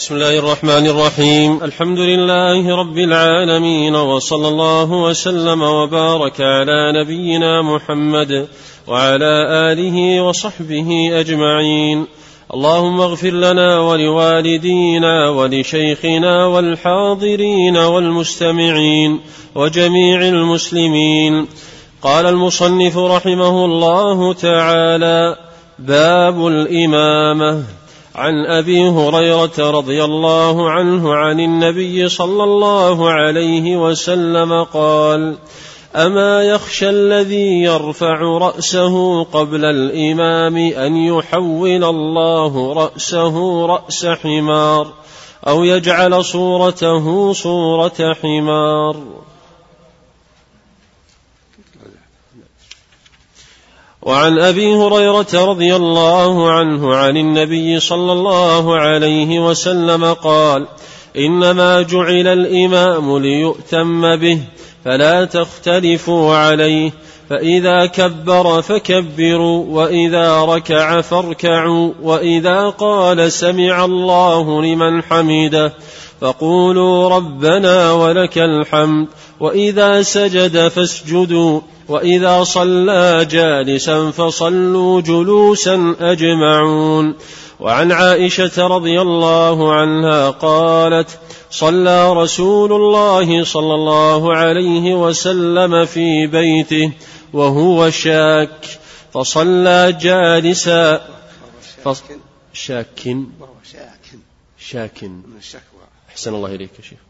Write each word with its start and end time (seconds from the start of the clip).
بسم 0.00 0.14
الله 0.14 0.38
الرحمن 0.38 0.86
الرحيم. 0.86 1.62
الحمد 1.62 1.98
لله 1.98 2.76
رب 2.76 2.98
العالمين 2.98 3.94
وصلى 3.94 4.48
الله 4.48 4.92
وسلم 4.92 5.62
وبارك 5.62 6.40
على 6.40 6.92
نبينا 7.02 7.62
محمد 7.62 8.48
وعلى 8.86 9.46
آله 9.72 10.20
وصحبه 10.20 11.20
أجمعين. 11.20 12.06
اللهم 12.54 13.00
اغفر 13.00 13.30
لنا 13.30 13.80
ولوالدينا 13.80 15.28
ولشيخنا 15.28 16.46
والحاضرين 16.46 17.76
والمستمعين 17.76 19.20
وجميع 19.54 20.20
المسلمين. 20.20 21.46
قال 22.02 22.26
المصنف 22.26 22.98
رحمه 22.98 23.64
الله 23.64 24.32
تعالى 24.34 25.36
باب 25.78 26.46
الإمامة. 26.46 27.79
عن 28.20 28.46
أبي 28.46 28.88
هريرة 28.88 29.70
رضي 29.70 30.04
الله 30.04 30.70
عنه 30.70 31.14
عن 31.14 31.40
النبي 31.40 32.08
صلى 32.08 32.44
الله 32.44 33.10
عليه 33.10 33.76
وسلم 33.76 34.64
قال 34.64 35.36
أما 35.96 36.42
يخشى 36.42 36.90
الذي 36.90 37.62
يرفع 37.62 38.20
رأسه 38.20 39.24
قبل 39.24 39.64
الإمام 39.64 40.56
أن 40.56 40.96
يحول 40.96 41.84
الله 41.84 42.72
رأسه 42.72 43.66
رأس 43.66 44.06
حمار 44.06 44.86
أو 45.48 45.64
يجعل 45.64 46.24
صورته 46.24 47.32
صورة 47.32 48.16
حمار؟ 48.22 48.96
وعن 54.02 54.38
أبي 54.38 54.74
هريرة 54.74 55.26
رضي 55.34 55.76
الله 55.76 56.50
عنه 56.50 56.94
عن 56.94 57.16
النبي 57.16 57.80
صلى 57.80 58.12
الله 58.12 58.76
عليه 58.76 59.40
وسلم 59.40 60.04
قال 60.04 60.66
إنما 61.16 61.82
جعل 61.82 62.26
الإمام 62.26 63.18
ليؤتم 63.18 64.16
به 64.16 64.40
فلا 64.84 65.24
تختلفوا 65.24 66.34
عليه 66.34 66.90
فإذا 67.30 67.86
كبر 67.86 68.62
فكبروا 68.62 69.64
وإذا 69.68 70.44
ركع 70.44 71.00
فاركعوا 71.00 71.92
وإذا 72.02 72.68
قال 72.68 73.32
سمع 73.32 73.84
الله 73.84 74.62
لمن 74.62 75.02
حمده 75.02 75.72
فقولوا 76.20 77.08
ربنا 77.08 77.92
ولك 77.92 78.38
الحمد 78.38 79.08
وإذا 79.40 80.02
سجد 80.02 80.68
فاسجدوا 80.68 81.60
وإذا 81.88 82.44
صلى 82.44 83.26
جالسا 83.30 84.10
فصلوا 84.10 85.00
جلوسا 85.00 85.94
أجمعون. 86.00 87.14
وعن 87.60 87.92
عائشة 87.92 88.66
رضي 88.66 89.00
الله 89.00 89.72
عنها 89.72 90.30
قالت 90.30 91.18
صلى 91.50 92.12
رسول 92.12 92.72
الله 92.72 93.44
صلى 93.44 93.74
الله 93.74 94.36
عليه 94.36 94.94
وسلم 94.94 95.86
في 95.86 96.26
بيته 96.26 96.92
وهو 97.32 97.90
شاك 97.90 98.66
فصلى 99.12 99.98
جالسا 100.00 101.00
فص... 101.84 102.02
شاك. 102.52 103.16
شاك 104.58 105.10
أحسن 106.10 106.34
الله 106.34 106.54
إليك 106.54 106.70
يا 106.78 106.84
شيخ. 106.84 107.09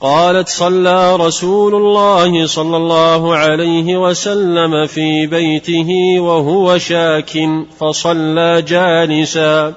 قالت 0.00 0.48
صلى 0.48 1.16
رسول 1.16 1.74
الله 1.74 2.46
صلى 2.46 2.76
الله 2.76 3.34
عليه 3.34 3.96
وسلم 3.96 4.86
في 4.86 5.26
بيته 5.26 6.20
وهو 6.20 6.78
شاك 6.78 7.32
فصلى 7.78 8.62
جالسا 8.62 9.74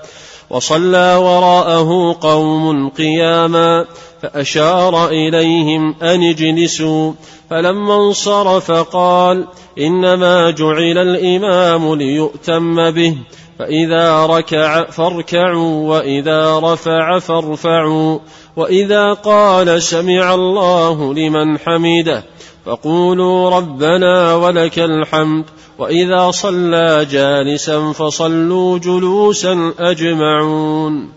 وصلى 0.49 1.15
وراءه 1.15 2.17
قوم 2.21 2.89
قياما 2.89 3.85
فأشار 4.21 5.07
إليهم 5.07 5.95
أن 6.01 6.23
اجلسوا 6.23 7.13
فلما 7.49 7.95
انصرف 7.95 8.71
قال 8.71 9.47
إنما 9.79 10.51
جعل 10.51 10.97
الإمام 10.97 11.95
ليؤتم 11.95 12.91
به 12.91 13.15
فإذا 13.59 14.25
ركع 14.25 14.89
فاركعوا 14.89 15.89
وإذا 15.89 16.59
رفع 16.59 17.19
فارفعوا 17.19 18.19
وإذا 18.55 19.13
قال 19.13 19.83
سمع 19.83 20.33
الله 20.33 21.13
لمن 21.13 21.59
حمده 21.59 22.23
فقولوا 22.65 23.49
ربنا 23.49 24.35
ولك 24.35 24.79
الحمد 24.79 25.45
وإذا 25.77 26.31
صلى 26.31 27.05
جالسا 27.05 27.91
فصلوا 27.91 28.77
جلوسا 28.77 29.73
أجمعون. 29.79 31.11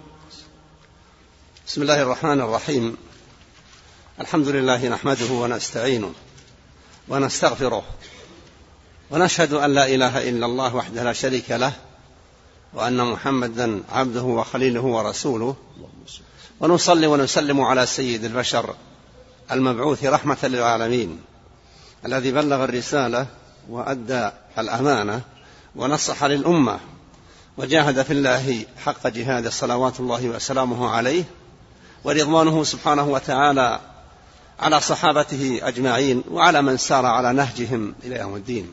بسم 1.66 1.82
الله 1.82 2.02
الرحمن 2.02 2.41
الرحيم. 2.41 2.97
الحمد 4.20 4.48
لله 4.48 4.88
نحمده 4.88 5.32
ونستعينه 5.32 6.12
ونستغفره 7.08 7.82
ونشهد 9.10 9.52
أن 9.52 9.75
لا 9.75 9.86
إله 9.86 10.28
إلا 10.28 10.47
الله 10.47 10.76
وحده 10.76 11.02
لا 11.02 11.12
شريك 11.12 11.50
له 11.50 11.72
وأن 12.75 13.05
محمدا 13.05 13.83
عبده 13.93 14.22
وخليله 14.22 14.81
ورسوله. 14.81 15.56
ونصلي 16.60 17.06
ونسلم 17.06 17.60
على 17.60 17.87
سيد 17.87 18.25
البشر 18.25 18.75
المبعوث 19.53 20.05
رحمة 20.05 20.37
للعالمين 20.43 21.21
الذي 22.06 22.32
بلغ 22.32 22.65
الرسالة 22.65 23.27
وأدى 23.69 24.31
الأمانة 24.59 25.21
ونصح 25.77 26.25
للأمة 26.25 26.81
وجاهد 27.56 28.03
في 28.03 28.12
الله 28.12 28.65
حق 28.84 29.06
جهاد 29.06 29.49
صلوات 29.49 30.00
الله 30.00 30.28
وسلامه 30.28 30.88
عليه 30.91 31.25
ورضوانه 32.05 32.65
سبحانه 32.65 33.09
وتعالى 33.09 33.81
على 34.61 34.81
صحابته 34.81 35.61
أجمعين 35.62 36.25
وعلى 36.31 36.62
من 36.62 36.77
سار 36.77 37.06
على 37.06 37.32
نهجهم 37.32 37.94
إلى 38.05 38.16
يوم 38.16 38.37
الدين. 38.37 38.72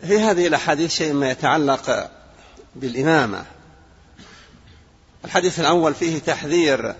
في 0.00 0.20
هذه 0.20 0.46
الأحاديث 0.46 0.96
شيء 0.96 1.12
ما 1.12 1.30
يتعلق 1.30 2.10
بالإمامة. 2.74 3.44
الحديث 5.24 5.60
الأول 5.60 5.94
فيه 5.94 6.18
تحذير 6.18 6.94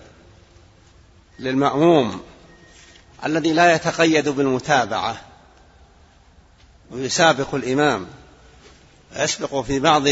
للمأموم 1.39 2.23
الذي 3.25 3.53
لا 3.53 3.75
يتقيد 3.75 4.29
بالمتابعة 4.29 5.21
ويسابق 6.91 7.55
الإمام 7.55 8.07
ويسبق 9.17 9.61
في 9.61 9.81
بعض 9.81 10.05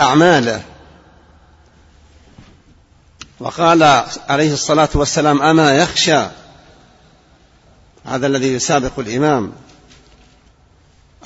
أعماله. 0.00 0.62
وقال 3.40 3.82
عليه 4.28 4.52
الصلاة 4.52 4.88
والسلام 4.94 5.42
أما 5.42 5.76
يخشى 5.76 6.26
هذا 8.06 8.26
الذي 8.26 8.52
يسابق 8.52 8.98
الإمام. 8.98 9.52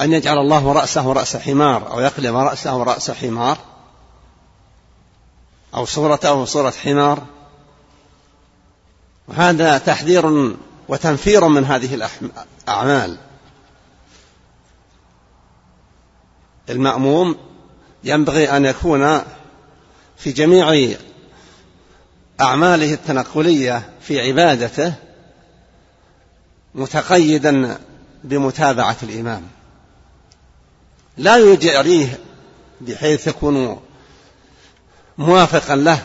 أن 0.00 0.12
يجعل 0.12 0.38
الله 0.38 0.72
رأسه 0.72 1.12
رأس 1.12 1.36
حمار 1.36 1.92
أو 1.92 2.00
يقلب 2.00 2.36
رأسه 2.36 2.82
رأس 2.82 3.10
حمار 3.10 3.58
أو 5.74 5.84
صورته 5.84 6.44
صورة 6.44 6.70
حمار. 6.70 7.22
وهذا 9.28 9.78
تحذير 9.78 10.56
وتنفير 10.88 11.48
من 11.48 11.64
هذه 11.64 12.08
الأعمال. 12.68 13.16
المأموم 16.70 17.36
ينبغي 18.04 18.56
أن 18.56 18.64
يكون 18.64 19.22
في 20.16 20.32
جميع 20.32 20.96
أعماله 22.40 22.94
التنقلية 22.94 23.90
في 24.00 24.20
عبادته 24.20 24.94
متقيدا 26.74 27.78
بمتابعة 28.24 28.96
الإمام. 29.02 29.42
لا 31.16 31.36
يجريه 31.36 32.18
بحيث 32.80 33.26
يكون 33.26 33.80
موافقا 35.18 35.76
له 35.76 36.02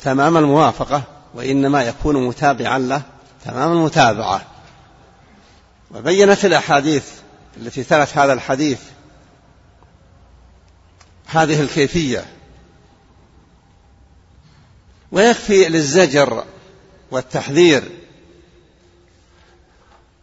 تمام 0.00 0.36
الموافقة 0.36 1.02
وإنما 1.34 1.82
يكون 1.82 2.26
متابعا 2.26 2.78
له 2.78 3.02
تمام 3.44 3.72
المتابعة. 3.72 4.42
وبينت 5.90 6.44
الأحاديث 6.44 7.04
التي 7.56 7.84
تلت 7.84 8.18
هذا 8.18 8.32
الحديث 8.32 8.80
هذه 11.26 11.60
الكيفية. 11.60 12.24
ويكفي 15.12 15.68
للزجر 15.68 16.44
والتحذير 17.10 17.82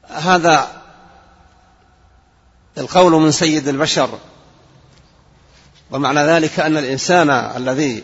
هذا 0.09 0.81
القول 2.77 3.11
من 3.11 3.31
سيد 3.31 3.67
البشر. 3.67 4.19
ومعنى 5.91 6.19
ذلك 6.19 6.59
أن 6.59 6.77
الإنسان 6.77 7.29
الذي 7.29 8.03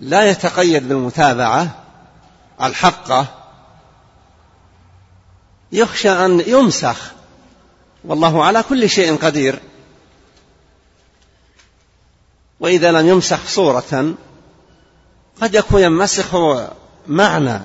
لا 0.00 0.30
يتقيد 0.30 0.88
بالمتابعة 0.88 1.68
الحقة 2.62 3.26
يخشى 5.72 6.10
أن 6.10 6.42
يمسخ. 6.46 7.12
والله 8.04 8.44
على 8.44 8.62
كل 8.62 8.90
شيء 8.90 9.16
قدير. 9.16 9.60
وإذا 12.60 12.92
لم 12.92 13.08
يمسخ 13.08 13.46
صورة 13.46 14.14
قد 15.42 15.54
يكون 15.54 15.82
يمسخ 15.82 16.36
معنى 17.06 17.60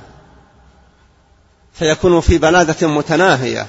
فيكون 1.80 2.22
في 2.22 2.38
بلادة 2.38 2.88
متناهية. 2.88 3.68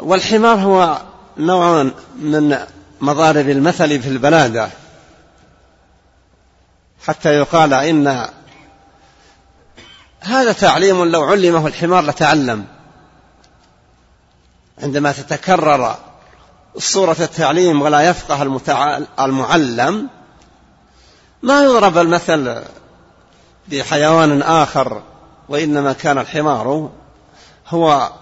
والحمار 0.00 0.58
هو 0.58 1.02
نوع 1.36 1.82
من 2.16 2.58
مضارب 3.00 3.48
المثل 3.48 4.02
في 4.02 4.08
البلادة. 4.08 4.70
حتى 7.06 7.28
يقال 7.28 7.74
إن 7.74 8.28
هذا 10.20 10.52
تعليم 10.52 11.04
لو 11.04 11.24
علمه 11.24 11.66
الحمار 11.66 12.04
لتعلم. 12.04 12.64
عندما 14.82 15.12
تتكرر 15.12 15.96
صورة 16.76 17.16
التعليم 17.20 17.82
ولا 17.82 18.00
يفقه 18.00 18.42
المعلم 19.20 20.08
ما 21.42 21.62
يضرب 21.64 21.98
المثل 21.98 22.62
بحيوان 23.68 24.42
آخر. 24.42 25.02
وإنما 25.50 25.92
كان 25.92 26.18
الحمار 26.18 26.90
هو 27.68 28.12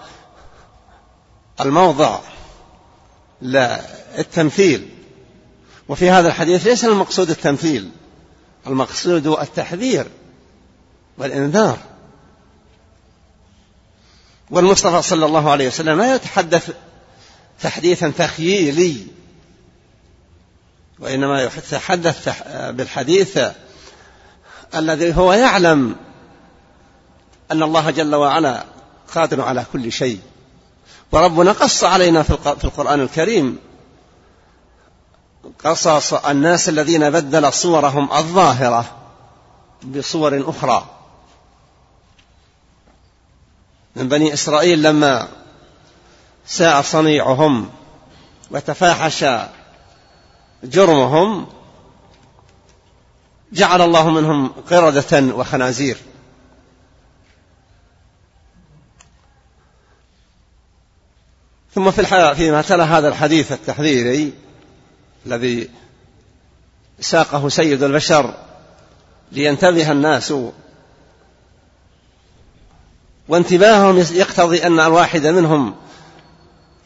الموضع 1.61 2.19
للتمثيل 3.43 4.89
وفي 5.89 6.11
هذا 6.11 6.29
الحديث 6.29 6.67
ليس 6.67 6.85
المقصود 6.85 7.31
التمثيل 7.31 7.91
المقصود 8.67 9.27
التحذير 9.27 10.07
والإنذار. 11.19 11.79
والمصطفى 14.51 15.03
صلى 15.03 15.27
الله 15.27 15.51
عليه 15.51 15.69
وسلم 15.69 15.99
لا 15.99 16.15
يتحدث 16.15 16.71
تحديثا 17.61 18.13
تخييلي 18.19 19.07
وإنما 20.99 21.43
يتحدث 21.43 22.43
بالحديث 22.71 23.39
الذي 24.75 25.17
هو 25.17 25.33
يعلم 25.33 25.97
أن 27.53 27.63
الله 27.63 27.91
جل 27.91 28.15
وعلا 28.15 28.65
قادر 29.15 29.41
على 29.41 29.65
كل 29.73 29.93
شيء. 29.93 30.21
وربنا 31.13 31.53
قص 31.53 31.85
علينا 31.85 32.23
في 32.23 32.65
القرآن 32.65 33.01
الكريم 33.01 33.59
قصص 35.65 36.15
الناس 36.15 36.69
الذين 36.69 37.11
بدل 37.11 37.53
صورهم 37.53 38.13
الظاهرة 38.13 38.97
بصور 39.85 40.51
أخرى. 40.51 40.87
من 43.97 44.09
بني 44.09 44.33
إسرائيل 44.35 44.83
لما 44.83 45.29
ساء 46.47 46.83
صنيعهم 46.83 47.71
وتفاحش 48.51 49.25
جرمهم 50.65 51.47
جعل 53.53 53.83
الله 53.83 54.11
منهم 54.11 54.49
قردة 54.71 55.35
وخنازير. 55.35 55.99
ثم 61.79 61.91
في 61.91 62.35
فيما 62.35 62.63
تلا 62.63 62.85
هذا 62.85 63.09
الحديث 63.09 63.53
التحذيري 63.53 64.33
الذي 65.27 65.71
ساقه 67.01 67.49
سيد 67.49 67.83
البشر 67.83 68.35
لينتبه 69.33 69.93
الناس 69.93 70.35
وانتباههم 73.29 73.99
يقتضي 73.99 74.67
أن 74.67 74.81
الواحد 74.81 75.27
منهم 75.27 75.75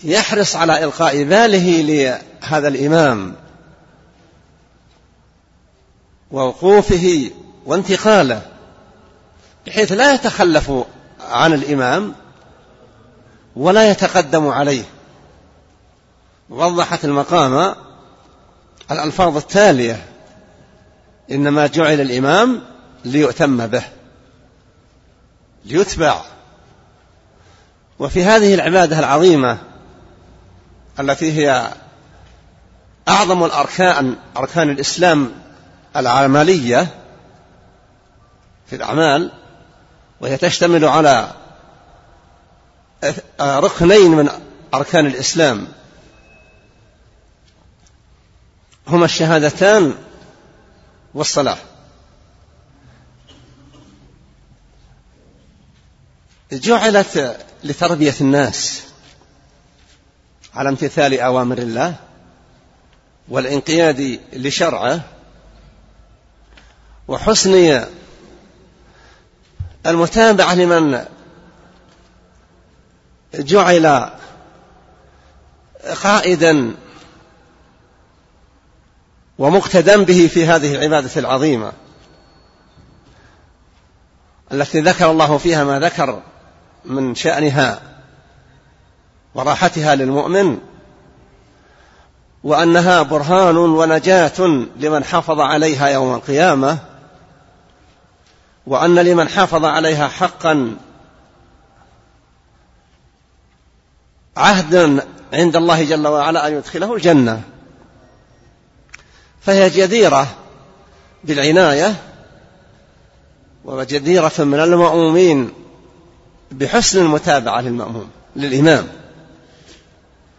يحرص 0.05 0.57
على 0.57 0.85
إلقاء 0.85 1.25
باله 1.25 1.83
لهذا 1.83 2.69
الإمام 2.69 3.35
ووقوفه 6.31 7.31
وانتقاله 7.67 8.43
بحيث 9.67 9.93
لا 9.93 10.15
يتخلف 10.15 10.73
عن 11.21 11.53
الإمام 11.53 12.15
ولا 13.57 13.91
يتقدم 13.91 14.49
عليه. 14.49 14.85
وضحت 16.51 17.05
المقام 17.05 17.75
الألفاظ 18.91 19.37
التالية. 19.37 20.07
إنما 21.31 21.67
جعل 21.67 22.01
الإمام 22.01 22.63
ليؤتم 23.05 23.67
به 23.67 23.85
ليتبع. 25.65 26.23
وفي 27.99 28.25
هذه 28.25 28.55
العبادة 28.55 28.99
العظيمة 28.99 29.59
التي 31.01 31.33
هي 31.33 31.73
أعظم 33.09 33.45
الأركان 33.45 34.17
أركان 34.37 34.71
الإسلام 34.71 35.33
العملية 35.97 36.89
في 38.67 38.77
الأعمال 38.77 39.33
وهي 40.21 40.37
تشتمل 40.37 40.85
على 40.85 41.31
ركنين 43.41 44.11
من 44.11 44.29
أركان 44.75 45.07
الإسلام. 45.07 45.69
هما 48.89 49.05
الشهادتان 49.05 49.95
والصلاة. 51.15 51.59
جعلت 56.53 57.37
لتربية 57.65 58.15
الناس 58.21 58.83
على 60.55 60.69
امتثال 60.69 61.21
أوامر 61.21 61.59
الله 61.59 61.95
والانقياد 63.29 64.21
لشرعه 64.33 65.01
وحسن 67.09 67.85
المتابعة 69.87 70.55
لمن 70.55 71.05
جعل 73.35 74.11
قائدا 76.03 76.75
ومقتدا 79.39 80.05
به 80.05 80.31
في 80.35 80.47
هذه 80.47 80.75
العبادة 80.75 81.11
العظيمة 81.17 81.73
التي 84.53 84.81
ذكر 84.81 85.11
الله 85.11 85.39
فيها 85.39 85.65
ما 85.65 85.81
ذكر 85.81 86.23
من 86.85 87.15
شأنها 87.15 87.81
وراحتها 89.35 89.95
للمؤمن 89.95 90.59
وأنها 92.45 93.03
برهان 93.03 93.57
ونجاة 93.57 94.41
لمن 94.77 95.05
حافظ 95.05 95.41
عليها 95.41 95.89
يوم 95.89 96.15
القيامة 96.15 96.79
وأن 98.67 98.95
لمن 98.95 99.29
حافظ 99.29 99.65
عليها 99.65 100.09
حقا 100.09 100.77
عهدا 104.37 105.07
عند 105.33 105.57
الله 105.57 105.85
جل 105.85 106.07
وعلا 106.07 106.47
أن 106.49 106.53
يدخله 106.53 106.95
الجنة. 106.95 107.43
فهي 109.41 109.71
جديرة 109.71 110.27
بالعناية 111.25 111.95
وجديرة 113.65 114.33
من 114.39 114.61
المأمومين 114.61 115.53
بحسن 116.51 117.01
المتابعة 117.01 117.61
للمأموم 117.61 118.11
للإمام. 118.37 118.89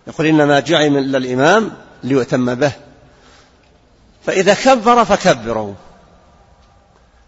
يقول 0.08 0.28
إنما 0.28 0.60
جعل 0.60 1.12
للإمام 1.12 1.72
ليؤتم 2.04 2.56
به. 2.56 2.72
فإذا 4.26 4.54
كبر 4.54 5.06
فكبروا. 5.06 5.74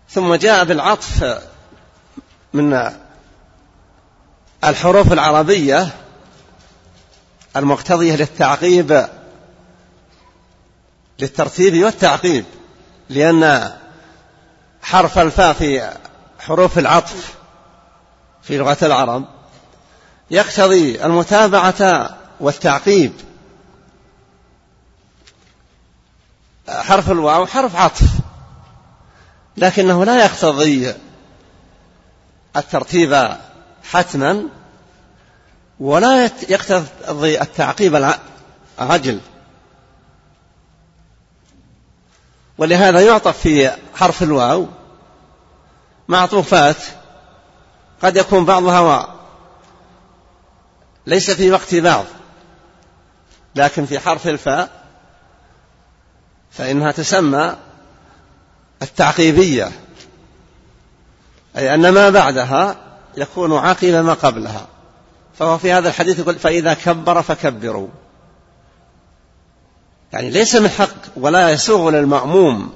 ثم 0.10 0.36
جاء 0.36 0.64
بالعطف 0.64 1.42
من 2.54 2.92
الحروف 4.64 5.14
العربية 5.14 5.88
المقتضية 7.56 8.16
للتعقيب 8.16 9.08
للترتيب 11.20 11.84
والتعقيب 11.84 12.46
لأن 13.10 13.72
حرف 14.82 15.20
الفاء 15.20 15.54
في 15.54 15.94
حروف 16.40 16.80
العطف 16.80 17.36
في 18.42 18.58
لغة 18.58 18.78
العرب 18.82 19.26
يقتضي 20.32 21.06
المتابعة 21.06 22.10
والتعقيب. 22.40 23.14
حرف 26.70 27.12
الواو 27.12 27.46
حرف 27.46 27.76
عطف 27.76 28.10
لكنه 29.58 30.06
لا 30.06 30.26
يقتضي 30.26 30.94
الترتيب 32.56 33.38
حتما. 33.92 34.44
ولا 35.80 36.32
يقتضي 36.50 37.42
التعقيب 37.42 38.16
العجل. 38.80 39.20
ولهذا 42.58 43.02
يعطف 43.02 43.38
في 43.38 43.72
حرف 43.96 44.24
الواو 44.24 44.68
معطوفات 46.08 46.78
قد 48.04 48.18
يكون 48.18 48.46
بعضها 48.46 49.16
ليس 51.06 51.32
في 51.32 51.52
وقت 51.52 51.76
بعض 51.76 52.06
لكن 53.56 53.86
في 53.86 54.00
حرف 54.00 54.28
الفاء 54.28 54.70
فإنها 56.52 56.92
تسمى 56.92 57.56
التعقيبية 58.82 59.72
أي 61.58 61.74
أن 61.74 61.90
ما 61.90 62.10
بعدها 62.10 62.76
يكون 63.18 63.54
عقب 63.54 63.94
ما 63.94 64.14
قبلها. 64.14 64.68
فهو 65.40 65.58
في 65.58 65.74
هذا 65.74 65.90
الحديث 65.90 66.20
يقول 66.20 66.40
فإذا 66.40 66.74
كبر 66.74 67.22
فكبروا. 67.22 67.88
يعني 70.14 70.30
ليس 70.30 70.56
من 70.56 70.70
حق 70.70 70.96
ولا 71.16 71.50
يسوغ 71.50 71.90
للمأموم 71.90 72.74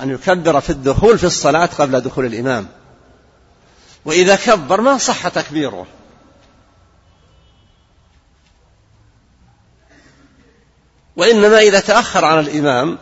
أن 0.00 0.10
يكبر 0.10 0.60
في 0.60 0.70
الدخول 0.70 1.18
في 1.18 1.24
الصلاة 1.24 1.66
قبل 1.66 2.00
دخول 2.00 2.26
الإمام. 2.26 2.68
وإذا 4.04 4.36
كبر 4.36 4.80
ما 4.80 4.98
صح 4.98 5.28
تكبيره. 5.28 5.86
وإنما 11.16 11.58
إذا 11.58 11.80
تأخر 11.80 12.24
عن 12.24 12.38
الإمام 12.38 12.98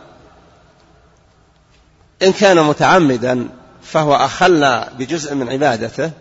إن 2.23 2.33
كان 2.33 2.63
متعمدا 2.63 3.49
فهو 3.83 4.15
أخل 4.15 4.85
بجزء 4.97 5.35
من 5.35 5.49
عبادته 5.49 6.11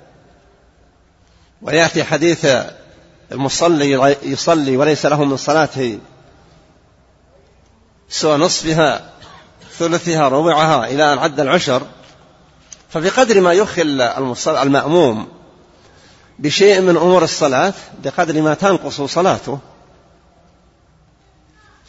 ويأتي 1.63 2.05
حديث 2.05 2.47
المصلي 3.33 4.17
يصلي 4.23 4.77
وليس 4.77 5.07
له 5.07 5.25
من 5.25 5.37
صلاته 5.37 5.99
سوى 8.09 8.37
نصفها 8.37 9.11
ثلثها 9.79 10.29
ربعها 10.29 10.87
إلى 10.87 11.13
أن 11.13 11.19
عد 11.19 11.41
العشر. 11.41 11.83
فبقدر 12.91 13.41
ما 13.41 13.53
يخل 13.53 14.01
المأموم 14.49 15.29
بشيء 16.39 16.81
من 16.81 16.97
أمور 16.97 17.25
الصلاة 17.25 17.75
بقدر 18.05 18.43
ما 18.43 18.55
تنقص 18.55 19.01
صلاته. 19.01 19.59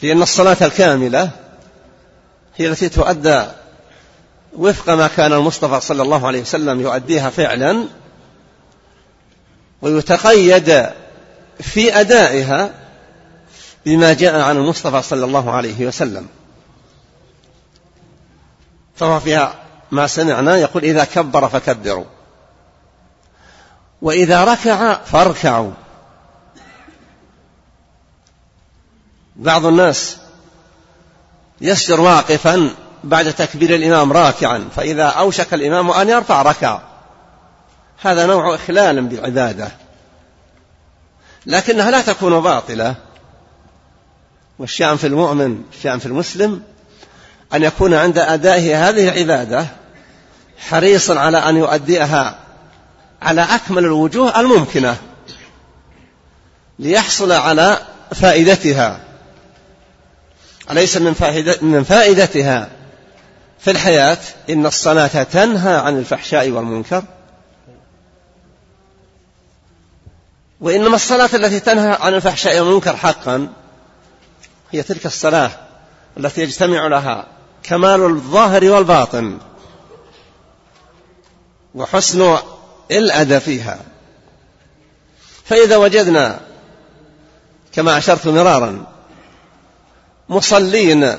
لأن 0.02 0.22
الصلاة 0.22 0.58
الكاملة 0.62 1.30
هي 2.56 2.68
التي 2.68 2.90
تؤدى 2.90 3.46
وفق 4.58 4.90
ما 4.94 5.08
كان 5.08 5.34
المصطفى 5.34 5.80
صلى 5.80 6.02
الله 6.02 6.28
عليه 6.28 6.42
وسلم 6.42 6.82
يؤديها 6.82 7.30
فعلا. 7.30 7.88
ويتقيد 9.84 10.90
في 11.60 12.00
أدائها 12.00 12.70
بما 13.86 14.14
جاء 14.14 14.40
عن 14.40 14.58
المصطفى 14.58 15.02
صلى 15.02 15.26
الله 15.26 15.52
عليه 15.52 15.86
وسلم. 15.86 16.28
فهو 18.96 19.20
فيها 19.20 19.56
ما 19.92 20.08
سمعنا 20.08 20.58
يقول 20.58 20.84
إذا 20.84 21.04
كبر 21.04 21.50
فكبروا 21.50 22.06
وإذا 24.02 24.44
ركع 24.44 24.94
فاركعوا. 24.94 25.72
بعض 29.36 29.66
الناس 29.66 30.18
يسجر 31.62 32.02
واقفا 32.02 32.70
بعد 33.04 33.34
تكبير 33.34 33.76
الإمام 33.76 34.14
راكعا 34.14 34.70
فإذا 34.76 35.06
أوشك 35.06 35.54
الإمام 35.54 35.92
أن 35.92 36.10
يرفع 36.10 36.42
ركع 36.42 36.80
هذا 38.04 38.26
نوع 38.26 38.56
إخلال 38.56 39.02
بالعبادة 39.02 39.72
لكنها 41.46 41.92
لا 41.92 42.02
تكون 42.02 42.40
باطلة. 42.40 42.96
والشأن 44.60 44.98
في 44.98 45.08
المؤمن 45.08 45.64
الشأن 45.78 46.00
في 46.00 46.06
المسلم 46.06 46.62
أن 47.54 47.64
يكون 47.64 47.94
عند 47.94 48.18
أدائه 48.18 48.90
هذه 48.90 49.10
العبادة 49.10 49.66
حريصا 50.58 51.20
على 51.20 51.38
أن 51.38 51.58
يؤديها 51.58 52.36
على 53.22 53.42
أكمل 53.42 53.84
الوجوه 53.86 54.40
الممكنة 54.40 54.98
ليحصل 56.80 57.32
على 57.32 57.78
فائدتها. 58.16 59.00
أليس 60.72 60.98
من, 60.98 61.14
فائدة 61.14 61.58
من 61.62 61.84
فائدتها 61.84 62.70
في 63.60 63.72
الحياة؟ 63.72 64.18
إن 64.50 64.66
الصلاة 64.66 65.24
تنهى 65.24 65.76
عن 65.76 65.98
الفحشاء 65.98 66.50
والمنكر. 66.50 67.04
وإنما 70.64 70.96
الصلاة 70.96 71.30
التي 71.34 71.60
تنهى 71.60 71.98
عن 72.02 72.14
الفحشاء 72.14 72.60
والمنكر 72.60 72.98
حقا 72.98 73.54
هي 74.72 74.84
تلك 74.84 75.06
الصلاة 75.06 75.52
التي 76.18 76.42
يجتمع 76.42 76.88
لها 76.88 77.28
كمال 77.64 78.02
الظاهر 78.02 78.66
والباطن 78.66 79.38
وحسن 81.76 82.38
الأدى 82.92 83.40
فيها. 83.40 83.80
فإذا 85.46 85.78
وجدنا 85.78 86.40
كما 87.74 87.98
أشرت 87.98 88.28
مرارا 88.28 88.86
مصلين 90.30 91.18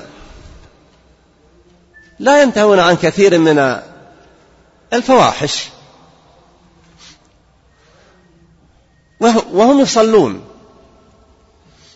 لا 2.19 2.41
ينتهون 2.41 2.79
عن 2.79 2.95
كثير 2.95 3.39
من 3.39 3.81
الفواحش 4.93 5.69
وهم 9.51 9.79
يصلون. 9.79 10.43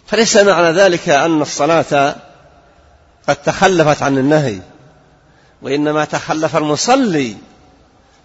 فليس 0.08 0.38
معنى 0.38 0.72
ذلك 0.72 1.10
أن 1.10 1.42
الصلاة 1.42 2.16
قد 3.28 3.36
تخلفت 3.36 4.04
عن 4.04 4.18
النهي 4.18 4.60
وإنما 5.62 6.06
تخلف 6.06 6.58
المصلي 6.58 7.36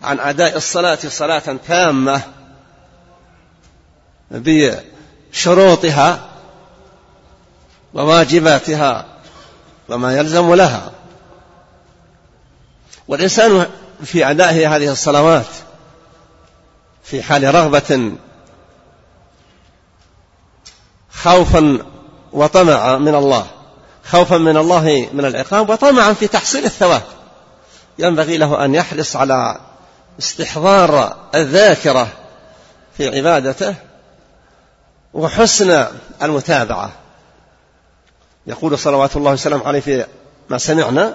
عن 0.03 0.21
أداء 0.21 0.57
الصلاة 0.57 0.99
صلاة 1.09 1.57
تامة 1.69 2.21
بشروطها 4.31 6.21
وواجباتها 7.95 9.07
وما 9.89 10.17
يلزم 10.17 10.55
لها. 10.55 10.93
والإنسان 13.09 13.67
في 14.05 14.31
أدائه 14.31 14.77
هذه 14.77 14.93
الصلوات 14.93 15.47
في 17.05 17.23
حال 17.23 17.55
رغبة 17.55 18.13
خوفا 21.25 21.79
وطمعا 22.33 22.97
من 22.97 23.15
الله. 23.15 23.47
خوفا 24.05 24.39
من 24.39 24.57
الله 24.57 25.09
من 25.13 25.25
العقاب 25.25 25.71
وطمعا 25.71 26.13
في 26.13 26.27
تحصيل 26.27 26.65
الثواب. 26.65 27.03
ينبغي 27.99 28.37
له 28.37 28.65
أن 28.65 28.75
يحرص 28.75 29.17
على 29.17 29.61
استحضار 30.19 31.17
الذاكرة 31.35 32.09
في 32.97 33.17
عبادته 33.17 33.75
وحسن 35.15 35.87
المتابعة. 36.23 36.93
يقول 38.47 38.79
صلوات 38.79 39.17
الله 39.17 39.33
وسلم 39.33 39.63
عليه 39.63 39.81
في 39.81 40.07
ما 40.49 40.59
سمعنا 40.59 41.15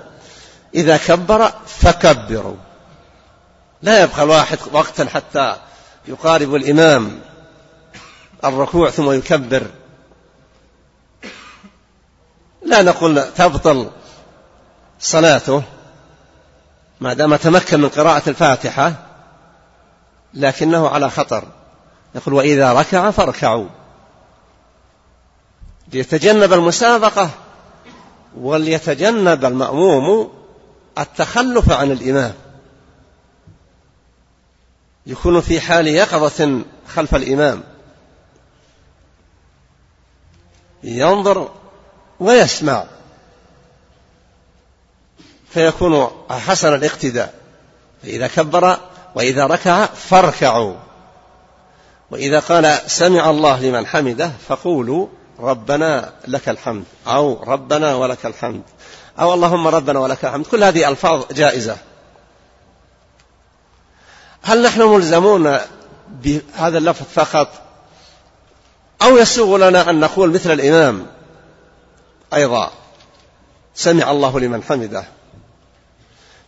إذا 0.75 0.97
كبر 0.97 1.51
فكبروا. 1.67 2.55
لا 3.81 4.03
يبقى 4.03 4.23
الواحد 4.23 4.57
وقتا 4.71 5.05
حتى 5.05 5.55
يقارب 6.07 6.55
الإمام 6.55 7.19
الركوع 8.43 8.89
ثم 8.89 9.11
يكبر. 9.11 9.67
لا 12.69 12.81
نقول 12.81 13.33
تبطل 13.33 13.89
صلاته 14.99 15.63
ما 17.01 17.13
دام 17.13 17.35
تمكن 17.35 17.79
من 17.79 17.89
قراءة 17.89 18.29
الفاتحة 18.29 18.93
لكنه 20.33 20.89
على 20.89 21.09
خطر. 21.09 21.43
يقول 22.15 22.33
وإذا 22.33 22.73
ركع 22.73 23.11
فاركعوا. 23.11 23.67
ليتجنب 25.93 26.53
المسابقة 26.53 27.29
وليتجنب 28.37 29.45
المأموم 29.45 30.33
التخلف 30.97 31.71
عن 31.71 31.91
الإمام. 31.91 32.33
يكون 35.05 35.41
في 35.41 35.61
حال 35.61 35.87
يقظة 35.87 36.61
خلف 36.87 37.15
الإمام. 37.15 37.63
ينظر 40.83 41.49
ويسمع. 42.19 42.83
فيكون 45.49 46.11
حسن 46.29 46.73
الاقتداء. 46.75 47.33
فإذا 48.03 48.27
كبر 48.27 48.77
وإذا 49.15 49.45
ركع 49.45 49.85
فاركعوا. 49.85 50.75
وإذا 52.11 52.39
قال 52.39 52.79
سمع 52.87 53.29
الله 53.29 53.61
لمن 53.61 53.87
حمده 53.87 54.31
فقولوا 54.47 55.07
ربنا 55.39 56.13
لك 56.27 56.49
الحمد 56.49 56.83
أو 57.07 57.43
ربنا 57.43 57.95
ولك 57.95 58.25
الحمد 58.25 58.61
أو 59.19 59.33
اللهم 59.33 59.67
ربنا 59.67 59.99
ولك 59.99 60.25
الحمد. 60.25 60.45
كل 60.45 60.63
هذه 60.63 60.89
ألفاظ 60.89 61.23
جائزة. 61.31 61.77
هل 64.41 64.63
نحن 64.63 64.81
ملزمون 64.81 65.57
بهذا 66.09 66.77
اللفظ 66.77 67.05
فقط؟ 67.13 67.47
أو 69.01 69.17
يسوغ 69.17 69.57
لنا 69.57 69.89
أن 69.89 69.99
نقول 69.99 70.33
مثل 70.33 70.51
الإمام 70.51 71.05
أيضا 72.33 72.71
سمع 73.75 74.11
الله 74.11 74.39
لمن 74.39 74.63
حمده. 74.63 75.03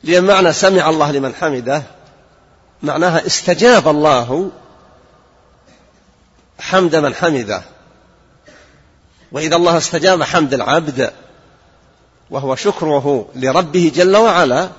لأن 0.04 0.24
معنى 0.24 0.54
سمع 0.54 0.90
الله 0.90 1.12
لمن 1.12 1.34
حمده 1.34 1.84
معناها 2.84 3.26
استجاب 3.26 3.88
الله 3.88 4.52
حمد 6.60 6.96
من 6.96 7.16
حمده. 7.16 7.62
وإذا 9.32 9.56
الله 9.56 9.78
استجاب 9.78 10.24
حمد 10.24 10.54
العبد 10.54 11.14
وهو 12.30 12.56
شكره 12.56 13.28
لربه 13.36 13.92
جل 13.96 14.18
وعلا 14.18 14.70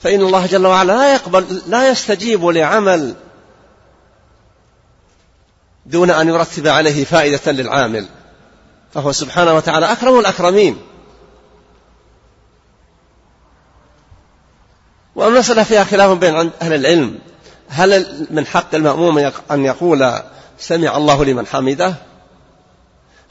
فإن 0.00 0.20
الله 0.20 0.46
جل 0.46 0.66
وعلا 0.66 0.92
لا 0.92 1.14
يقبل 1.14 1.62
لا 1.66 1.90
يستجيب 1.90 2.44
لعمل 2.44 3.14
دون 5.86 6.10
أن 6.10 6.28
يرتب 6.28 6.66
عليه 6.66 7.04
فائدة 7.04 7.52
للعامل. 7.52 8.06
فهو 8.94 9.12
سبحانه 9.12 9.54
وتعالى 9.54 9.92
أكرم 9.92 10.18
الأكرمين. 10.18 10.78
والمسألة 15.14 15.62
فيها 15.62 15.84
خلاف 15.84 16.18
بين 16.18 16.50
أهل 16.62 16.74
العلم 16.74 17.18
هل 17.68 18.26
من 18.30 18.46
حق 18.46 18.74
المأموم 18.74 19.32
أن 19.50 19.64
يقول 19.64 20.12
سمع 20.58 20.96
الله 20.96 21.24
لمن 21.24 21.46
حمده؟ 21.46 21.94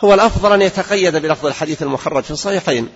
هو 0.03 0.13
الأفضل 0.13 0.53
أن 0.53 0.61
يتقيد 0.61 1.15
بلفظ 1.15 1.45
الحديث 1.45 1.83
المخرج 1.83 2.23
في 2.23 2.31
الصحيحين. 2.31 2.89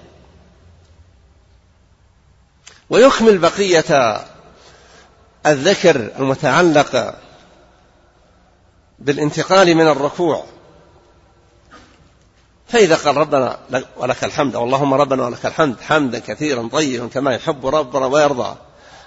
ويكمل 2.90 3.38
بقية 3.38 4.22
الذكر 5.46 5.96
المتعلق 6.20 7.16
بالانتقال 9.00 9.76
من 9.76 9.88
الركوع 9.88 10.46
فإذا 12.74 12.96
قال 12.96 13.18
ربنا 13.18 13.58
ولك 13.98 14.24
الحمد 14.24 14.56
أو 14.56 14.64
اللهم 14.64 14.94
ربنا 14.94 15.26
ولك 15.26 15.46
الحمد 15.46 15.76
حمدا 15.82 16.20
كثيرا 16.20 16.70
طيبا 16.72 17.08
كما 17.08 17.34
يحب 17.34 17.68
ربنا 17.68 18.06
ويرضى 18.06 18.56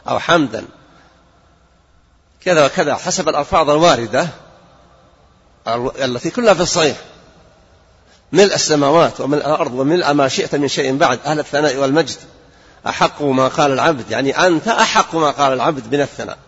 أو 0.08 0.18
حمدا 0.18 0.64
كذا 2.44 2.66
وكذا 2.66 2.94
حسب 2.94 3.28
الألفاظ 3.28 3.70
الواردة 3.70 4.28
التي 6.02 6.30
كلها 6.30 6.54
في 6.54 6.62
الصحيح. 6.62 6.96
ملء 8.32 8.54
السماوات 8.54 9.20
وملء 9.20 9.46
الأرض 9.46 9.74
وملء 9.74 10.12
ما 10.12 10.28
شئت 10.28 10.54
من 10.54 10.68
شيء 10.68 10.96
بعد 10.96 11.18
أهل 11.26 11.38
الثناء 11.38 11.76
والمجد. 11.76 12.16
أحق 12.86 13.22
ما 13.22 13.48
قال 13.48 13.72
العبد 13.72 14.10
يعني 14.10 14.46
أنت 14.46 14.68
أحق 14.68 15.14
ما 15.14 15.30
قال 15.30 15.52
العبد 15.52 15.94
من 15.94 16.00
الثناء. 16.00 16.38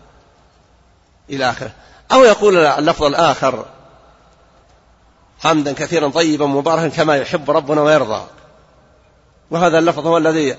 إلى 1.29 1.49
آخره. 1.49 1.71
أو 2.11 2.23
يقول 2.23 2.57
اللفظ 2.57 3.03
الآخر 3.03 3.65
حمدا 5.39 5.73
كثيرا 5.73 6.09
طيبا 6.09 6.45
مباركا 6.45 6.87
كما 6.87 7.15
يحب 7.15 7.51
ربنا 7.51 7.81
ويرضى. 7.81 8.23
وهذا 9.51 9.79
اللفظ 9.79 10.07
هو 10.07 10.17
الذي 10.17 10.57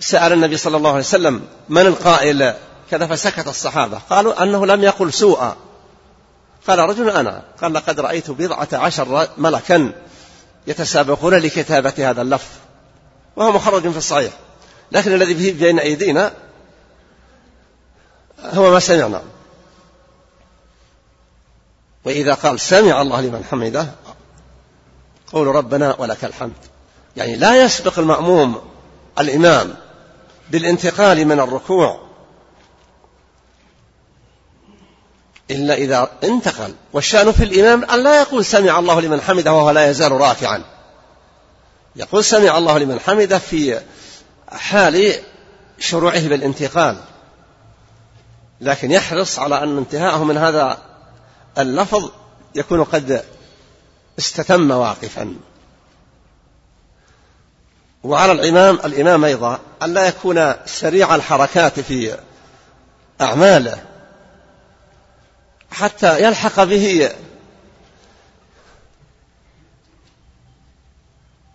سأل 0.00 0.32
النبي 0.32 0.56
صلى 0.56 0.76
الله 0.76 0.90
عليه 0.90 1.00
وسلم 1.00 1.42
من 1.68 1.86
القائل 1.86 2.54
كذا 2.90 3.06
فسكت 3.06 3.48
الصحابة؟ 3.48 3.98
قالوا 4.10 4.42
أنه 4.42 4.66
لم 4.66 4.82
يقل 4.82 5.12
سوءا. 5.12 5.56
قال 6.66 6.78
رجل 6.78 7.10
أنا. 7.10 7.42
قال 7.62 7.72
لقد 7.72 8.00
رأيت 8.00 8.30
بضعة 8.30 8.68
عشر 8.72 9.28
ملكا 9.38 9.92
يتسابقون 10.66 11.34
لكتابة 11.34 12.10
هذا 12.10 12.22
اللفظ. 12.22 12.50
وهو 13.36 13.52
مخرج 13.52 13.90
في 13.90 13.98
الصحيح. 13.98 14.32
لكن 14.92 15.14
الذي 15.14 15.34
فيه 15.34 15.52
بين 15.52 15.78
أيدينا 15.78 16.32
هو 18.44 18.70
ما 18.70 18.78
سمعنا. 18.78 19.22
وإذا 22.04 22.34
قال 22.34 22.60
سمع 22.60 23.02
الله 23.02 23.20
لمن 23.20 23.44
حمده 23.50 23.86
قول 25.32 25.46
ربنا 25.46 25.96
ولك 25.98 26.24
الحمد. 26.24 26.52
يعني 27.16 27.36
لا 27.36 27.64
يسبق 27.64 27.98
المأموم 27.98 28.60
الإمام 29.18 29.74
بالانتقال 30.50 31.24
من 31.24 31.40
الركوع 31.40 32.00
إلا 35.50 35.74
إذا 35.74 36.10
انتقل. 36.24 36.74
والشأن 36.92 37.32
في 37.32 37.44
الإمام 37.44 37.90
أن 37.90 38.02
لا 38.02 38.20
يقول 38.20 38.44
سمع 38.44 38.78
الله 38.78 39.00
لمن 39.00 39.20
حمده 39.20 39.52
وهو 39.52 39.70
لا 39.70 39.90
يزال 39.90 40.12
راكعا 40.12 40.62
يقول 41.96 42.24
سمع 42.24 42.58
الله 42.58 42.78
لمن 42.78 43.00
حمده 43.00 43.38
في 43.38 43.80
حال 44.48 45.14
شروعه 45.78 46.28
بالانتقال. 46.28 46.96
لكن 48.60 48.90
يحرص 48.90 49.38
على 49.38 49.62
أن 49.62 49.78
انتهاءه 49.78 50.24
من 50.24 50.36
هذا 50.36 50.78
اللفظ 51.58 52.10
يكون 52.54 52.84
قد 52.84 53.24
استتم 54.18 54.70
واقفا. 54.70 55.34
وعلى 58.02 58.32
الإمام 58.32 58.78
الإمام 58.84 59.24
أيضا 59.24 59.60
أن 59.82 59.94
لا 59.94 60.06
يكون 60.08 60.54
سريع 60.66 61.14
الحركات 61.14 61.80
في 61.80 62.18
أعماله 63.20 63.82
حتى 65.70 66.22
يلحق 66.22 66.64
به 66.64 67.10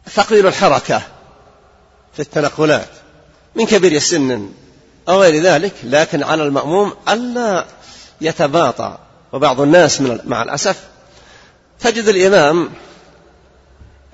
ثقيل 0.09 0.47
الحركة 0.47 1.01
في 2.13 2.19
التنقلات 2.19 2.89
من 3.55 3.65
كبير 3.65 3.91
السن 3.91 4.51
أو 5.09 5.21
غير 5.21 5.43
ذلك 5.43 5.73
لكن 5.83 6.23
على 6.23 6.43
المأموم 6.43 6.93
ألا 7.09 7.65
يتباطأ. 8.21 9.06
وبعض 9.37 9.61
الناس 9.61 10.01
من 10.01 10.19
مع 10.25 10.43
الأسف. 10.43 10.83
تجد 11.79 12.07
الإمام 12.07 12.69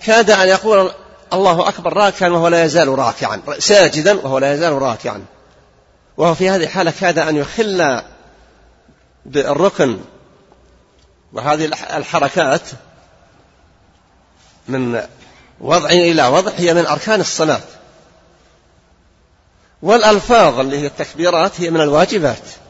كاد 0.05 0.29
أن 0.29 0.47
يقول 0.47 0.91
الله 1.33 1.67
أكبر 1.67 1.93
راكعا 1.93 2.29
وهو 2.29 2.47
لا 2.47 2.63
يزال 2.63 2.87
راكعا 2.99 3.41
ساجدا 3.59 4.19
وهو 4.19 4.37
لا 4.37 4.53
يزال 4.53 4.81
راكعا. 4.81 5.25
وهو 6.17 6.35
في 6.35 6.49
هذه 6.49 6.63
الحالة 6.63 6.93
كاد 6.99 7.19
أن 7.19 7.35
يخل 7.35 8.01
بالركن. 9.25 9.99
وهذه 11.33 11.71
الحركات 11.97 12.61
من 14.67 15.01
وضع 15.61 15.89
إلى 15.89 16.27
وضع 16.27 16.51
هي 16.57 16.73
من 16.73 16.85
أركان 16.85 17.21
الصلاة. 17.21 17.61
والألفاظ 19.81 20.59
اللي 20.59 20.79
هي 20.79 20.85
التكبيرات 20.85 21.61
هي 21.61 21.69
من 21.69 21.81
الواجبات. 21.81 22.62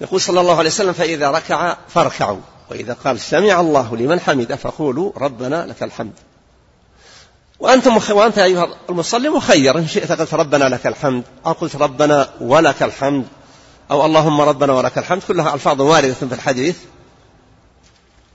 يقول 0.00 0.20
صلى 0.20 0.40
الله 0.40 0.58
عليه 0.58 0.70
وسلم 0.70 0.92
فإذا 0.92 1.30
ركع 1.30 1.76
فاركعوا. 1.88 2.40
وإذا 2.70 2.96
قال 3.04 3.20
سمع 3.20 3.60
الله 3.60 3.96
لمن 3.96 4.20
حمده 4.20 4.56
فقولوا 4.56 5.12
ربنا 5.16 5.66
لك 5.66 5.82
الحمد. 5.82 6.12
وأنتم 7.58 8.00
وأنت 8.10 8.38
أيها 8.38 8.68
المصلي 8.90 9.28
مخير. 9.28 9.78
إن 9.78 9.88
شئت 9.88 10.12
قلت 10.12 10.34
ربنا 10.34 10.64
لك 10.64 10.86
الحمد 10.86 11.24
أو 11.46 11.52
قلت 11.52 11.76
ربنا 11.76 12.30
ولك 12.40 12.82
الحمد 12.82 13.26
أو 13.90 14.06
اللهم 14.06 14.40
ربنا 14.40 14.72
ولك 14.72 14.98
الحمد 14.98 15.22
كلها 15.28 15.54
ألفاظ 15.54 15.80
واردة 15.80 16.14
في 16.14 16.22
الحديث. 16.22 16.76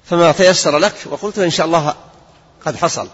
فما 0.06 0.32
تيسر 0.32 0.78
لك 0.78 0.95
وقلت 1.06 1.39
إن 1.39 1.49
شاء 1.49 1.65
الله 1.65 1.93
قد 2.65 2.75
حصل. 2.75 3.08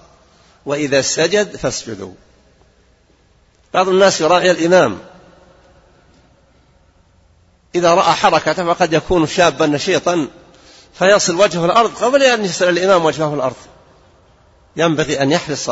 وإذا 0.65 1.01
سجد 1.01 1.55
فاسجدوا. 1.55 2.13
بعض 3.73 3.89
الناس 3.89 4.21
يراعي 4.21 4.51
الإمام. 4.51 4.99
إذا 7.75 7.93
رأى 7.93 8.13
حركة 8.13 8.73
فقد 8.73 8.93
يكون 8.93 9.27
شابا 9.27 9.65
نشيطا 9.65 10.27
فيصل 10.93 11.35
وجهه 11.35 11.65
الأرض 11.65 11.95
قبل 12.03 12.23
أن 12.23 12.45
يصل 12.45 12.69
الإمام 12.69 13.05
وجهه 13.05 13.33
الأرض. 13.33 13.55
ينبغي 14.75 15.21
أن 15.21 15.31
يحرص 15.31 15.69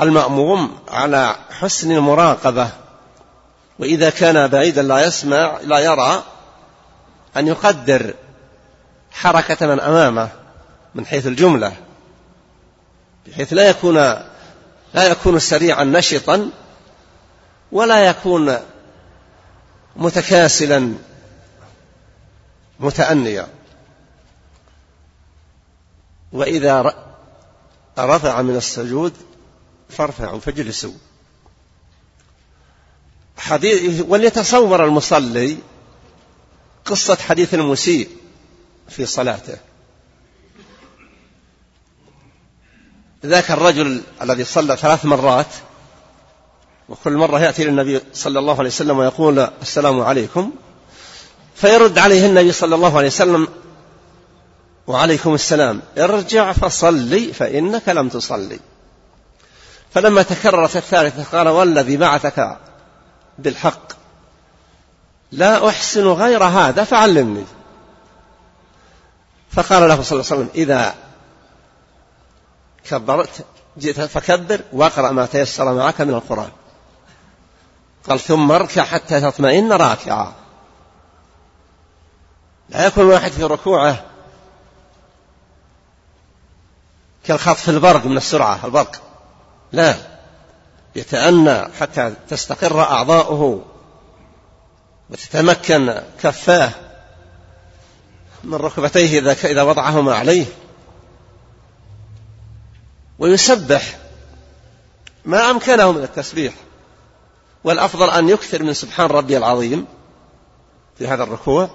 المأموم 0.00 0.78
على 0.88 1.36
حسن 1.50 1.92
المراقبة. 1.92 2.68
وإذا 3.78 4.10
كان 4.10 4.48
بعيدا 4.48 4.82
لا 4.82 5.06
يسمع 5.06 5.58
لا 5.64 5.78
يرى 5.78 6.22
أن 7.36 7.48
يقدر 7.48 8.14
حركة 9.12 9.66
من 9.66 9.80
أمامه 9.80 10.28
من 10.94 11.06
حيث 11.06 11.26
الجملة 11.26 11.72
بحيث 13.26 13.52
لا 13.52 13.68
يكون 13.68 13.94
لا 14.94 15.04
يكون 15.08 15.38
سريعا 15.38 15.84
نشطا 15.84 16.50
ولا 17.72 18.06
يكون 18.06 18.58
متكاسلا 19.96 20.94
متأنيا. 22.80 23.48
وإذا 26.32 26.94
رفع 27.98 28.42
من 28.42 28.56
السجود 28.56 29.12
فارفعوا 29.88 30.40
فاجلسوا. 30.40 30.94
حديث 33.36 34.04
وليتصور 34.08 34.84
المصلي 34.84 35.56
قصة 36.84 37.16
حديث 37.16 37.54
المسيء 37.54 38.08
في 38.88 39.06
صلاته. 39.06 39.56
ذاك 43.26 43.50
الرجل 43.50 44.02
الذي 44.22 44.44
صلى 44.44 44.76
ثلاث 44.76 45.04
مرات 45.04 45.46
وكل 46.92 47.12
مرة 47.12 47.40
يأتي 47.40 47.64
للنبي 47.64 48.00
صلى 48.14 48.38
الله 48.38 48.58
عليه 48.58 48.68
وسلم 48.68 48.98
ويقول 48.98 49.38
السلام 49.38 50.00
عليكم 50.00 50.52
فيرد 51.54 51.98
عليه 51.98 52.26
النبي 52.26 52.52
صلى 52.52 52.74
الله 52.74 52.96
عليه 52.96 53.06
وسلم 53.06 53.48
وعليكم 54.86 55.34
السلام 55.34 55.82
ارجع 55.98 56.52
فصلي 56.52 57.32
فإنك 57.32 57.88
لم 57.88 58.08
تصلي. 58.08 58.60
فلما 59.94 60.22
تكررت 60.22 60.76
الثالثة 60.76 61.38
قال 61.38 61.48
والذي 61.48 61.96
بعثك 61.96 62.58
بالحق 63.38 63.92
لا 65.32 65.68
أحسن 65.68 66.06
غير 66.06 66.44
هذا 66.44 66.84
فعلمني. 66.84 67.44
فقال 69.50 69.88
له 69.88 70.02
صلى 70.02 70.20
الله 70.20 70.32
عليه 70.32 70.42
وسلم 70.42 70.48
إذا 70.54 70.94
كبرت 72.90 73.44
جئت 73.78 74.00
فكبر 74.00 74.60
واقرأ 74.72 75.12
ما 75.12 75.26
تيسر 75.26 75.74
معك 75.74 76.00
من 76.00 76.14
القرآن. 76.14 76.50
قال 78.08 78.20
ثم 78.20 78.52
اركع 78.52 78.84
حتى 78.84 79.20
تطمئن 79.20 79.72
راكعا. 79.72 80.32
لا 82.68 82.86
يكون 82.86 83.04
واحد 83.04 83.30
في 83.30 83.44
ركوعه 83.44 84.04
كالخطف 87.24 87.68
البرق 87.68 88.06
من 88.06 88.16
السرعة 88.16 88.60
البرق. 88.64 89.02
لا. 89.72 89.96
يتأنى 90.96 91.72
حتى 91.80 92.14
تستقر 92.28 92.80
أعضاؤه 92.80 93.64
وتتمكن 95.10 96.02
كفاه 96.22 96.70
من 98.44 98.54
ركبتيه 98.54 99.32
إذا 99.44 99.62
وضعهما 99.62 100.14
عليه. 100.14 100.46
ويسبح 103.18 103.98
ما 105.24 105.50
أمكنه 105.50 105.92
من 105.92 106.02
التسبيح. 106.02 106.54
والأفضل 107.64 108.10
أن 108.10 108.28
يكثر 108.28 108.62
من 108.62 108.74
سبحان 108.74 109.06
ربي 109.06 109.36
العظيم 109.36 109.86
في 110.98 111.08
هذا 111.08 111.22
الركوع 111.22 111.70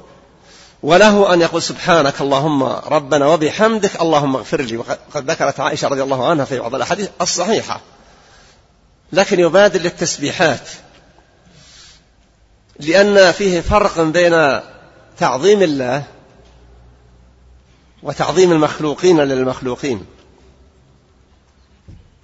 وله 0.83 1.33
أن 1.33 1.41
يقول 1.41 1.61
سبحانك 1.61 2.21
اللهم 2.21 2.63
ربنا 2.63 3.27
وبحمدك 3.27 4.01
اللهم 4.01 4.35
اغفر 4.35 4.61
لي. 4.61 4.77
وقد 4.77 5.31
ذكرت 5.31 5.59
عائشة 5.59 5.87
رضي 5.87 6.03
الله 6.03 6.29
عنها 6.29 6.45
في 6.45 6.59
بعض 6.59 6.75
الأحاديث 6.75 7.09
الصحيحة 7.21 7.81
لكن 9.13 9.39
يبادر 9.39 9.81
للتسبيحات 9.81 10.69
لأن 12.79 13.31
فيه 13.31 13.61
فرق 13.61 14.01
بين 14.01 14.61
تعظيم 15.17 15.61
الله 15.61 16.03
وتعظيم 18.03 18.51
المخلوقين 18.51 19.19
للمخلوقين. 19.19 20.05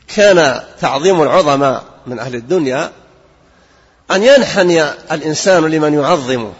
كان 0.07 0.63
تعظيم 0.79 1.21
العظماء 1.21 1.83
من 2.07 2.19
أهل 2.19 2.35
الدنيا 2.35 2.91
أن 4.13 4.23
ينحني 4.23 4.83
الإنسان 4.83 5.65
لمن 5.65 5.93
يعظمه. 5.93 6.53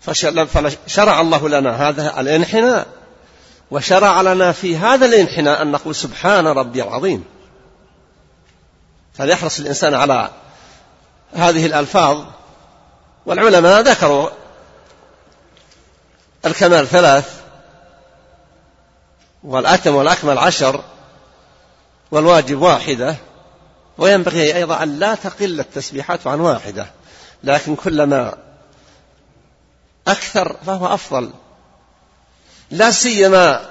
فشرع 0.00 1.20
الله 1.20 1.48
لنا 1.48 1.88
هذا 1.88 2.20
الانحناء 2.20 2.86
وشرع 3.70 4.20
لنا 4.20 4.52
في 4.52 4.76
هذا 4.76 5.06
الانحناء 5.06 5.62
أن 5.62 5.72
نقول 5.72 5.94
سبحان 5.94 6.46
ربي 6.46 6.82
العظيم. 6.82 7.24
فليحرص 9.14 9.58
الإنسان 9.60 9.94
على 9.94 10.30
هذه 11.34 11.66
الألفاظ. 11.66 12.24
والعلماء 13.26 13.80
ذكروا 13.80 14.28
الكمال 16.46 16.88
ثلاث 16.88 17.40
والأتم 19.44 19.94
والأكمل 19.94 20.38
عشر 20.38 20.80
والواجب 22.10 22.62
واحدة. 22.62 23.16
وينبغي 23.98 24.56
أيضا 24.56 24.82
أن 24.82 24.98
لا 24.98 25.14
تقل 25.14 25.60
التسبيحات 25.60 26.26
عن 26.26 26.40
واحدة 26.40 26.86
لكن 27.44 27.76
كلما 27.76 28.34
أكثر 30.08 30.56
فهو 30.66 30.94
أفضل. 30.94 31.30
لا 32.70 32.90
سيما 32.90 33.70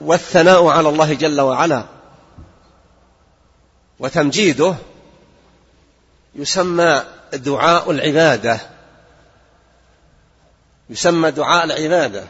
والثناء 0.00 0.66
على 0.66 0.88
الله 0.88 1.14
جل 1.14 1.40
وعلا 1.40 1.84
وتمجيده 3.98 4.74
يسمى 6.34 7.02
دعاء 7.32 7.90
العبادة. 7.90 8.60
يسمى 10.90 11.30
دعاء 11.30 11.64
العبادة. 11.64 12.24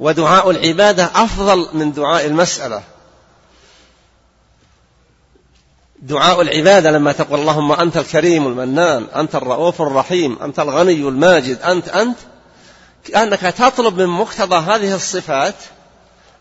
ودعاء 0.00 0.50
العبادة 0.50 1.04
أفضل 1.04 1.68
من 1.72 1.92
دعاء 1.92 2.26
المسألة. 2.26 2.82
دعاء 6.04 6.40
العبادة 6.40 6.90
لما 6.90 7.12
تقول 7.12 7.40
اللهم 7.40 7.72
أنت 7.72 7.96
الكريم 7.96 8.46
المنان 8.46 9.06
أنت 9.16 9.34
الرؤوف 9.34 9.82
الرحيم 9.82 10.38
أنت 10.42 10.60
الغني 10.60 11.08
الماجد 11.08 11.62
أنت 11.62 11.88
أنت 11.88 12.18
كأنك 13.04 13.40
تطلب 13.40 14.00
من 14.00 14.06
مقتضى 14.06 14.56
هذه 14.56 14.94
الصفات 14.94 15.54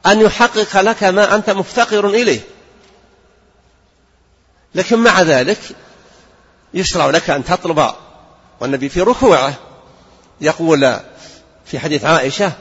أن 0.06 0.22
يحقق 0.22 0.82
لك 0.82 1.04
ما 1.04 1.36
أنت 1.36 1.50
مفتقر 1.50 2.08
إليه. 2.08 2.40
لكن 4.76 5.00
مع 5.00 5.22
ذلك 5.22 5.60
يشرع 6.74 7.10
لك 7.10 7.30
أن 7.30 7.44
تطلب 7.44 7.92
والنبي 8.62 8.90
في 8.90 9.02
ركوعه 9.02 9.54
يقول 10.42 11.00
في 11.66 11.80
حديث 11.80 12.06
عائشة 12.06 12.52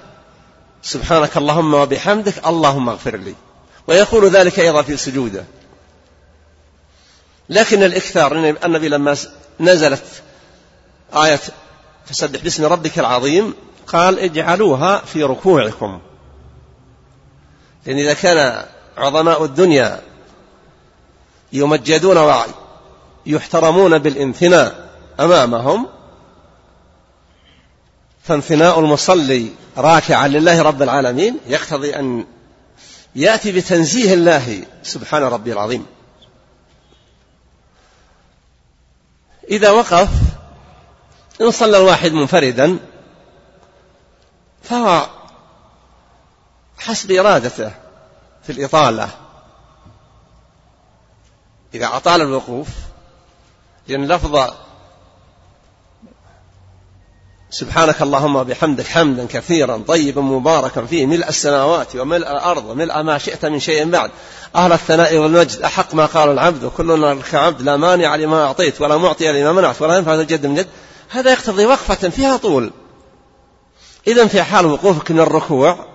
سبحانك 0.82 1.36
اللهم 1.36 1.74
وبحمدك 1.74 2.46
اللهم 2.46 2.88
اغفر 2.88 3.16
لي. 3.16 3.34
ويقول 3.86 4.30
ذلك 4.30 4.60
أيضا 4.60 4.82
في 4.82 4.96
سجوده. 4.96 5.44
لكن 7.52 7.82
الإكثار 7.82 8.56
النبي 8.64 8.88
لما 8.88 9.16
نزلت 9.60 10.04
آية 11.14 11.40
فسبح 12.06 12.40
باسم 12.42 12.64
ربك 12.64 12.98
العظيم 12.98 13.54
قال 13.86 14.18
اجعلوها 14.18 14.98
في 14.98 15.22
ركوعكم. 15.22 16.00
لأن 17.86 17.98
إذا 17.98 18.14
كان 18.14 18.64
عظماء 18.96 19.44
الدنيا 19.44 20.00
يمجدون 21.52 22.42
ويحترمون 23.26 23.98
بالانثناء 23.98 24.90
أمامهم 25.20 25.86
فانثناء 28.22 28.80
المصلي 28.80 29.48
راكعا 29.76 30.28
لله 30.28 30.62
رب 30.62 30.82
العالمين 30.82 31.38
يقتضي 31.48 31.96
أن 31.96 32.24
يأتي 33.16 33.52
بتنزيه 33.52 34.14
الله 34.14 34.64
سبحان 34.82 35.22
ربي 35.22 35.52
العظيم. 35.52 35.86
إذا 39.50 39.70
وقف 39.70 40.08
إن 41.40 41.50
صلى 41.50 41.78
الواحد 41.78 42.12
منفردا 42.12 42.78
فهو 44.62 45.06
حسب 46.78 47.10
إرادته 47.12 47.72
في 48.42 48.52
الإطالة. 48.52 49.08
إذا 51.74 51.96
أطال 51.96 52.20
الوقوف 52.20 52.68
لأن 53.88 54.06
لفظ 54.06 54.54
سبحانك 57.52 58.02
اللهم 58.02 58.36
وبحمدك 58.36 58.86
حمدا 58.86 59.26
كثيرا 59.26 59.82
طيبا 59.88 60.20
مباركا 60.20 60.86
فيه 60.86 61.06
ملء 61.06 61.28
السماوات 61.28 61.96
وملء 61.96 62.30
الأرض 62.30 62.64
وملء 62.64 63.02
ما 63.02 63.18
شئت 63.18 63.44
من 63.44 63.60
شيء 63.60 63.90
بعد. 63.90 64.10
أهل 64.56 64.72
الثناء 64.72 65.16
والمجد 65.16 65.60
أحق 65.60 65.94
ما 65.94 66.06
قال 66.06 66.28
العبد 66.28 66.64
وكلنا 66.64 67.14
لك 67.14 67.34
عبد 67.34 67.62
لا 67.62 67.76
مانع 67.76 68.16
لما 68.16 68.44
أعطيت 68.44 68.80
ولا 68.80 68.96
معطي 68.96 69.32
لما 69.32 69.52
منعت 69.52 69.82
ولا 69.82 69.96
ينفع 69.96 70.14
الجد 70.14 70.46
من 70.46 70.54
جد. 70.54 70.66
هذا 71.10 71.32
يقتضي 71.32 71.66
وقفة 71.66 72.08
فيها 72.08 72.36
طول. 72.36 72.70
إذا 74.06 74.26
في 74.26 74.42
حال 74.42 74.66
وقوفك 74.66 75.10
من 75.10 75.20
الركوع 75.20 75.86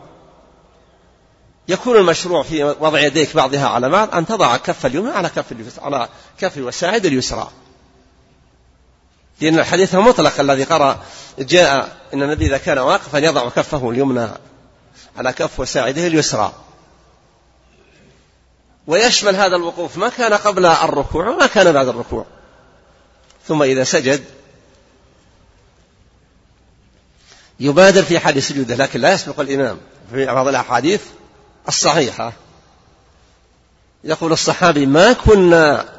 يكون 1.67 1.97
المشروع 1.97 2.43
في 2.43 2.63
وضع 2.63 2.99
يديك 2.99 3.35
بعضها 3.35 3.67
على 3.67 3.89
بعض 3.89 4.15
أن 4.15 4.25
تضع 4.25 4.57
كف 4.57 4.85
اليمنى 4.85 5.11
على 5.11 5.29
كف 5.29 5.45
على 5.81 6.07
كف 6.39 6.57
الساعد 6.57 7.05
اليسرى. 7.05 7.47
لأن 9.41 9.59
الحديث 9.59 9.95
المطلق 9.95 10.39
الذي 10.39 10.63
قرأ 10.63 11.03
جاء 11.39 11.97
أن 12.13 12.23
النبي 12.23 12.45
إذا 12.45 12.57
كان 12.57 12.77
واقفا 12.77 13.17
يضع 13.17 13.49
كفه 13.49 13.89
اليمنى 13.89 14.27
على 15.17 15.33
كف 15.33 15.59
وساعده 15.59 16.07
اليسرى. 16.07 16.53
ويشمل 18.87 19.35
هذا 19.35 19.55
الوقوف 19.55 19.97
ما 19.97 20.09
كان 20.09 20.33
قبل 20.33 20.65
الركوع 20.65 21.29
وما 21.29 21.47
كان 21.47 21.71
بعد 21.71 21.87
الركوع. 21.87 22.25
ثم 23.47 23.63
إذا 23.63 23.83
سجد 23.83 24.23
يبادر 27.59 28.03
في 28.03 28.19
حال 28.19 28.43
سجوده 28.43 28.75
لكن 28.75 29.01
لا 29.01 29.13
يسبق 29.13 29.39
الإمام 29.39 29.77
في 30.11 30.25
بعض 30.25 30.47
الأحاديث 30.47 31.01
الصحيحة. 31.67 32.33
يقول 34.03 34.31
الصحابي 34.31 34.85
ما 34.85 35.13
كنا 35.13 35.96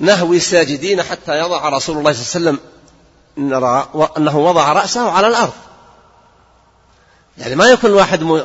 نهوي 0.00 0.40
ساجدين 0.40 1.02
حتى 1.02 1.38
يضع 1.38 1.68
رسول 1.68 1.98
الله 1.98 2.12
صلى 2.12 2.36
الله 2.36 2.50
عليه 2.50 2.58
وسلم 2.58 2.58
نرى 3.36 3.88
أنه 4.16 4.38
وضع 4.38 4.72
رأسه 4.72 5.10
على 5.10 5.26
الأرض. 5.26 5.52
يعني 7.38 7.54
ما 7.54 7.64
يكون 7.64 7.92
واحد 7.92 8.42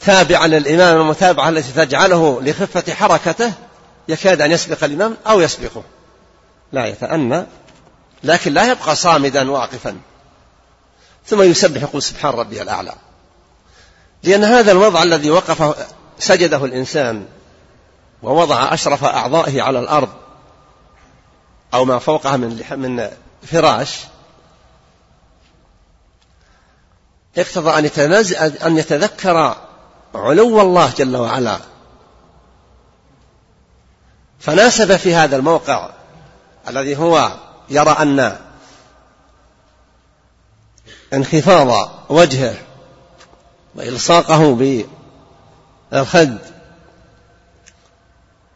تابعا 0.00 0.46
للإمام 0.46 1.00
المتابعة 1.00 1.48
التي 1.48 1.72
تجعله 1.72 2.42
لخفة 2.42 2.94
حركته 2.94 3.52
يكاد 4.08 4.40
أن 4.40 4.52
يسبق 4.52 4.84
الإمام 4.84 5.16
أو 5.26 5.40
يسبقه. 5.40 5.82
لا 6.72 6.86
يتأنى 6.86 7.46
لكن 8.24 8.52
لا 8.52 8.70
يبقى 8.70 8.96
صامدا 8.96 9.50
واقفا. 9.50 9.96
ثم 11.26 11.42
يسبح 11.42 11.82
يقول 11.82 12.02
سبحان 12.02 12.34
ربي 12.34 12.62
الأعلى. 12.62 12.94
لأن 14.22 14.44
هذا 14.44 14.72
الوضع 14.72 15.02
الذي 15.02 15.30
وقف 15.30 15.88
سجده 16.18 16.64
الإنسان 16.64 17.26
ووضع 18.22 18.74
أشرف 18.74 19.04
أعضائه 19.04 19.62
على 19.62 19.78
الأرض 19.78 20.08
أو 21.74 21.84
ما 21.84 21.98
فوقها 21.98 22.36
من 22.36 22.62
من 22.70 23.10
فراش 23.42 23.98
اقتضى 27.38 27.78
أن, 27.78 27.84
أن 28.66 28.78
يتذكر 28.78 29.56
علو 30.14 30.60
الله 30.60 30.92
جل 30.96 31.16
وعلا. 31.16 31.58
فناسب 34.40 34.96
في 34.96 35.14
هذا 35.14 35.36
الموقع 35.36 35.90
الذي 36.68 36.96
هو 36.96 37.32
يرى 37.70 37.90
أن 37.90 38.38
انخفاض 41.12 41.90
وجهه 42.08 42.54
وإلصاقه 43.74 44.54
بالخد 45.92 46.38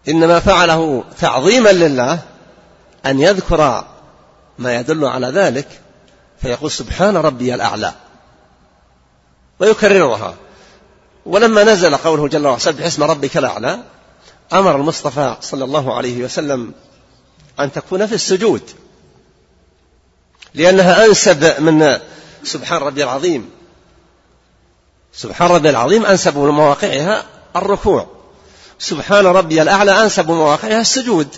إنما 0.08 0.40
فعله 0.40 1.04
تعظيما 1.20 1.68
لله 1.68 2.18
أن 3.06 3.20
يذكر 3.20 3.84
ما 4.58 4.74
يدل 4.74 5.04
على 5.04 5.26
ذلك 5.26 5.68
فيقول 6.42 6.70
سبحان 6.70 7.16
ربي 7.16 7.54
الأعلى. 7.54 7.92
ويكررها. 9.58 10.34
ولما 11.26 11.64
نزل 11.64 11.96
قوله 11.96 12.28
جل 12.28 12.46
وعلا 12.46 12.58
سبح 12.58 12.86
اسم 12.86 13.02
ربك 13.02 13.36
الأعلى 13.36 13.78
أمر 14.52 14.76
المصطفى 14.76 15.36
صلى 15.40 15.64
الله 15.64 15.94
عليه 15.94 16.24
وسلم 16.24 16.74
أن 17.60 17.72
تكون 17.72 18.06
في 18.06 18.14
السجود. 18.14 18.62
لأنها 20.54 21.06
أنسب 21.06 21.60
من 21.60 21.98
سبحان 22.44 22.82
ربي 22.82 23.04
العظيم. 23.04 23.50
سبحان 25.12 25.50
ربي 25.50 25.70
العظيم 25.70 26.06
أنسب 26.06 26.38
من 26.38 26.50
مواقعها 26.50 27.24
الركوع. 27.56 28.06
سبحان 28.78 29.26
ربي 29.26 29.62
الأعلى 29.62 30.02
أنسب 30.02 30.30
مواقعها 30.30 30.80
السجود. 30.80 31.28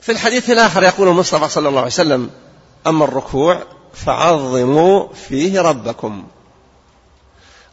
في 0.00 0.12
الحديث 0.12 0.50
الآخر 0.50 0.82
يقول 0.82 1.08
المصطفى 1.08 1.48
صلى 1.48 1.68
الله 1.68 1.80
عليه 1.80 1.90
وسلم 1.90 2.30
أما 2.86 3.04
الركوع 3.04 3.62
فعظموا 3.94 5.08
فيه 5.28 5.60
ربكم. 5.60 6.26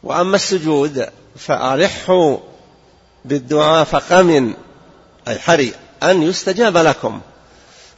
وأما 0.03 0.35
السجود 0.35 1.09
فألحوا 1.37 2.37
بالدعاء 3.25 3.83
فقم 3.83 4.53
أي 5.27 5.39
حري 5.39 5.73
أن 6.03 6.23
يستجاب 6.23 6.77
لكم. 6.77 7.21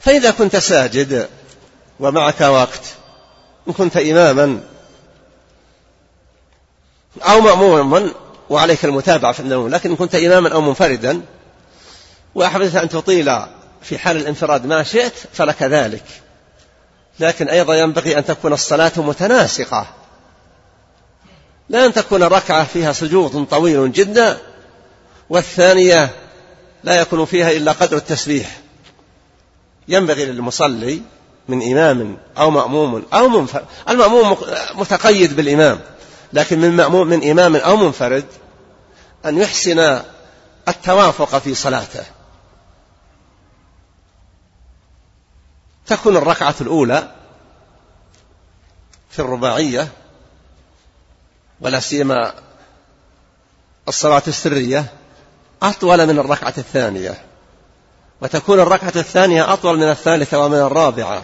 فإذا 0.00 0.30
كنت 0.30 0.56
ساجد 0.56 1.28
ومعك 2.00 2.40
وقت 2.40 2.82
إن 3.68 3.72
كنت 3.72 3.96
إماما 3.96 4.60
أو 7.22 7.40
مأموما 7.40 8.10
وعليك 8.50 8.84
المتابعة 8.84 9.32
في 9.32 9.40
النوم 9.40 9.68
لكن 9.68 9.90
إن 9.90 9.96
كنت 9.96 10.14
إماما 10.14 10.52
أو 10.52 10.60
منفردا 10.60 11.20
وأحببت 12.34 12.74
أن 12.74 12.88
تطيل 12.88 13.30
في 13.82 13.98
حال 13.98 14.16
الانفراد 14.16 14.66
ما 14.66 14.82
شئت 14.82 15.12
فلك 15.32 15.62
ذلك. 15.62 16.04
لكن 17.20 17.48
أيضا 17.48 17.74
ينبغي 17.74 18.18
أن 18.18 18.24
تكون 18.24 18.52
الصلاة 18.52 18.92
متناسقة. 18.96 19.86
لا 21.68 21.86
أن 21.86 21.92
تكون 21.92 22.22
ركعة 22.22 22.64
فيها 22.64 22.92
سجود 22.92 23.46
طويل 23.50 23.92
جدا 23.92 24.38
والثانية 25.30 26.10
لا 26.84 27.00
يكون 27.00 27.24
فيها 27.24 27.50
إلا 27.50 27.72
قدر 27.72 27.96
التسبيح. 27.96 28.60
ينبغي 29.88 30.24
للمصلي 30.24 31.02
من 31.48 31.72
إمام 31.72 32.18
أو 32.38 32.50
مأموم 32.50 33.02
أو 33.12 33.28
منفرد. 33.28 33.64
المأموم 33.88 34.36
متقيد 34.74 35.36
بالإمام 35.36 35.80
لكن 36.32 36.58
من 36.60 36.70
مأموم 36.70 37.06
من 37.06 37.30
إمام 37.30 37.56
أو 37.56 37.76
منفرد 37.76 38.24
أن 39.24 39.38
يحسن 39.38 40.00
التوافق 40.68 41.38
في 41.38 41.54
صلاته. 41.54 42.04
تكون 45.90 46.16
الركعة 46.16 46.54
الأولى 46.60 47.10
في 49.10 49.18
الرباعية 49.18 49.88
ولا 51.60 51.80
سيما 51.80 52.34
الصلاة 53.88 54.22
السرية 54.28 54.86
أطول 55.62 56.06
من 56.06 56.18
الركعة 56.18 56.54
الثانية. 56.58 57.22
وتكون 58.20 58.60
الركعة 58.60 58.92
الثانية 58.96 59.52
أطول 59.52 59.76
من 59.76 59.90
الثالثة 59.90 60.38
ومن 60.38 60.58
الرابعة. 60.58 61.22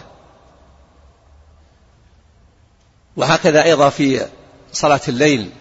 وهكذا 3.17 3.63
أيضا 3.63 3.89
في 3.89 4.27
صلاة 4.73 5.01
الليل 5.07 5.51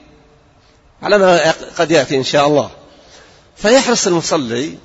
على 1.03 1.19
ما 1.19 1.51
قد 1.79 1.91
يأتي 1.91 2.17
إن 2.17 2.25
شاء 2.25 2.47
الله. 2.47 2.71
فيحرص 3.57 4.07
المصلي 4.07 4.79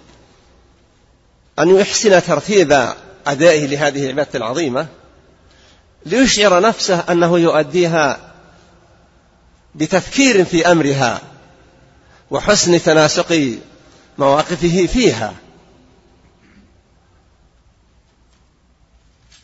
أن 1.59 1.75
يحسن 1.75 2.23
ترتيب 2.23 2.93
أدائه 3.27 3.67
لهذه 3.67 4.03
العبادة 4.05 4.29
العظيمة 4.35 4.87
ليشعر 6.05 6.61
نفسه 6.61 6.99
أنه 6.99 7.39
يؤديها 7.39 8.31
بتفكير 9.75 10.45
في 10.45 10.71
أمرها 10.71 11.21
وحسن 12.31 12.81
تناسق 12.81 13.57
مواقفه 14.17 14.87
فيها. 14.87 15.33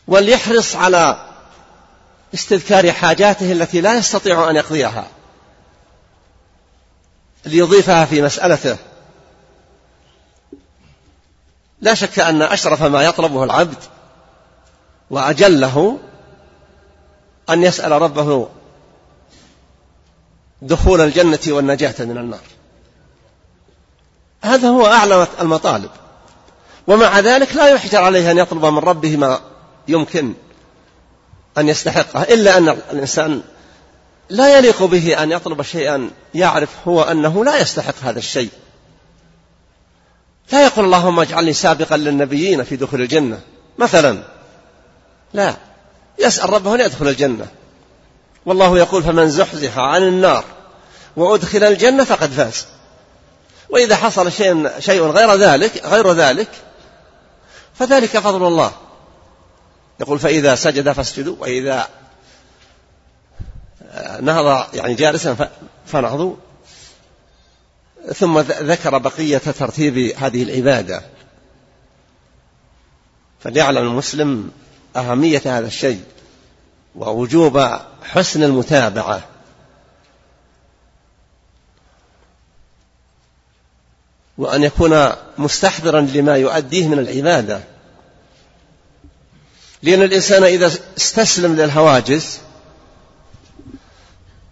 وليحرص 0.06 0.76
على 0.76 1.26
استذكار 2.34 2.92
حاجاته 2.92 3.52
التي 3.52 3.80
لا 3.80 3.94
يستطيع 3.94 4.50
أن 4.50 4.56
يقضيها 4.56 5.08
ليضيفها 7.46 8.04
في 8.04 8.22
مسألته. 8.22 8.76
لا 11.80 11.94
شك 11.94 12.18
أن 12.18 12.42
أشرف 12.42 12.82
ما 12.82 13.02
يطلبه 13.02 13.44
العبد 13.44 13.78
وأجله 15.10 15.98
أن 17.50 17.62
يسأل 17.62 17.92
ربه 17.92 18.48
دخول 20.62 21.00
الجنة 21.00 21.38
والنجاة 21.48 21.94
من 21.98 22.18
النار. 22.18 22.40
هذا 24.42 24.68
هو 24.68 24.86
أعلى 24.86 25.26
المطالب. 25.40 25.90
ومع 26.86 27.20
ذلك 27.20 27.56
لا 27.56 27.68
يحجر 27.68 28.02
عليه 28.02 28.30
أن 28.30 28.38
يطلب 28.38 28.64
من 28.64 28.78
ربه 28.78 29.16
ما 29.16 29.40
يمكن 29.88 30.34
أن 31.58 31.68
يستحقه 31.68 32.22
إلا 32.22 32.58
أن 32.58 32.68
الإنسان 32.68 33.42
لا 34.28 34.58
يليق 34.58 34.82
به 34.82 35.22
أن 35.22 35.32
يطلب 35.32 35.62
شيئا 35.62 36.10
يعرف 36.34 36.68
هو 36.88 37.02
أنه 37.02 37.44
لا 37.44 37.60
يستحق 37.60 37.94
هذا 38.02 38.18
الشيء. 38.18 38.50
لا 40.52 40.64
يقول 40.64 40.84
اللهم 40.84 41.20
اجعلني 41.20 41.52
سابقا 41.52 41.96
للنبيين 41.96 42.64
في 42.64 42.76
دخول 42.76 43.00
الجنة. 43.00 43.40
مثلا. 43.78 44.22
لا. 45.34 45.56
يسأل 46.18 46.50
ربه 46.50 46.74
أن 46.74 46.80
يدخل 46.80 47.08
الجنة. 47.08 47.46
والله 48.46 48.78
يقول 48.78 49.02
فمن 49.02 49.30
زحزح 49.30 49.78
عن 49.78 50.02
النار 50.02 50.44
وأدخل 51.16 51.62
الجنة 51.62 52.04
فقد 52.04 52.30
فاز. 52.30 52.66
وإذا 53.70 53.96
حصل 53.96 54.32
شيء 54.32 54.70
شيء 54.78 55.02
غير 55.02 55.34
ذلك 55.34 55.86
غير 55.86 56.12
ذلك 56.12 56.48
فذلك 57.74 58.18
فضل 58.18 58.46
الله. 58.46 58.72
يقول 60.00 60.18
فإذا 60.18 60.54
سجد 60.54 60.92
فاسجدوا 60.92 61.36
وإذا 61.38 61.88
نهض 64.20 64.66
يعني 64.74 64.94
جالسا 64.94 65.48
فنهضوا. 65.86 66.36
ثم 68.14 68.38
ذكر 68.40 68.98
بقية 68.98 69.38
ترتيب 69.38 69.98
هذه 70.16 70.42
العبادة. 70.42 71.02
فليعلم 73.40 73.86
المسلم 73.86 74.50
أهمية 74.96 75.42
هذا 75.46 75.66
الشيء 75.66 76.04
ووجوب 76.96 77.78
حسن 78.02 78.42
المتابعة. 78.42 79.22
وأن 84.38 84.62
يكون 84.62 85.08
مستحضرا 85.38 86.00
لما 86.00 86.36
يؤديه 86.36 86.88
من 86.88 86.98
العبادة. 86.98 87.60
لأن 89.82 90.02
الإنسان 90.02 90.44
إذا 90.44 90.72
استسلم 90.96 91.56
للهواجس 91.56 92.40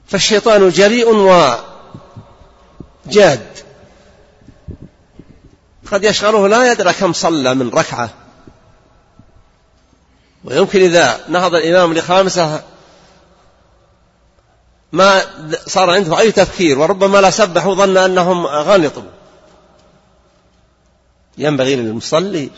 فالشيطان 0.06 0.70
جريء 0.70 1.12
وجاد 3.06 3.46
قد 5.92 6.04
يشغله 6.04 6.48
لا 6.48 6.72
يدرى 6.72 6.92
كم 6.92 7.12
صلى 7.12 7.54
من 7.54 7.70
ركعة. 7.70 8.10
ويمكن 10.44 10.80
إذا 10.80 11.20
نهض 11.28 11.54
الإمام 11.54 11.94
لخامسة 11.94 12.62
ما 14.92 15.22
صار 15.66 15.90
عنده 15.90 16.18
أي 16.18 16.32
تفكير 16.32 16.78
وربما 16.78 17.18
لا 17.18 17.30
سبحوا 17.30 17.74
ظن 17.74 17.96
أنهم 17.96 18.46
غلطوا. 18.46 19.02
ينبغي 21.38 21.76
للمصلي 21.76 22.50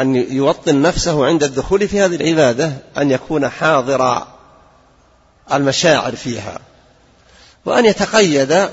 أن 0.00 0.16
يوطن 0.16 0.82
نفسه 0.82 1.26
عند 1.26 1.42
الدخول 1.42 1.88
في 1.88 2.00
هذه 2.00 2.16
العبادة 2.16 2.72
أن 2.98 3.10
يكون 3.10 3.48
حاضر 3.48 4.26
المشاعر 5.52 6.16
فيها 6.16 6.58
وأن 7.64 7.84
يتقيد 7.84 8.68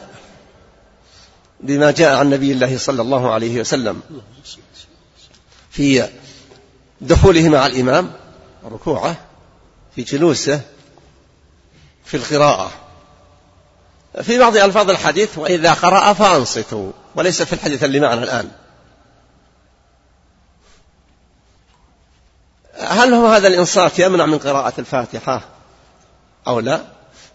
بما 1.60 1.92
جاء 1.92 2.16
عن 2.16 2.30
نبي 2.30 2.52
الله 2.52 2.78
صلى 2.78 3.02
الله 3.02 3.34
عليه 3.34 3.60
وسلم 3.60 4.02
في 5.72 6.10
دخوله 7.02 7.50
مع 7.50 7.66
الإمام 7.66 8.12
ركوعه 8.66 9.16
في 9.96 10.02
جلوسه 10.02 10.62
في 12.06 12.18
القراءة. 12.18 12.72
في 14.22 14.40
بعض 14.40 14.58
ألفاظ 14.58 14.90
الحديث 14.90 15.38
وإذا 15.38 15.74
قرأ 15.74 16.14
فأنصتوا 16.14 16.92
وليس 17.16 17.42
في 17.42 17.54
الحديث 17.54 17.84
اللي 17.84 18.00
معنا 18.00 18.24
الآن. 18.24 18.52
هل 22.80 23.14
هو 23.14 23.28
هذا 23.28 23.48
الإنصات 23.48 24.00
يمنع 24.00 24.26
من 24.26 24.38
قراءة 24.38 24.74
الفاتحة 24.80 25.42
أو 26.48 26.60
لا؟ 26.60 26.82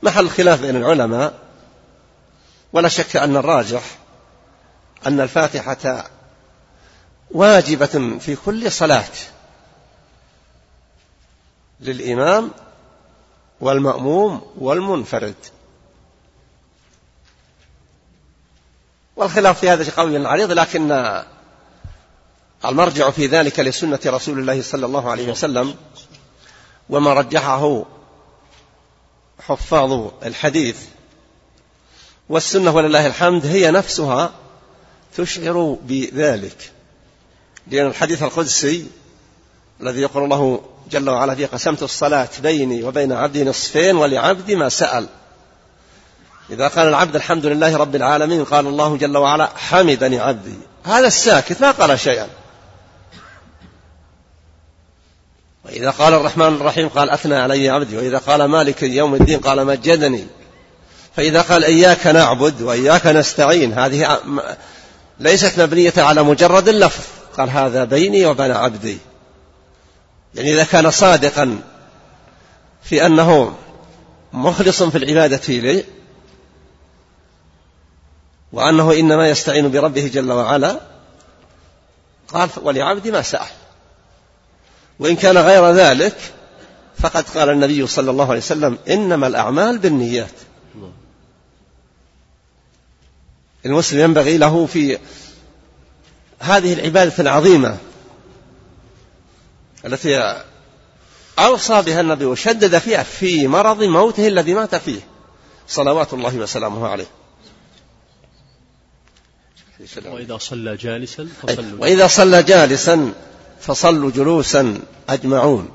محل 0.02 0.30
خلاف 0.30 0.60
بين 0.60 0.76
العلماء 0.76 1.34
ولا 2.72 2.88
شك 2.88 3.16
أن 3.16 3.37
الراجح 3.37 3.82
أن 5.06 5.20
الفاتحة 5.20 6.10
واجبة 7.30 8.18
في 8.18 8.36
كل 8.36 8.72
صلاة 8.72 9.04
للإمام 11.80 12.50
والمأموم 13.60 14.42
والمنفرد. 14.58 15.34
والخلاف 19.16 19.60
في 19.60 19.70
هذا 19.70 19.92
قوي 19.96 20.26
عريض 20.26 20.52
لكن 20.52 21.22
المرجع 22.64 23.10
في 23.10 23.26
ذلك 23.26 23.60
لسنة 23.60 24.00
رسول 24.06 24.38
الله 24.38 24.62
صلى 24.62 24.86
الله 24.86 25.10
عليه 25.10 25.30
وسلم 25.30 25.76
وما 26.90 27.14
رجحه 27.14 27.84
حفاظ 29.40 30.10
الحديث. 30.22 30.82
والسنة 32.28 32.70
ولله 32.70 33.06
الحمد 33.06 33.46
هي 33.46 33.70
نفسها 33.70 34.32
تشعر 35.16 35.77
بذلك. 35.83 36.72
لأن 37.70 37.87
الحديث 37.87 38.22
القدسي 38.22 38.87
الذي 39.81 40.00
يقول 40.00 40.24
الله 40.24 40.61
جل 40.90 41.11
وعلا 41.11 41.35
فيه 41.35 41.46
قسمت 41.46 41.83
الصلاة 41.83 42.29
بيني 42.42 42.85
وبين 42.85 43.12
عبدي 43.12 43.44
نصفين 43.44 43.96
ولعبدي 43.96 44.57
ما 44.57 44.68
سأل. 44.68 45.07
إذا 46.50 46.68
قال 46.68 46.88
العبد 46.88 47.16
الحمد 47.16 47.46
لله 47.46 47.77
رب 47.77 47.96
العالمين 47.96 48.44
قال 48.44 48.66
الله 48.66 48.96
جل 48.96 49.16
وعلا 49.16 49.50
حمدني 49.57 50.20
عبدي. 50.20 50.55
هذا 50.85 51.07
الساكت 51.07 51.61
ما 51.61 51.70
قال 51.70 52.00
شيئا. 52.00 52.29
وإذا 55.64 55.90
قال 55.90 56.14
الرحمن 56.14 56.46
الرحيم 56.46 56.88
قال 56.88 57.11
أثنى 57.11 57.37
علي 57.37 57.68
عبدي 57.68 57.96
وإذا 57.96 58.18
قال 58.18 58.44
مالك 58.44 58.83
يوم 58.83 59.14
الدين 59.14 59.40
قال 59.40 59.66
مجدني. 59.66 60.27
فإذا 61.16 61.40
قال 61.40 61.64
إياك 61.64 62.07
نعبد 62.07 62.62
وإياك 62.62 63.07
نستعين 63.07 63.72
هذه 63.72 64.20
ليست 65.20 65.61
مبنية 65.61 65.92
على 65.96 66.22
مجرد 66.22 66.68
اللفظ. 66.68 67.05
قال 67.38 67.50
هذا 67.50 67.85
بيني 67.85 68.27
وبين 68.27 68.50
عبدي. 68.50 68.98
يعني 70.35 70.53
إذا 70.53 70.64
كان 70.64 70.90
صادقا 70.90 71.59
في 72.83 73.07
أنه 73.07 73.57
مخلص 74.33 74.83
في 74.83 74.98
العبادة 74.98 75.42
لي 75.48 75.85
وأنه 78.53 78.92
إنما 78.92 79.29
يستعين 79.29 79.70
بربه 79.70 80.07
جل 80.07 80.33
وعلا 80.33 80.81
قال 82.29 82.48
ولعبدي 82.62 83.11
ما 83.11 83.22
سأل. 83.22 83.48
وإن 84.98 85.16
كان 85.16 85.38
غير 85.38 85.70
ذلك 85.70 86.16
فقد 86.98 87.24
قال 87.35 87.50
النبي 87.50 87.87
صلى 87.87 88.11
الله 88.11 88.29
عليه 88.29 88.38
وسلم 88.38 88.79
إنما 88.88 89.27
الأعمال 89.27 89.79
بالنيات. 89.79 90.43
المسلم 93.66 94.00
ينبغي 94.00 94.38
له 94.38 94.66
في 94.66 94.98
هذه 96.40 96.72
العبادة 96.72 97.12
العظيمة 97.18 97.77
التي 99.87 100.42
أوصى 101.38 101.83
بها 101.83 102.00
النبي 102.00 102.24
وشدد 102.24 102.79
فيها 102.79 103.03
في 103.03 103.48
مرض 103.48 103.83
موته 103.83 104.29
الذي 104.29 104.55
مات 104.55 104.74
فيه. 104.74 105.00
صلوات 105.68 106.14
الله 106.14 106.37
وسلامه 106.37 106.88
عليه. 106.88 107.07
وإذا 110.07 110.38
صلى 110.38 110.77
جالسا 110.77 111.29
فصلوا 111.42 111.81
وإذا 111.81 112.07
صلى 112.07 112.42
جالسا 112.42 113.12
فصلوا 113.61 114.11
جلوسا 114.11 114.81
أجمعون. 115.09 115.68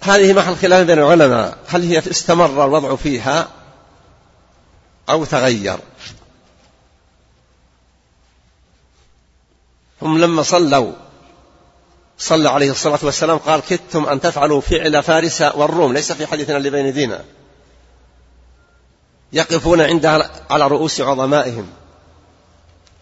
هذه 0.00 0.32
محل 0.32 0.56
خلاف 0.56 0.86
بين 0.86 0.98
العلماء. 0.98 1.58
هل 1.68 1.82
هي 1.82 1.98
استمر 1.98 2.64
الوضع 2.64 2.96
فيها؟ 2.96 3.48
أو 5.10 5.24
تغير. 5.24 5.78
هم 10.02 10.18
لما 10.18 10.42
صلوا 10.42 10.92
صلى 12.18 12.48
عليه 12.48 12.70
الصلاة 12.70 12.98
والسلام 13.02 13.38
قال 13.38 13.60
كدتم 13.60 14.06
أن 14.06 14.20
تفعلوا 14.20 14.60
فعل 14.60 15.02
فارس 15.02 15.42
والروم. 15.42 15.92
ليس 15.92 16.12
في 16.12 16.26
حديثنا 16.26 16.56
اللي 16.56 16.70
بين 16.70 16.92
دينا 16.92 17.24
يقفون 19.32 19.80
عند 19.80 20.06
على 20.50 20.66
رؤوس 20.66 21.00
عظمائهم. 21.00 21.66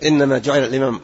إنما 0.02 0.38
جعل 0.38 0.64
الإمام 0.64 1.00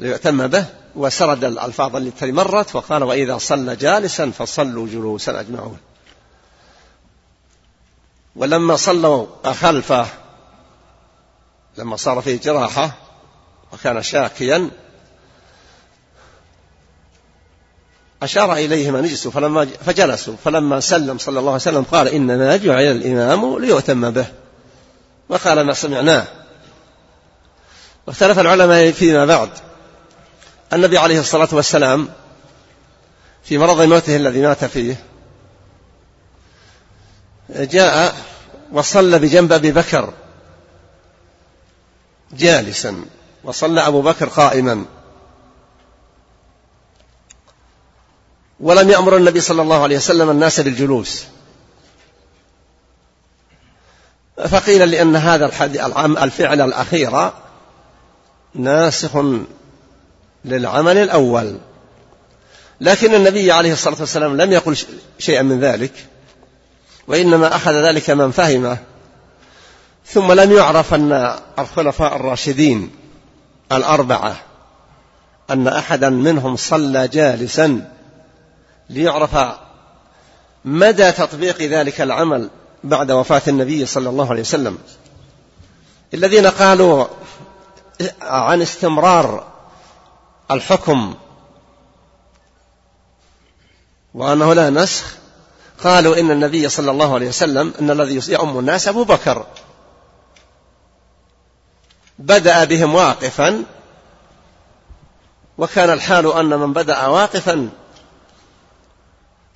ليؤتم 0.00 0.46
به 0.46 0.64
وسرد 0.96 1.44
الألفاظ 1.44 1.96
التي 1.96 2.32
مرت 2.32 2.76
وقال 2.76 3.02
وإذا 3.02 3.38
صلى 3.38 3.76
جالسا 3.76 4.30
فصلوا 4.30 4.86
جلوسا 4.86 5.40
أجمعون. 5.40 5.78
ولما 8.36 8.76
صلوا 8.76 9.26
خلفه 9.44 10.06
لما 11.78 11.96
صار 11.96 12.20
فيه 12.20 12.40
جراحة 12.40 12.90
وكان 13.72 14.02
شاكيا 14.02 14.70
أشار 18.22 18.52
إليهم 18.52 18.96
أن 18.96 19.04
اجلسوا 19.04 19.30
فلما 19.30 19.64
فجلسوا 19.86 20.34
فلما 20.44 20.80
سلم 20.80 21.18
صلى 21.18 21.38
الله 21.38 21.52
عليه 21.52 21.62
وسلم 21.62 21.82
قال 21.82 22.08
إنما 22.08 22.56
جعل 22.56 22.84
الإمام 22.84 23.58
ليؤتم 23.58 24.10
به. 24.10 24.26
وقال 25.28 25.60
ما 25.60 25.72
سمعناه 25.72 26.24
واختلف 28.06 28.38
العلماء 28.38 28.90
فيما 28.92 29.24
بعد. 29.24 29.48
النبي 30.72 30.98
عليه 30.98 31.20
الصلاة 31.20 31.48
والسلام 31.52 32.08
في 33.44 33.58
مرض 33.58 33.82
موته 33.82 34.16
الذي 34.16 34.40
مات 34.40 34.64
فيه 34.64 34.96
جاء 37.48 38.16
وصلى 38.72 39.18
بجنب 39.18 39.52
أبي 39.52 39.72
بكر 39.72 40.12
جالسا 42.32 43.04
وصلى 43.44 43.86
أبو 43.86 44.02
بكر 44.02 44.28
قائما. 44.28 44.84
ولم 48.60 48.90
يأمر 48.90 49.16
النبي 49.16 49.40
صلى 49.40 49.62
الله 49.62 49.82
عليه 49.82 49.96
وسلم 49.96 50.30
الناس 50.30 50.60
بالجلوس. 50.60 51.24
فقيل 54.48 54.90
لأن 54.90 55.16
هذا 55.16 55.46
الفعل 56.24 56.60
الأخير 56.60 57.30
ناسخ 58.54 59.24
للعمل 60.44 60.96
الأول. 60.96 61.58
لكن 62.80 63.14
النبي 63.14 63.52
عليه 63.52 63.72
الصلاة 63.72 64.00
والسلام 64.00 64.36
لم 64.36 64.52
يقل 64.52 64.76
شيئا 65.18 65.42
من 65.42 65.60
ذلك. 65.60 66.06
وإنما 67.08 67.56
أخذ 67.56 67.72
ذلك 67.72 68.10
من 68.10 68.30
فهمه. 68.30 68.78
ثم 70.06 70.32
لم 70.32 70.52
يعرف 70.52 70.94
أن 70.94 71.36
الخلفاء 71.58 72.16
الراشدين 72.16 72.90
الأربعة 73.72 74.36
أن 75.50 75.68
أحدا 75.68 76.10
منهم 76.10 76.56
صلى 76.56 77.08
جالسا 77.08 77.92
ليعرف 78.90 79.36
مدى 80.64 81.12
تطبيق 81.12 81.62
ذلك 81.62 82.00
العمل 82.00 82.50
بعد 82.84 83.10
وفاة 83.10 83.42
النبي 83.48 83.86
صلى 83.86 84.08
الله 84.08 84.30
عليه 84.30 84.40
وسلم. 84.40 84.78
الذين 86.14 86.46
قالوا 86.46 87.06
عن 88.22 88.62
استمرار 88.62 89.46
الحكم 90.50 91.14
وأنه 94.14 94.52
لا 94.52 94.70
نسخ 94.70 95.16
قالوا 95.84 96.20
إن 96.20 96.30
النبي 96.30 96.68
صلى 96.68 96.90
الله 96.90 97.14
عليه 97.14 97.28
وسلم 97.28 97.74
أن 97.80 97.90
الذي 97.90 98.32
يؤم 98.32 98.58
الناس 98.58 98.88
أبو 98.88 99.04
بكر. 99.04 99.46
بدأ 102.18 102.64
بهم 102.64 102.94
واقفا 102.94 103.64
وكان 105.58 105.90
الحال 105.90 106.32
أن 106.32 106.46
من 106.46 106.72
بدأ 106.72 107.06
واقفا 107.06 107.70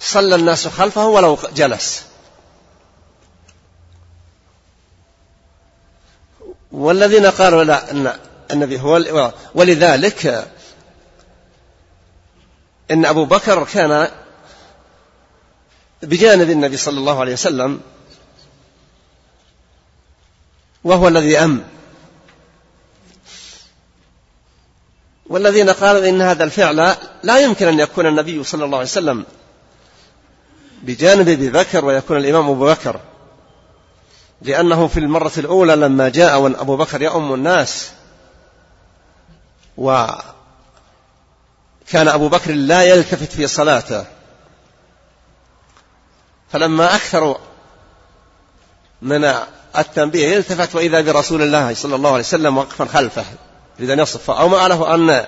صلى 0.01 0.35
الناس 0.35 0.69
خلفه 0.69 1.07
ولو 1.07 1.39
جلس. 1.55 2.05
والذين 6.73 7.27
قالوا 7.27 7.65
لا 7.65 7.91
أن 7.91 8.17
النبي 8.51 8.81
هو 8.81 9.33
ولذلك 9.55 10.49
إن 12.91 13.05
أبو 13.05 13.25
بكر 13.25 13.65
كان 13.65 14.09
بجانب 16.03 16.51
النبي 16.51 16.77
صلى 16.77 16.99
الله 16.99 17.21
عليه 17.21 17.33
وسلم 17.33 17.81
وهو 20.85 21.09
الذي 21.09 21.39
أم. 21.39 21.65
والذين 25.27 25.71
قالوا 25.71 26.09
إن 26.09 26.23
هذا 26.23 26.45
الفعل 26.45 26.97
لا 27.23 27.39
يمكن 27.39 27.67
أن 27.69 27.81
يكون 27.81 28.07
النبي 28.07 28.45
صلى 28.45 28.65
الله 28.65 28.79
عليه 28.79 28.89
وسلم 28.89 29.25
بجانب 30.83 31.29
أبي 31.29 31.51
بكر 31.51 31.85
ويكون 31.85 32.17
الإمام 32.17 32.51
أبو 32.51 32.67
بكر 32.67 33.01
لأنه 34.43 34.87
في 34.87 35.01
المرة 35.01 35.33
الأولى 35.39 35.77
لما 35.77 36.09
جاء 36.09 36.47
أبو 36.47 36.77
بكر 36.77 37.03
يؤم 37.03 37.35
الناس 37.35 37.91
وكان 39.77 40.23
أبو 41.95 42.29
بكر 42.29 42.53
لا 42.53 42.83
يلتفت 42.83 43.33
في 43.33 43.47
صلاته. 43.47 44.05
فلما 46.53 46.95
أكثروا 46.95 47.37
من 49.03 49.35
التنبيه 49.79 50.27
يلتفت 50.29 50.75
وإذا 50.75 51.01
برسول 51.01 51.43
الله 51.43 51.75
صلى 51.75 51.95
الله 51.95 52.11
عليه 52.11 52.21
وسلم 52.21 52.59
وقفا 52.59 52.85
خلفه 52.85 53.25
يريد 53.79 53.91
أن 53.91 53.99
يصف 53.99 54.31
أو 54.31 54.49
ما 54.49 54.69
له 54.69 54.95
أن 54.95 55.27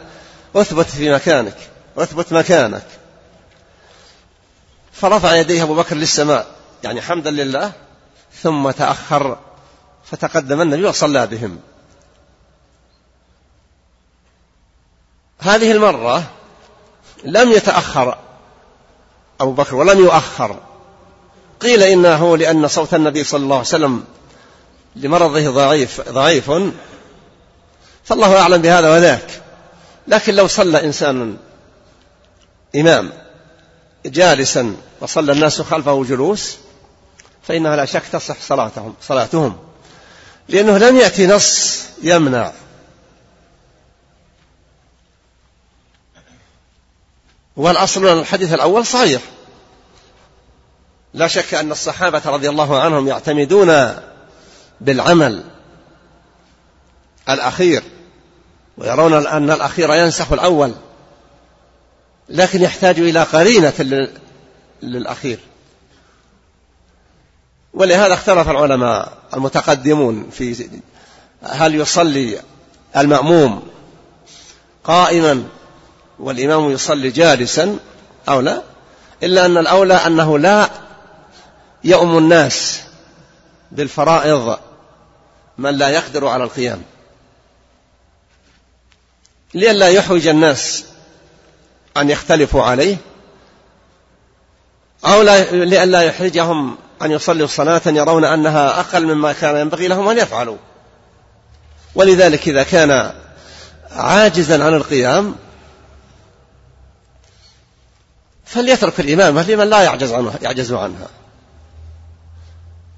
أثبت 0.56 0.86
في 0.86 1.14
مكانك 1.14 1.56
أثبت 1.96 2.32
مكانك. 2.32 2.86
فرفع 4.92 5.34
يديه 5.34 5.62
أبو 5.62 5.74
بكر 5.74 5.96
للسماء 5.96 6.46
يعني 6.84 7.02
حمدا 7.02 7.30
لله 7.30 7.72
ثم 8.42 8.70
تأخر 8.70 9.38
فتقدم 10.04 10.60
النبي 10.60 10.84
وصلى 10.84 11.26
بهم. 11.26 11.60
هذه 15.38 15.72
المرة 15.72 16.22
لم 17.24 17.52
يتأخر 17.52 18.18
أبو 19.40 19.52
بكر 19.52 19.74
ولم 19.74 19.98
يؤخر. 19.98 20.60
قيل 21.62 21.82
إنه 21.82 22.36
لأن 22.36 22.68
صوت 22.68 22.94
النبي 22.94 23.24
صلى 23.24 23.42
الله 23.42 23.56
عليه 23.56 23.66
وسلم 23.66 24.04
لمرضه 24.96 25.50
ضعيف 25.50 26.00
ضعيف. 26.08 26.50
فالله 28.04 28.40
أعلم 28.40 28.62
بهذا 28.62 28.90
وذاك. 28.90 29.42
لكن 30.08 30.34
لو 30.34 30.46
صلى 30.46 30.84
إنسان 30.84 31.36
إمام 32.76 33.12
جالسا 34.06 34.76
وصلى 35.00 35.32
الناس 35.32 35.60
خلفه 35.60 36.04
جلوس 36.04 36.56
فإنها 37.42 37.76
لا 37.76 37.84
شك 37.84 38.02
تصح 38.12 38.36
صلاتهم 38.40 38.94
صلاتهم. 39.02 39.56
لأنه 40.48 40.78
لم 40.78 40.96
يأتي 40.96 41.26
نص 41.26 41.82
يمنع. 42.02 42.52
والأصل 47.56 48.06
أن 48.06 48.18
الحديث 48.18 48.54
الأول 48.54 48.86
صحيح. 48.86 49.22
لا 51.14 51.26
شك 51.26 51.54
أن 51.54 51.72
الصحابة 51.72 52.22
رضي 52.26 52.48
الله 52.48 52.80
عنهم 52.80 53.08
يعتمدون 53.08 53.96
بالعمل 54.80 55.44
الأخير 57.28 57.82
ويرون 58.78 59.26
أن 59.26 59.50
الأخير 59.50 59.94
ينسخ 59.94 60.32
الأول 60.32 60.72
لكن 62.28 62.62
يحتاج 62.62 62.98
إلى 62.98 63.22
قرينة 63.22 64.08
للأخير. 64.82 65.38
ولهذا 67.74 68.14
اختلف 68.14 68.50
العلماء 68.50 69.12
المتقدمون 69.34 70.30
في 70.30 70.68
هل 71.42 71.74
يصلي 71.74 72.38
المأموم 72.96 73.62
قائما 74.84 75.44
والإمام 76.18 76.70
يصلي 76.70 77.10
جالسا 77.10 77.78
أو 78.28 78.40
لا 78.40 78.62
إلا 79.22 79.46
أن 79.46 79.58
الأولى 79.58 79.94
أنه 79.94 80.38
لا 80.38 80.70
يؤم 81.84 82.18
الناس 82.18 82.80
بالفرائض 83.70 84.58
من 85.58 85.78
لا 85.78 85.88
يقدر 85.88 86.26
على 86.26 86.44
القيام. 86.44 86.82
لئلا 89.54 89.88
يحوج 89.88 90.26
الناس 90.26 90.84
أن 91.96 92.10
يختلفوا 92.10 92.62
عليه 92.62 92.96
أو 95.04 95.22
لئلا 95.52 96.02
يحرجهم 96.02 96.76
أن 97.02 97.10
يصلوا 97.10 97.46
صلاة 97.46 97.82
يرون 97.86 98.24
أنها 98.24 98.80
أقل 98.80 99.06
مما 99.06 99.32
كان 99.32 99.56
ينبغي 99.56 99.88
لهم 99.88 100.08
أن 100.08 100.18
يفعلوا. 100.18 100.56
ولذلك 101.94 102.48
إذا 102.48 102.62
كان 102.62 103.12
عاجزا 103.90 104.64
عن 104.64 104.74
القيام 104.74 105.34
فليترك 108.44 109.00
الإمامة 109.00 109.50
لمن 109.50 109.70
لا 109.70 109.82
يعجز 109.82 110.12
عنها 110.12 110.38
يعجز 110.42 110.72
عنها. 110.72 111.08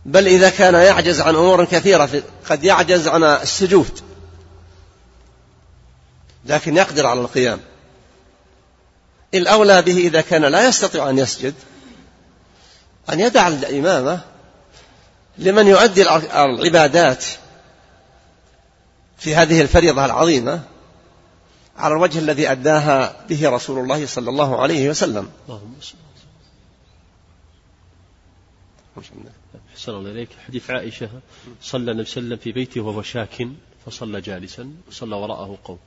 بل 0.06 0.26
إذا 0.26 0.50
كان 0.50 0.74
يعجز 0.74 1.20
عن 1.20 1.34
أمور 1.34 1.64
كثيرة 1.64 2.22
قد 2.50 2.64
يعجز 2.64 3.08
عن 3.08 3.24
السجود. 3.24 4.00
لكن 6.46 6.76
يقدر 6.76 7.06
على 7.06 7.20
القيام. 7.20 7.60
الأولى 9.34 9.82
به 9.82 9.96
إذا 9.96 10.20
كان 10.20 10.44
لا 10.44 10.68
يستطيع 10.68 11.10
أن 11.10 11.18
يسجد 11.18 11.54
أن 13.12 13.20
يدع 13.20 13.48
الإمامة 13.48 14.20
لمن 15.38 15.66
يؤدي 15.66 16.02
العبادات 16.02 17.24
في 19.18 19.34
هذه 19.34 19.62
الفريضة 19.62 20.04
العظيمة 20.04 20.62
على 21.76 21.94
الوجه 21.94 22.18
الذي 22.18 22.50
أداها 22.50 23.16
به 23.28 23.48
رسول 23.48 23.78
الله 23.78 24.06
صلى 24.06 24.30
الله 24.30 24.62
عليه 24.62 24.90
وسلم. 24.90 25.30
اللهم 25.48 25.74
أحسن 29.74 29.92
الله 29.92 30.10
إليك. 30.10 30.28
حديث 30.46 30.70
عائشة 30.70 31.08
صلى 31.62 31.90
النبي 31.90 32.04
صلى 32.04 32.20
الله 32.20 32.26
عليه 32.26 32.36
وسلم 32.36 32.36
في 32.36 32.52
بيته 32.52 32.80
وهو 32.80 33.02
شاك 33.02 33.48
فصلى 33.86 34.20
جالسا 34.20 34.70
وصلى 34.88 35.16
وراءه 35.16 35.58
قوم. 35.64 35.78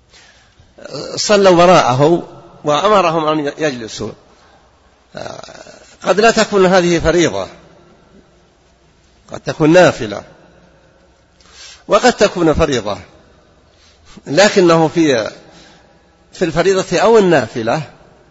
صلوا 1.15 1.63
وراءه 1.63 2.27
وأمرهم 2.63 3.27
أن 3.27 3.53
يجلسوا. 3.57 4.11
قد 6.03 6.19
لا 6.19 6.31
تكون 6.31 6.65
هذه 6.65 6.99
فريضة. 6.99 7.47
قد 9.31 9.39
تكون 9.39 9.73
نافلة. 9.73 10.23
وقد 11.87 12.13
تكون 12.13 12.53
فريضة. 12.53 12.97
لكنه 14.27 14.87
في 14.87 15.31
في 16.33 16.45
الفريضة 16.45 16.99
أو 16.99 17.17
النافلة 17.17 17.81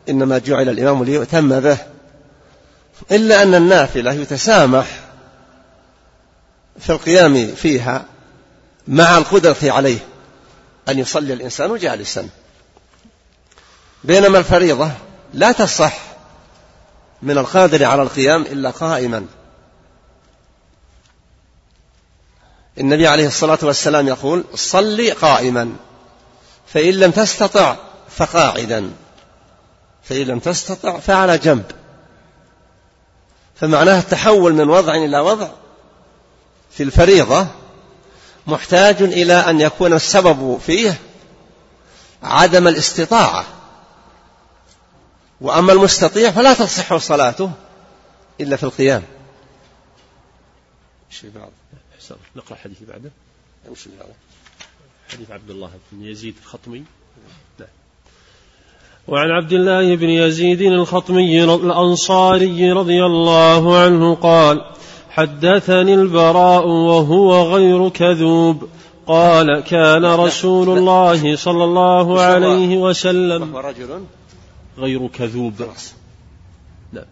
إنما 0.09 0.39
جعل 0.39 0.69
الإمام 0.69 1.05
ليؤتم 1.05 1.61
به. 1.61 1.79
إلا 3.11 3.43
أن 3.43 3.55
النافلة 3.55 4.13
يتسامح 4.13 5.06
في 6.79 6.91
القيام 6.91 7.55
فيها 7.55 8.05
مع 8.89 9.19
القدرة 9.19 9.57
عليه 9.63 9.99
أن 10.89 10.99
يصلي 10.99 11.33
الإنسان 11.33 11.77
جالسا. 11.77 12.29
بينما 14.05 14.39
الفريضة 14.39 14.91
لا 15.35 15.53
تصح 15.53 15.99
من 17.23 17.39
القادر 17.39 17.85
على 17.85 18.03
القيام 18.03 18.43
إلا 18.43 18.71
قائما. 18.71 19.27
النبي 22.79 23.09
عليه 23.09 23.27
الصلاة 23.27 23.59
والسلام 23.63 24.09
يقول 24.09 24.45
صلي 24.55 25.11
قائما 25.11 25.77
فإن 26.67 26.95
لم 26.95 27.11
تستطع 27.11 27.77
فقاعدا 28.09 28.91
فإن 30.05 30.23
لم 30.27 30.39
تستطع 30.39 30.99
فعلى 30.99 31.39
جنب. 31.39 31.65
فمعناه 33.55 33.99
التحول 33.99 34.53
من 34.53 34.69
وضع 34.69 34.95
إلى 34.95 35.19
وضع 35.19 35.49
في 36.77 36.83
الفريضة 36.83 37.47
محتاج 38.47 39.03
إلى 39.03 39.35
أن 39.35 39.61
يكون 39.61 39.93
السبب 39.93 40.59
فيه 40.67 40.99
عدم 42.23 42.69
الاستطاعة. 42.69 43.45
وأما 45.41 45.73
المستطيع 45.73 46.31
فلا 46.31 46.55
تصح 46.55 46.97
صلاته 46.97 47.53
إلا 48.41 48.57
في 48.57 48.65
القيام. 48.65 49.03
شيء 51.11 51.31
بعض؟ 51.35 51.51
نقرأ 52.37 52.57
حديث 52.57 52.79
بعده. 52.89 53.11
حديث 55.13 55.31
عبد 55.31 55.51
الله 55.51 55.71
بن 55.93 56.05
يزيد 56.05 56.35
الخطمي. 56.43 56.85
لا. 57.59 57.67
وعن 59.09 59.31
عبد 59.31 59.53
الله 59.53 59.97
بن 59.97 60.09
يزيد 60.09 60.61
الخطمي 60.61 61.45
الأنصاري 61.45 62.73
رضي 62.73 63.05
الله 63.05 63.79
عنه 63.79 64.15
قال 64.15 64.77
حدثني 65.17 65.95
البراء 65.95 66.67
وهو 66.67 67.55
غير 67.55 67.89
كذوب 67.89 68.69
قال 69.07 69.61
كان 69.61 70.05
رسول 70.05 70.79
الله 70.79 71.37
صلى 71.37 71.65
الله 71.65 72.21
عليه 72.21 72.79
وسلم. 72.79 73.55
وهو 73.55 73.61
رجل 73.61 74.05
غير 74.79 75.07
كذوب. 75.07 75.55
لا. 76.93 77.05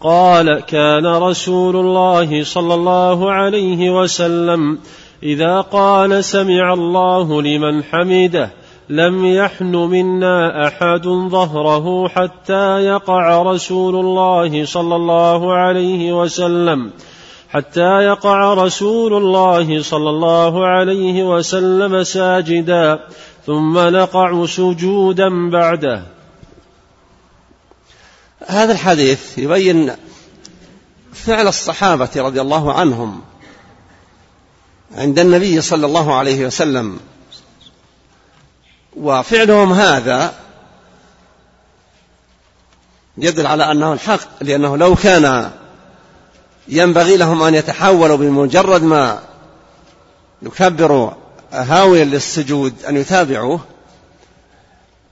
قال 0.00 0.60
كان 0.60 1.06
رسول 1.06 1.76
الله 1.76 2.44
صلى 2.44 2.74
الله 2.74 3.32
عليه 3.32 4.00
وسلم 4.00 4.78
إذا 5.22 5.60
قال 5.60 6.24
سمع 6.24 6.72
الله 6.72 7.42
لمن 7.42 7.82
حمده 7.84 8.50
لم 8.90 9.24
يحن 9.24 9.74
منا 9.74 10.66
أحد 10.66 11.02
ظهره 11.28 12.08
حتى 12.08 12.78
يقع 12.84 13.42
رسول 13.42 13.96
الله 13.96 14.64
صلى 14.64 14.96
الله 14.96 15.54
عليه 15.54 16.22
وسلم. 16.22 16.90
حتى 17.50 18.02
يقع 18.02 18.54
رسول 18.54 19.14
الله 19.14 19.82
صلى 19.82 20.10
الله 20.10 20.66
عليه 20.66 21.36
وسلم 21.36 22.02
ساجدا. 22.02 23.00
ثم 23.46 23.78
نقع 23.78 24.46
سجودا 24.46 25.50
بعده. 25.50 26.02
هذا 28.46 28.72
الحديث 28.72 29.38
يبين 29.38 29.92
فعل 31.12 31.48
الصحابة 31.48 32.10
رضي 32.16 32.40
الله 32.40 32.72
عنهم 32.72 33.20
عند 34.96 35.18
النبي 35.18 35.60
صلى 35.60 35.86
الله 35.86 36.14
عليه 36.14 36.46
وسلم. 36.46 36.98
وفعلهم 38.96 39.72
هذا 39.72 40.34
يدل 43.18 43.46
على 43.46 43.72
أنه 43.72 43.92
الحق 43.92 44.20
لأنه 44.40 44.76
لو 44.76 44.94
كان 44.94 45.50
ينبغي 46.68 47.16
لهم 47.16 47.42
أن 47.42 47.54
يتحولوا 47.54 48.16
بمجرد 48.16 48.82
ما 48.82 49.22
يكبروا 50.42 51.10
هاويا 51.52 52.04
للسجود 52.04 52.84
أن 52.84 52.96
يتابعوه 52.96 53.60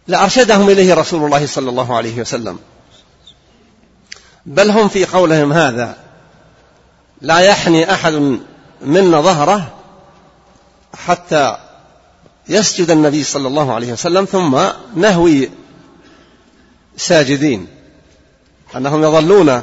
لأرشدهم 0.06 0.68
إليه 0.68 0.94
رسول 0.94 1.24
الله 1.24 1.46
صلى 1.46 1.70
الله 1.70 1.96
عليه 1.96 2.20
وسلم. 2.20 2.58
بل 4.46 4.70
هم 4.70 4.88
في 4.88 5.04
قولهم 5.04 5.52
هذا 5.52 5.96
لا 7.20 7.38
يحني 7.38 7.92
أحد 7.92 8.38
منا 8.82 9.20
ظهره 9.20 9.72
حتى 11.06 11.58
يسجد 12.48 12.90
النبي 12.90 13.24
صلى 13.24 13.48
الله 13.48 13.74
عليه 13.74 13.92
وسلم 13.92 14.24
ثم 14.24 14.58
نهوي 14.94 15.50
ساجدين. 16.96 17.66
أنهم 18.76 19.04
يظلون 19.04 19.62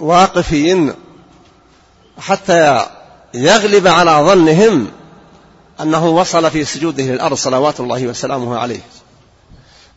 واقفين 0.00 0.94
حتى 2.18 2.86
يغلب 3.34 3.86
على 3.86 4.10
ظنهم 4.10 4.88
أنه 5.80 6.06
وصل 6.06 6.50
في 6.50 6.64
سجوده 6.64 7.04
للأرض 7.04 7.36
صلوات 7.36 7.80
الله 7.80 8.06
وسلامه 8.06 8.58
عليه. 8.58 8.80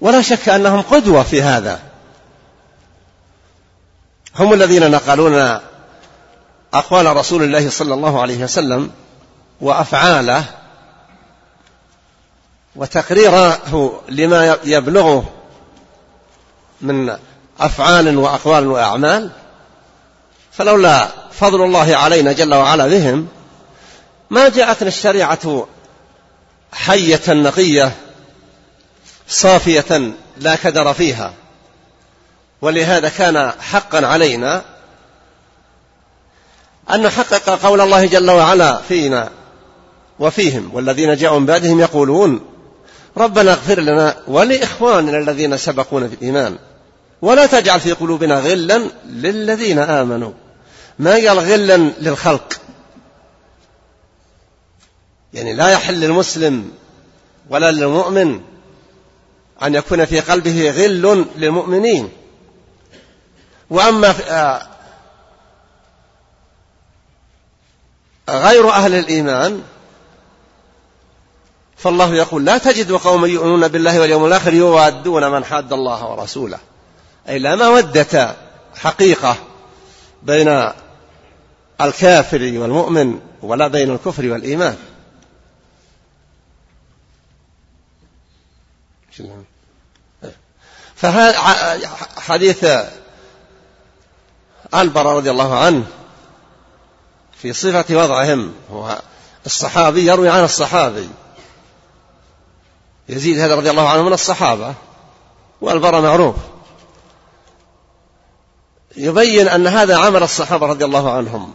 ولا 0.02 0.22
شك 0.22 0.50
أنهم 0.50 0.82
قدوة 0.82 1.24
في 1.24 1.42
هذا. 1.42 1.80
هم 4.36 4.54
الذين 4.54 4.92
نقلون 4.92 5.60
أقوال 6.74 7.16
رسول 7.18 7.44
الله 7.44 7.70
صلى 7.70 7.94
الله 7.94 8.22
عليه 8.22 8.44
وسلم 8.44 8.92
وأفعاله 9.62 10.44
وتقريره 12.78 14.02
لما 14.10 14.58
يبلغه 14.64 15.34
من 16.82 17.18
أفعال 17.60 18.18
وأقوال 18.18 18.68
وأعمال 18.68 19.32
فلولا 20.52 21.08
فضل 21.32 21.64
الله 21.64 21.96
علينا 21.96 22.32
جل 22.32 22.54
وعلا 22.54 22.88
بهم 22.88 23.28
ما 24.30 24.50
جاءتنا 24.50 24.88
الشريعة 24.88 25.68
حية 26.72 27.22
نقية 27.28 27.92
صافية 29.28 30.12
لا 30.38 30.56
كدر 30.56 30.94
فيها 30.94 31.34
ولهذا 32.62 33.10
كان 33.10 33.52
حقا 33.62 34.08
علينا 34.08 34.62
أن 36.94 37.02
نحقق 37.02 37.50
قول 37.50 37.82
الله 37.82 38.06
جل 38.06 38.32
وعلا 38.32 38.82
فينا 38.88 39.30
وفيهم 40.20 40.70
والذين 40.74 41.16
جاءوا 41.16 41.40
من 41.40 41.46
بعدهم 41.46 41.80
يقولون 41.80 42.57
ربنا 43.18 43.52
اغفر 43.52 43.80
لنا 43.80 44.18
ولإخواننا 44.28 45.18
الذين 45.18 45.58
سبقونا 45.58 46.08
في 46.08 46.14
الإيمان. 46.16 46.58
ولا 47.22 47.46
تجعل 47.46 47.80
في 47.80 47.92
قلوبنا 47.92 48.40
غلا 48.40 48.82
للذين 49.06 49.80
آمنوا. 49.80 50.32
ما 51.00 51.12
قال 51.12 51.40
غلا 51.40 51.78
للخلق؟ 51.78 52.54
يعني 55.34 55.54
لا 55.54 55.70
يحل 55.70 56.00
للمسلم 56.00 56.72
ولا 57.50 57.72
للمؤمن 57.72 58.42
أن 59.64 59.76
يكون 59.76 60.06
في 60.06 60.20
قلبه 60.20 60.72
غل 60.72 61.26
للمؤمنين. 61.38 62.10
وأما 63.70 64.14
آه، 64.30 64.68
غير 68.30 68.70
أهل 68.70 68.94
الإيمان 68.96 69.64
فالله 71.78 72.16
يقول 72.16 72.46
لا 72.46 72.58
تجد 72.58 72.92
قوما 72.92 73.28
يؤمنون 73.28 73.68
بالله 73.68 74.00
واليوم 74.00 74.26
الآخر 74.26 74.54
يوادون 74.54 75.32
من 75.32 75.46
حاد 75.46 75.74
الله 75.74 76.06
ورسوله. 76.06 76.60
أي 77.30 77.40
لا 77.40 77.56
مودة 77.56 78.36
حقيقة 78.76 79.36
بين 80.24 80.72
الكافر 81.82 82.42
والمؤمن 82.42 83.20
ولا 83.42 83.68
بين 83.68 83.94
الكفر 83.94 84.26
والإيمان. 84.26 84.78
فهذا 90.96 91.40
حديث 92.18 92.66
البراء 94.76 95.16
رضي 95.16 95.32
الله 95.32 95.60
عنه 95.60 95.88
في 97.42 97.54
صفة 97.54 97.96
وضعهم. 97.96 98.54
هو 98.72 99.02
الصحابي 99.46 100.08
يروي 100.08 100.30
عن 100.30 100.44
الصحابي. 100.44 101.10
يزيد 103.10 103.40
هذا 103.40 103.56
رضي 103.56 103.70
الله 103.70 103.90
عنه 103.90 104.04
من 104.04 104.14
الصحابة 104.14 104.74
والبراء 105.62 106.02
معروف. 106.02 106.36
يبين 108.98 109.48
أن 109.48 109.68
هذا 109.68 109.98
عمل 109.98 110.24
الصحابة 110.24 110.68
رضي 110.68 110.86
الله 110.86 111.12
عنهم. 111.12 111.54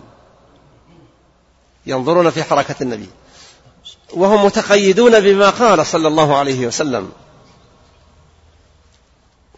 ينظرون 1.87 2.31
في 2.31 2.45
حركة 2.45 2.75
النبي. 2.81 3.09
وهم 4.13 4.45
متقيدون 4.45 5.21
بما 5.21 5.51
قال 5.51 5.87
صلى 5.87 6.09
الله 6.09 6.37
عليه 6.37 6.67
وسلم. 6.67 7.13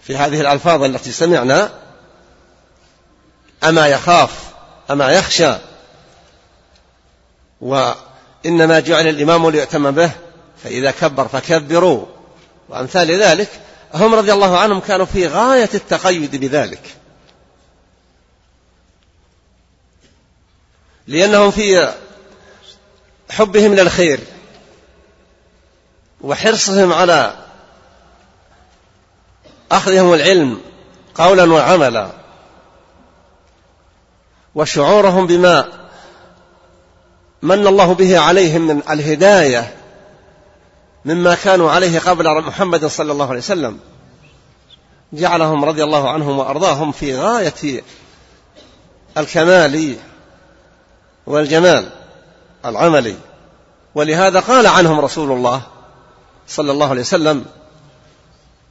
في 0.01 0.16
هذه 0.16 0.40
الألفاظ 0.40 0.82
التي 0.82 1.12
سمعنا 1.12 1.72
أما 3.64 3.86
يخاف 3.86 4.53
أما 4.90 5.11
يخشى. 5.12 5.55
وإنما 7.61 8.80
جعل 8.80 9.09
الإمام 9.09 9.51
ليؤتم 9.51 9.90
به. 9.90 10.11
فإذا 10.65 10.91
كبر 10.91 11.29
فكبروا. 11.29 12.07
وأمثال 12.69 13.23
ذلك 13.23 13.49
هم 13.95 14.15
رضي 14.15 14.33
الله 14.33 14.59
عنهم 14.59 14.81
كانوا 14.81 15.07
في 15.07 15.27
غاية 15.27 15.71
التقيد 15.75 16.37
بذلك. 16.37 16.81
لأنهم 21.07 21.51
في 21.51 21.95
حبهم 23.31 23.75
للخير 23.75 24.21
وحرصهم 26.21 26.93
على 26.93 27.35
أخذهم 29.73 30.15
العلم 30.15 30.61
قولا 31.15 31.53
وعملا 31.53 32.11
وشعورهم 34.55 35.27
بما 35.27 35.69
من 37.43 37.67
الله 37.67 37.95
به 37.95 38.19
عليهم 38.19 38.67
من 38.67 38.83
الهداية 38.91 39.84
مما 41.05 41.35
كانوا 41.35 41.71
عليه 41.71 41.99
قبل 41.99 42.43
محمد 42.43 42.87
صلى 42.87 43.13
الله 43.13 43.29
عليه 43.29 43.39
وسلم. 43.39 43.79
جعلهم 45.13 45.65
رضي 45.65 45.85
الله 45.85 46.11
عنهم 46.11 46.39
وأرضاهم 46.39 46.93
في 46.93 47.17
غاية 47.17 47.83
الكمال 49.19 49.97
والجمال 51.27 51.91
العملي. 52.65 53.17
ولهذا 53.95 54.41
قال 54.41 54.67
عنهم 54.67 55.01
رسول 55.01 55.33
الله 55.33 55.63
صلى 56.49 56.73
الله 56.73 56.91
عليه 56.91 57.01
وسلم 57.01 57.45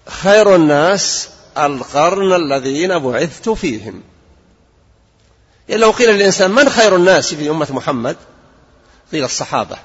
خير 0.07 0.55
الناس 0.55 1.29
القرن 1.57 2.33
الذين 2.33 2.99
بعثت 2.99 3.49
فيهم. 3.49 4.03
يعني 5.69 5.81
لو 5.81 5.91
قيل 5.91 6.09
للإنسان 6.09 6.51
من 6.51 6.69
خير 6.69 6.95
الناس 6.95 7.33
في 7.33 7.49
أمة 7.49 7.67
محمد؟ 7.69 8.17
قيل 9.11 9.23
الصحابة. 9.23 9.77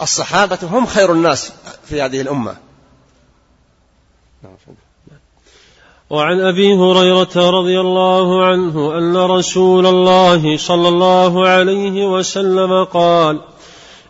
الصحابة 0.00 0.58
هم 0.62 0.86
خير 0.86 1.12
الناس 1.12 1.52
في 1.84 2.02
هذه 2.02 2.20
الأمة. 2.20 2.56
وعن 6.10 6.40
أبي 6.40 6.74
هريرة 6.74 7.50
رضي 7.50 7.80
الله 7.80 8.46
عنه 8.46 8.98
أن 8.98 9.16
رسول 9.16 9.86
الله 9.86 10.56
صلى 10.56 10.88
الله 10.88 11.48
عليه 11.48 12.06
وسلم 12.06 12.84
قال 12.84 13.40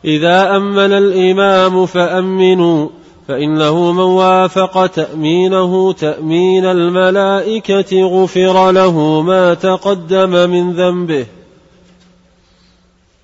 إذا 0.04 0.56
أمن 0.56 0.92
الإمام 0.92 1.86
فأمنوا 1.86 2.88
فإنه 3.28 3.92
من 3.92 4.00
وافق 4.00 4.86
تأمينه 4.86 5.92
تأمين 5.92 6.64
الملائكة 6.64 8.02
غفر 8.02 8.70
له 8.70 9.22
ما 9.22 9.54
تقدم 9.54 10.50
من 10.50 10.72
ذنبه. 10.72 11.26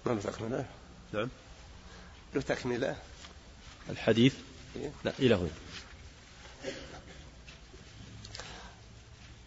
ما 0.07 0.15
له 2.35 2.41
تكمله 2.41 2.97
الحديث 3.91 4.35
إيه؟ 4.77 4.91
لا 5.05 5.13
إلى 5.19 5.35
هنا. 5.35 5.49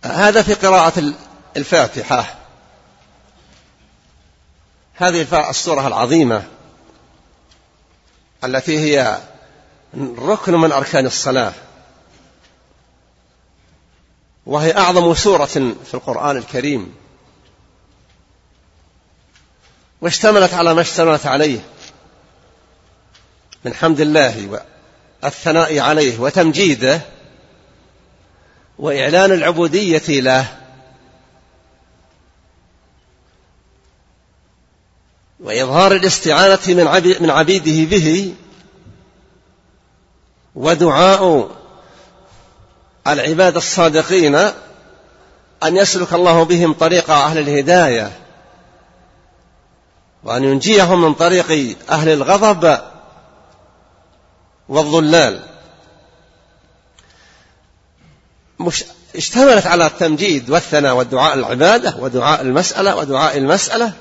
هذا 0.04 0.42
في 0.42 0.54
قراءة 0.54 1.14
الفاتحة. 1.58 2.36
هذه 4.94 5.50
السورة 5.50 5.88
العظيمة 5.88 6.48
التي 8.44 8.80
هي 8.80 9.22
ركن 10.18 10.54
من 10.54 10.72
أركان 10.72 11.06
الصلاة. 11.06 11.54
وهي 14.46 14.78
أعظم 14.78 15.14
سورة 15.14 15.46
في 15.86 15.94
القرآن 15.94 16.38
الكريم. 16.38 16.96
واشتملت 20.02 20.54
على 20.54 20.74
ما 20.74 20.82
اشتملت 20.82 21.26
عليه. 21.26 21.60
من 23.66 23.74
حمد 23.74 24.02
الله 24.02 24.62
والثناء 25.24 25.80
عليه 25.80 26.20
وتمجيده 26.20 27.02
وإعلان 28.80 29.32
العبودية 29.32 30.22
له. 30.22 30.46
وإظهار 35.40 35.92
الاستعانة 35.92 36.60
من 37.20 37.30
عبيده 37.30 37.98
به. 37.98 38.34
ودعاء 40.56 41.52
العباد 43.08 43.56
الصادقين 43.56 44.36
أن 45.64 45.78
يسلك 45.78 46.14
الله 46.14 46.44
بهم 46.44 46.74
طريق 46.74 47.10
أهل 47.10 47.38
الهداية. 47.38 48.12
وأن 50.24 50.44
ينجيهم 50.44 51.02
من 51.02 51.14
طريق 51.14 51.78
أهل 51.90 52.10
الغضب. 52.10 52.80
والضلال 54.70 55.44
مش 58.60 58.84
اشتملت 59.16 59.68
على 59.68 59.86
التمجيد 59.86 60.50
والثناء 60.50 60.96
والدعاء 60.96 61.34
العبادة 61.34 61.96
ودعاء 62.00 62.42
المسألة 62.42 62.96
ودعاء 62.96 63.38
المسألة. 63.38 63.94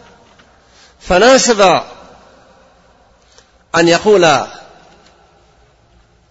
فناسب 1.00 1.80
أن 3.76 3.88
يقول 3.88 4.46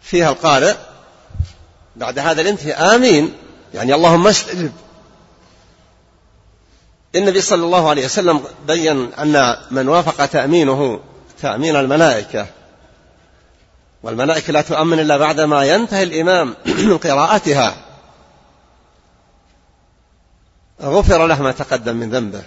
فيها 0.01 0.29
القارئ 0.29 0.75
بعد 1.95 2.19
هذا 2.19 2.41
الانتهاء 2.41 2.95
آمين. 2.95 3.33
يعني 3.73 3.93
اللهم 3.93 4.27
استجب 4.27 4.71
النبي 7.15 7.41
صلى 7.41 7.63
الله 7.63 7.89
عليه 7.89 8.05
وسلم 8.05 8.43
بين 8.67 9.13
أن 9.13 9.57
من 9.71 9.87
وافق 9.87 10.25
تأمينه 10.25 10.99
تأمين 11.41 11.75
الملائكة 11.75 12.47
والملائكة 14.05 14.53
لا 14.53 14.61
تؤمن 14.61 14.99
إلا 14.99 15.17
بعدما 15.17 15.65
ينتهي 15.65 16.03
الإمام 16.03 16.55
من 16.65 16.97
قراءتها. 16.97 17.75
غفر 20.81 21.27
له 21.27 21.41
ما 21.41 21.51
تقدم 21.51 21.95
من 21.95 22.09
ذنبه. 22.09 22.43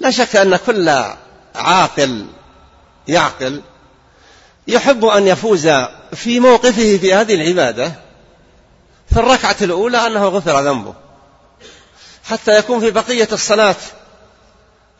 لا 0.00 0.10
شك 0.10 0.36
أن 0.36 0.56
كل 0.56 0.88
عاقل 1.54 2.26
يعقل 3.08 3.62
يحب 4.68 5.04
أن 5.04 5.26
يفوز 5.26 5.68
في 6.12 6.40
موقفه 6.40 6.96
في 6.96 7.14
هذه 7.14 7.34
العبادة 7.34 7.92
في 9.10 9.20
الركعة 9.20 9.56
الأولى 9.62 10.06
أنه 10.06 10.28
غفر 10.28 10.60
ذنبه. 10.60 10.94
حتى 12.24 12.58
يكون 12.58 12.80
في 12.80 12.90
بقية 12.90 13.28
الصلاة 13.32 13.76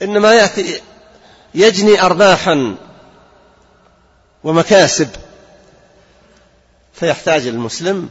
إنما 0.02 0.34
يأتي 0.34 0.80
يجني 1.54 2.02
أرباحا 2.02 2.76
ومكاسب. 4.44 5.08
فيحتاج 6.92 7.46
المسلم 7.46 8.08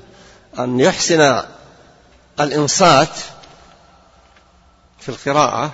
أن 0.60 0.80
يحسن 0.80 1.44
الإنصات 2.40 3.20
في 5.00 5.10
القراءة 5.10 5.72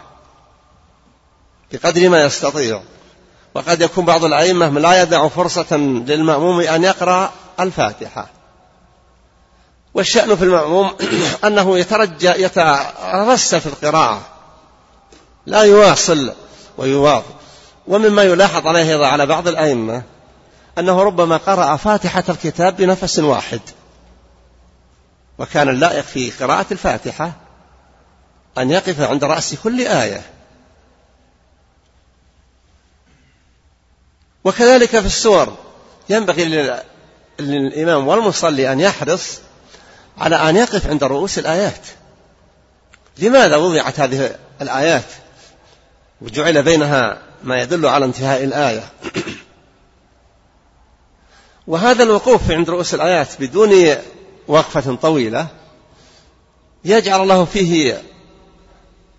بقدر 1.72 2.10
ما 2.10 2.24
يستطيع. 2.24 2.82
وقد 3.53 3.82
يكون 3.82 4.06
بعض 4.06 4.24
الأئمة 4.24 4.70
لا 4.70 5.01
يدع 5.01 5.28
فرصة 5.28 5.78
للمأموم 5.78 6.60
أن 6.60 6.84
يقرأ 6.84 7.32
الفاتحة. 7.60 8.28
والشأن 9.93 10.36
في 10.36 10.43
المأموم 10.43 10.95
أنه 11.47 11.78
يترجى 11.78 12.30
يترسى 12.30 13.60
في 13.60 13.66
القراءة. 13.66 14.22
لا 15.45 15.62
يواصل 15.62 16.34
ويواظب. 16.78 17.36
ومما 17.88 18.24
يلاحظ 18.24 18.68
عليه 18.68 19.06
على 19.06 19.26
بعض 19.26 19.47
الأئمة 19.47 20.03
أنه 20.78 21.03
ربما 21.03 21.38
قرأ 21.38 21.76
فاتحة 21.76 22.23
الكتاب 22.30 22.78
بنفس 22.78 23.19
واحد. 23.19 23.61
وكان 25.38 25.69
اللائق 25.69 26.03
في 26.03 26.32
قراءة 26.32 26.65
الفاتحة 26.71 27.32
أن 28.57 28.71
يقف 28.71 29.01
عند 29.01 29.23
رأس 29.23 29.55
كل 29.55 29.88
آية. 29.88 30.21
وكذلك 34.43 34.89
في 34.89 35.05
السور 35.05 35.57
ينبغي 36.09 36.76
للإمام 37.39 38.07
والمصلي 38.07 38.71
أن 38.71 38.80
يحرص 38.80 39.39
على 40.17 40.36
أن 40.36 40.55
يقف 40.55 40.88
عند 40.88 41.03
رؤوس 41.03 41.39
الآيات. 41.39 41.88
لماذا 43.17 43.55
وضعت 43.55 43.99
هذه 43.99 44.36
الآيات 44.61 45.05
وجعل 46.21 46.63
بينها 46.63 47.17
ما 47.43 47.61
يدل 47.61 47.86
على 47.86 48.05
انتهاء 48.05 48.43
الآية؟ 48.43 48.84
وهذا 51.68 52.03
الوقوف 52.03 52.51
عند 52.51 52.70
رؤوس 52.70 52.93
الآيات 52.93 53.28
بدون 53.39 53.95
وقفة 54.47 54.95
طويلة 54.95 55.47
يجعل 56.86 57.22
الله 57.22 57.45
فيه 57.45 58.01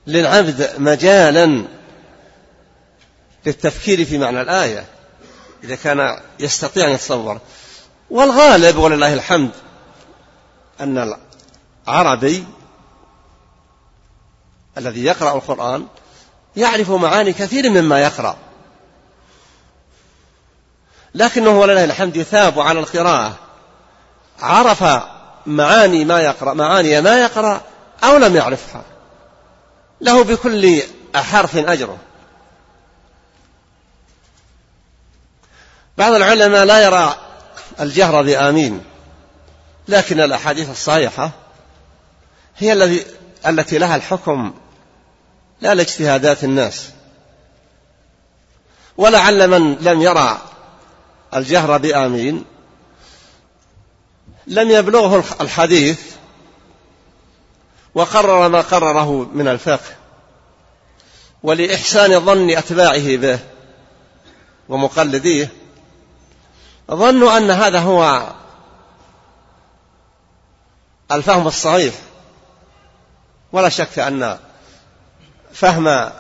للعبد 0.07 0.71
مجالا 0.79 1.65
للتفكير 3.47 4.05
في 4.05 4.19
معنى 4.19 4.41
الآية 4.41 4.87
إذا 5.65 5.77
كان 5.77 6.21
يستطيع 6.41 6.87
أن 6.89 6.91
يتصور. 6.91 7.39
والغالب 8.11 8.77
ولله 8.77 9.15
الحمد 9.15 9.51
أن 10.81 11.17
العربي 11.89 12.45
الذي 14.79 15.05
يقرأ 15.05 15.35
القرآن 15.35 15.87
يعرف 16.57 16.91
معاني 16.91 17.33
كثير 17.33 17.71
مما 17.71 18.01
يقرأ. 18.01 18.37
لكنه 21.17 21.61
ولله 21.61 21.85
الحمد 21.85 22.17
يثاب 22.17 22.61
على 22.61 22.81
القراءة. 22.81 23.37
عرف 24.43 24.85
معاني 25.47 26.05
ما 26.05 26.21
يقرأ 26.21 26.55
معاني 26.55 27.01
ما 27.01 27.21
يقرأ 27.21 27.61
أو 28.05 28.17
لم 28.17 28.37
يعرفها. 28.37 28.83
له 30.01 30.25
بكل 30.25 30.83
حرف 31.15 31.57
أجره. 31.57 31.99
بعض 35.99 36.13
العلماء 36.13 36.65
لا 36.65 36.85
يرى 36.85 37.17
الجهر 37.81 38.23
بآمين 38.23 38.85
لكن 39.89 40.21
الأحاديث 40.21 40.71
الصحيحة 40.71 41.31
هي 42.59 42.73
الذي 42.73 43.07
التي 43.47 43.79
لها 43.79 43.97
الحكم 43.97 44.55
لا 45.61 45.75
لاجتهادات 45.75 46.45
الناس. 46.45 46.91
ولعل 48.97 49.49
من 49.49 49.75
لم 49.75 50.03
يرى 50.03 50.41
الجهر 51.37 51.79
بآمين. 51.79 52.45
لم 54.47 54.71
يبلغه 54.71 55.25
الحديث 55.41 56.01
وقرر 57.95 58.49
ما 58.49 58.61
قرره 58.61 59.31
من 59.35 59.49
الفقه 59.49 59.95
ولإحسان 61.43 62.21
ظن 62.21 62.51
أتباعه 62.51 63.17
به 63.17 63.39
ومقلديه. 64.69 65.49
ظنوا 66.91 67.37
أن 67.37 67.51
هذا 67.51 67.79
هو 67.79 68.33
الفهم 71.13 71.47
الصحيح. 71.47 71.95
ولا 73.53 73.69
شك 73.69 73.99
أن 73.99 74.39
فهم 75.53 76.11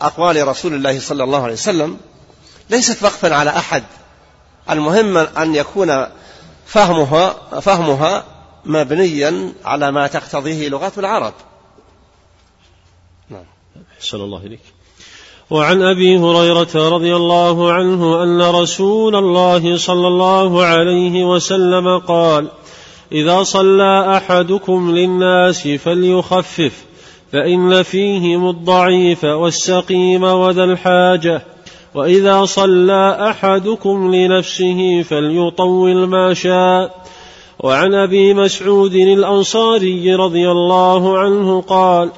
أقوال 0.00 0.48
رسول 0.48 0.74
الله 0.74 1.00
صلى 1.00 1.24
الله 1.24 1.42
عليه 1.42 1.52
وسلم 1.52 2.00
ليست 2.70 3.02
وقفا 3.02 3.34
على 3.34 3.50
أحد. 3.50 3.84
المهم 4.70 5.16
أن 5.16 5.54
يكون 5.54 6.06
فهمها 6.66 7.32
فهمها 7.60 8.24
مبنيا 8.64 9.52
على 9.64 9.92
ما 9.92 10.06
تقتضيه 10.06 10.68
لغات 10.68 10.98
العرب. 10.98 11.34
نعم. 13.30 13.44
أحسن 13.98 14.20
الله 14.20 14.46
إليك. 14.46 14.60
وعن 15.50 15.82
أبي 15.82 16.18
هريرة 16.18 16.88
رضي 16.88 17.16
الله 17.16 17.72
عنه 17.72 18.22
أن 18.22 18.42
رسول 18.42 19.16
الله 19.16 19.76
صلى 19.76 20.08
الله 20.08 20.64
عليه 20.64 21.24
وسلم 21.24 21.98
قال 21.98 22.48
إذا 23.12 23.42
صلى 23.42 24.16
أحدكم 24.16 24.90
للناس 24.90 25.68
فليخفف 25.68 26.84
فإن 27.32 27.82
فيهم 27.82 28.48
الضعيف 28.48 29.24
والسقيم 29.24 30.22
وذا 30.22 30.64
الحاجة 30.64 31.42
وإذا 31.96 32.44
صلى 32.44 33.30
أحدكم 33.30 34.14
لنفسه 34.14 35.02
فليطول 35.02 36.06
ما 36.06 36.34
شاء. 36.34 37.06
وعن 37.60 37.94
أبي 37.94 38.34
مسعود 38.34 38.94
الأنصاري 38.94 40.14
رضي 40.14 40.50
الله 40.50 41.18
عنه 41.18 41.60
قال 41.60 42.10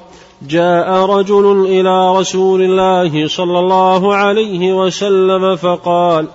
جاء 0.48 0.90
رجل 0.90 1.66
إلى 1.66 2.18
رسول 2.18 2.62
الله 2.62 3.28
صلى 3.28 3.58
الله 3.58 4.14
عليه 4.14 4.72
وسلم 4.72 5.56
فقال 5.56 6.26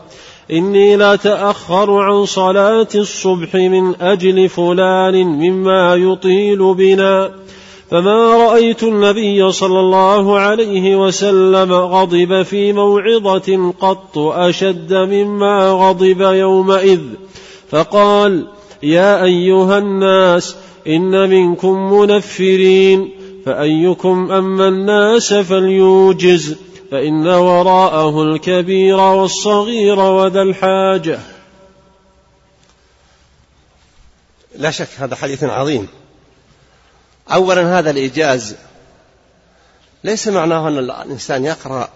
إني 0.52 0.96
لا 0.96 1.16
تأخر 1.16 1.92
عن 1.92 2.26
صلاة 2.26 2.88
الصبح 2.96 3.56
من 3.56 4.02
أجل 4.02 4.50
فلان 4.50 5.26
مما 5.26 5.96
يطيل 5.96 6.74
بنا. 6.74 7.43
فما 7.94 8.48
رأيت 8.48 8.84
النبي 8.84 9.52
صلى 9.52 9.80
الله 9.80 10.40
عليه 10.40 10.96
وسلم 10.96 11.74
غضب 11.74 12.42
في 12.42 12.74
موعظة 12.74 13.74
قط 13.80 14.18
أشد 14.18 14.94
مما 14.94 15.70
غضب 15.70 16.22
يومئذ. 16.22 17.02
فقال 17.70 18.48
يا 18.84 19.24
أيها 19.24 19.78
الناس 19.78 20.56
إن 20.88 21.30
منكم 21.30 21.94
منفرين 21.94 23.10
فأيكم 23.46 24.32
أما 24.32 24.68
الناس 24.68 25.34
فليوجز 25.34 26.56
فإن 26.92 27.28
وراءه 27.28 28.24
الكبير 28.24 28.98
والصغير 28.98 30.00
وذا 30.00 30.42
الحاجة. 30.42 31.20
لا 34.58 34.72
شك 34.72 34.90
هذا 34.98 35.16
حديث 35.16 35.44
عظيم. 35.44 35.88
أولا 37.32 37.80
هذا 37.80 37.90
الإيجاز. 37.90 38.56
ليس 40.04 40.28
معناه 40.28 40.68
أن 40.68 40.78
الإنسان 40.78 41.46
يقرأ 41.46 41.90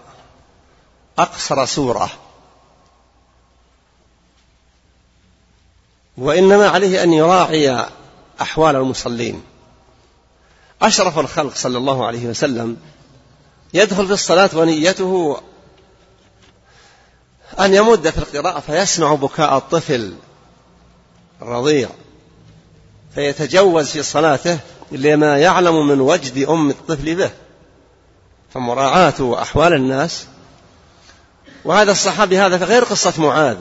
أقصر 1.18 1.64
سورة. 1.64 2.10
وإنما 6.16 6.68
عليه 6.68 7.02
أن 7.02 7.12
يراعي 7.12 7.86
أحوال 8.40 8.76
المصلين. 8.76 9.42
أشرف 10.82 11.18
الخلق 11.18 11.54
صلى 11.54 11.78
الله 11.78 12.06
عليه 12.06 12.26
وسلم 12.26 12.76
يدخل 13.74 14.06
في 14.06 14.12
الصلاة 14.12 14.50
ونيته 14.54 15.40
أن 17.60 17.74
يمد 17.74 18.10
في 18.10 18.18
القراءة 18.18 18.60
فيسمع 18.60 19.14
بكاء 19.14 19.56
الطفل 19.56 20.14
الرضيع 21.42 21.88
فيتجوز 23.14 23.90
في 23.90 24.02
صلاته 24.02 24.58
لما 24.92 25.38
يعلم 25.38 25.88
من 25.88 26.00
وجد 26.00 26.48
أم 26.48 26.70
الطفل 26.70 27.14
به. 27.14 27.30
فمراعاة 28.54 29.42
أحوال 29.42 29.72
الناس. 29.72 30.26
وهذا 31.64 31.92
الصحابي 31.92 32.38
هذا 32.38 32.56
غير 32.56 32.84
قصة 32.84 33.22
معاذ. 33.22 33.58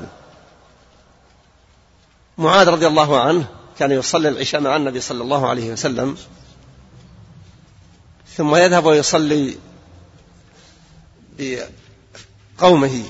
معاذ 2.38 2.69
رضي 2.69 2.88
الله 2.88 3.19
عنه 3.19 3.47
كان 3.80 3.91
يصلي 3.91 4.30
العشاء 4.30 4.61
مع 4.61 4.75
النبي 4.75 5.01
صلى 5.01 5.23
الله 5.23 5.49
عليه 5.49 5.71
وسلم. 5.71 6.17
ثم 8.38 8.55
يذهب 8.55 8.86
ويصلي 8.86 9.57
بقومه. 11.39 13.03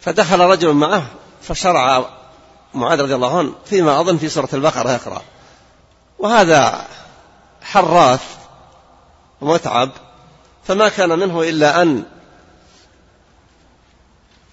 فدخل 0.00 0.40
رجل 0.40 0.72
معه 0.72 1.06
فشرع 1.42 2.10
معاذ 2.74 3.00
رضي 3.00 3.14
الله 3.14 3.38
عنه 3.38 3.54
فيما 3.64 4.00
أظن 4.00 4.16
في 4.16 4.28
سورة 4.28 4.48
البقرة 4.52 4.90
يقرأ. 4.90 5.22
وهذا 6.18 6.86
حراث 7.62 8.22
ومتعب 9.40 9.90
فما 10.64 10.88
كان 10.88 11.18
منه 11.18 11.42
إلا 11.42 11.82
أن 11.82 12.04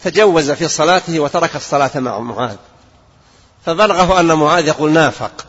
تجوز 0.03 0.51
في 0.51 0.67
صلاته 0.67 1.19
وترك 1.19 1.55
الصلاة 1.55 1.91
مع 1.95 2.19
معاذ. 2.19 2.57
فبلغه 3.65 4.19
أن 4.19 4.33
معاذ 4.33 4.67
يقول 4.67 4.91
نافق. 4.91 5.45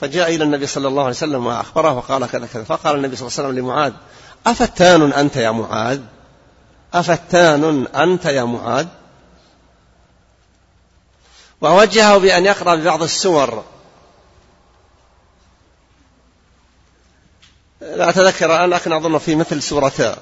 فجاء 0.00 0.34
إلى 0.34 0.44
النبي 0.44 0.66
صلى 0.66 0.88
الله 0.88 1.02
عليه 1.02 1.16
وسلم 1.16 1.46
وأخبره 1.46 1.92
وقال 1.92 2.26
كذا 2.26 2.46
كذا 2.46 2.64
فقال 2.64 2.96
النبي 2.96 3.16
صلى 3.16 3.28
الله 3.28 3.38
عليه 3.38 3.48
وسلم 3.48 3.64
لمعاذ 3.64 3.92
أفتان 4.46 5.12
أنت 5.12 5.36
يا 5.36 5.50
معاذ؟ 5.50 6.00
أفتان 6.94 7.86
أنت 7.86 8.24
يا 8.24 8.44
معاذ؟ 8.44 8.86
ووجهه 11.60 12.18
بأن 12.18 12.46
يقرأ 12.46 12.74
ببعض 12.74 13.02
السور. 13.02 13.64
لا 17.96 18.08
أتذكر 18.08 18.54
الآن 18.56 18.70
لكن 18.70 18.92
أظن 18.92 19.18
في 19.18 19.36
مثل 19.36 19.62
سورة 19.62 20.16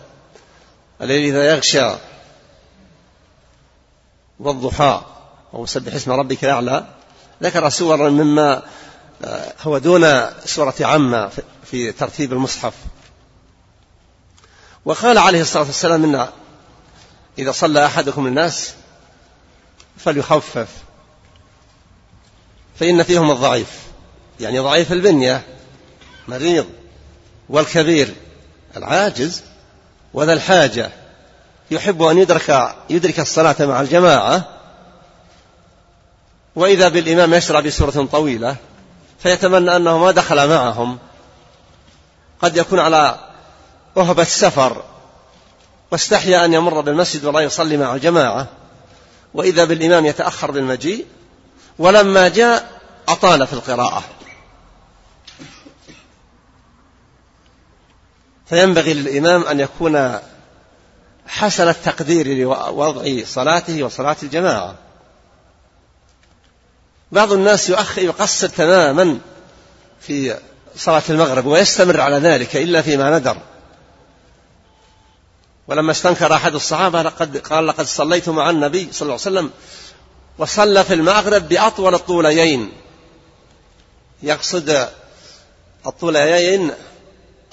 الليل 1.01 1.35
إذا 1.35 1.55
يغشى 1.55 1.91
والضحى 4.41 5.03
أو 5.55 5.67
سبح 5.67 5.95
اسم 5.95 6.13
ربك 6.13 6.45
الأعلى 6.45 6.87
ذكر 7.43 7.69
سورا 7.69 8.11
مما 8.11 8.63
آه، 9.25 9.55
هو 9.63 9.79
دون 9.79 10.27
سورة 10.45 10.75
عامة 10.81 11.31
في 11.65 11.93
ترتيب 11.93 12.33
المصحف. 12.33 12.75
وقال 14.85 15.19
عليه 15.19 15.41
الصلاة 15.41 15.65
والسلام 15.65 16.05
إن 16.05 16.29
إذا 17.39 17.53
صلى 17.53 17.87
أحدكم 17.87 18.27
الناس 18.27 18.75
فليخفف 19.97 20.69
فإن 22.81 23.03
فيهم 23.03 23.31
الضعيف 23.31 23.83
يعني 24.41 24.59
ضعيف 24.59 24.93
البنية 24.93 25.43
مريض. 26.29 26.67
والكبير 27.49 28.15
العاجز 28.77 29.43
وذا 30.15 30.33
الحاجة. 30.33 30.91
يحب 31.71 32.03
أن 32.03 32.19
يدرك 32.19 32.77
يدرك 32.91 33.21
الصلاة 33.21 33.57
مع 33.61 33.81
الجماعة 33.81 34.45
وإذا 36.57 36.89
بالإمام 36.89 37.35
يشرع 37.35 37.61
بسورة 37.61 38.09
طويلة 38.13 38.57
فيتمنى 39.19 39.77
أنه 39.77 39.99
ما 39.99 40.11
دخل 40.11 40.49
معهم. 40.49 40.99
قد 42.43 42.57
يكون 42.57 42.79
على 42.79 43.19
رهبة 43.97 44.23
السفر 44.23 44.83
واستحيا 45.91 46.45
أن 46.45 46.55
يمر 46.55 46.81
بالمسجد 46.81 47.25
ولا 47.25 47.41
يصلي 47.41 47.77
مع 47.77 47.95
الجماعة. 47.95 48.47
وإذا 49.35 49.65
بالإمام 49.65 50.07
يتأخر 50.07 50.51
بالمجيء 50.51 51.07
ولما 51.79 52.29
جاء 52.29 52.81
أطال 53.09 53.47
في 53.47 53.53
القراءة. 53.53 54.03
فينبغي 58.51 58.95
للإمام 58.95 59.45
أن 59.45 59.61
يكون 59.61 60.19
حسن 61.27 61.69
التقدير 61.69 62.27
لوضع 62.27 63.25
صلاته 63.25 63.83
وصلاة 63.83 64.17
الجماعة. 64.23 64.75
بعض 67.13 67.33
الناس 67.33 67.69
يؤخر 67.69 68.03
يقصر 68.03 68.49
تماما 68.49 69.19
في 70.01 70.37
صلاة 70.77 71.03
المغرب 71.11 71.47
ويستمر 71.47 72.01
على 72.01 72.17
ذلك 72.17 72.57
إلا 72.57 72.83
فيما 72.83 73.19
ندر. 73.19 73.37
ولما 75.69 75.93
استنكر 75.93 76.35
أحد 76.35 76.55
الصحابة 76.55 77.03
لقد 77.03 77.37
قال 77.37 77.67
لقد 77.67 77.87
صليت 77.87 78.29
مع 78.29 78.51
النبي 78.51 78.89
صلى 78.93 79.03
الله 79.03 79.21
عليه 79.27 79.39
وسلم 79.39 79.51
وصلى 80.39 80.85
في 80.85 80.95
المغرب 80.95 81.49
بأطول 81.49 81.95
الطوليين 81.95 82.73
يقصد 84.23 84.89
الطوليين 85.87 86.71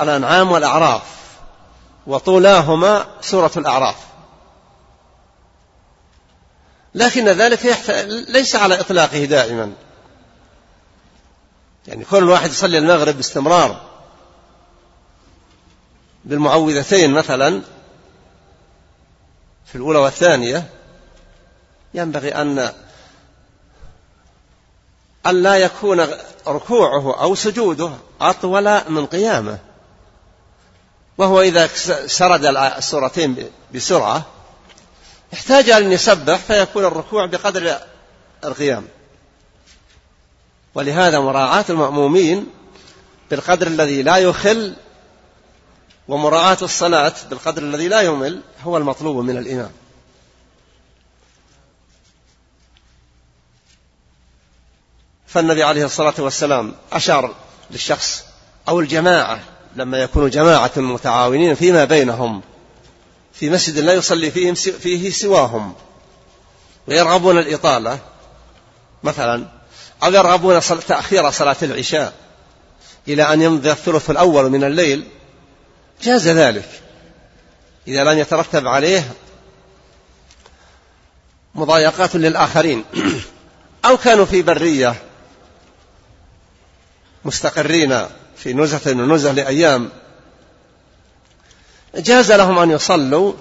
الأنعام 0.01 0.51
والأعراف 0.51 1.03
وطولاهما 2.07 3.05
سورة 3.21 3.51
الأعراف. 3.57 3.95
لكن 6.95 7.29
ذلك 7.29 7.65
ليس 8.29 8.55
على 8.55 8.79
إطلاقه 8.79 9.25
دائما. 9.25 9.71
يعني 11.87 12.05
كل 12.05 12.29
واحد 12.29 12.49
يصلي 12.49 12.77
المغرب 12.77 13.15
باستمرار 13.15 13.81
بالمعوذتين 16.25 17.13
مثلا 17.13 17.61
في 19.65 19.75
الأولى 19.75 19.99
والثانية 19.99 20.69
ينبغي 21.93 22.35
أن 22.35 22.71
أن 25.25 25.43
لا 25.43 25.55
يكون 25.55 26.07
ركوعه 26.47 27.21
أو 27.21 27.35
سجوده 27.35 27.91
أطول 28.21 28.91
من 28.91 29.05
قيامه. 29.05 29.59
وهو 31.17 31.41
إذا 31.41 31.67
سرد 32.07 32.45
السورتين 32.45 33.51
بسرعة 33.75 34.25
احتاج 35.33 35.69
أن 35.69 35.91
يسبح 35.91 36.37
فيكون 36.37 36.85
الركوع 36.85 37.25
بقدر 37.25 37.79
القيام. 38.43 38.87
ولهذا 40.75 41.19
مراعاة 41.19 41.65
المأمومين 41.69 42.47
بالقدر 43.31 43.67
الذي 43.67 44.03
لا 44.03 44.17
يخل 44.17 44.75
ومراعاة 46.07 46.57
الصلاة 46.61 47.13
بالقدر 47.29 47.61
الذي 47.61 47.87
لا 47.87 48.01
يمل 48.01 48.41
هو 48.63 48.77
المطلوب 48.77 49.17
من 49.17 49.37
الإمام. 49.37 49.71
فالنبي 55.27 55.63
عليه 55.63 55.85
الصلاة 55.85 56.13
والسلام 56.17 56.75
أشار 56.91 57.35
للشخص 57.71 58.25
أو 58.67 58.79
الجماعة 58.79 59.39
لما 59.75 59.97
يكونوا 59.97 60.29
جماعة 60.29 60.71
متعاونين 60.77 61.55
فيما 61.55 61.85
بينهم 61.85 62.41
في 63.33 63.49
مسجد 63.49 63.79
لا 63.79 63.93
يصلي 63.93 64.31
فيه, 64.31 64.53
فيه 64.53 65.09
سواهم 65.09 65.73
ويرغبون 66.87 67.37
الإطالة. 67.37 67.99
مثلا 69.03 69.45
أو 70.03 70.13
يرغبون 70.13 70.59
تأخير 70.59 71.31
صلاة 71.31 71.55
العشاء 71.61 72.13
إلى 73.07 73.33
أن 73.33 73.41
يمضي 73.41 73.71
الثلث 73.71 74.09
الأول 74.09 74.49
من 74.49 74.63
الليل 74.63 75.07
جاز 76.03 76.27
ذلك. 76.27 76.69
إذا 77.87 78.03
لم 78.03 78.19
يترتب 78.19 78.67
عليه 78.67 79.11
مضايقات 81.55 82.15
للآخرين. 82.15 82.85
أو 83.85 83.97
كانوا 83.97 84.25
في 84.25 84.41
برية 84.41 84.95
مستقرين 87.25 88.05
في 88.37 88.53
نزهة 88.53 88.93
من 88.93 89.35
لأيام. 89.35 89.89
جاز 91.95 92.31
لهم 92.31 92.59
أن 92.59 92.71
يصلوا 92.71 93.33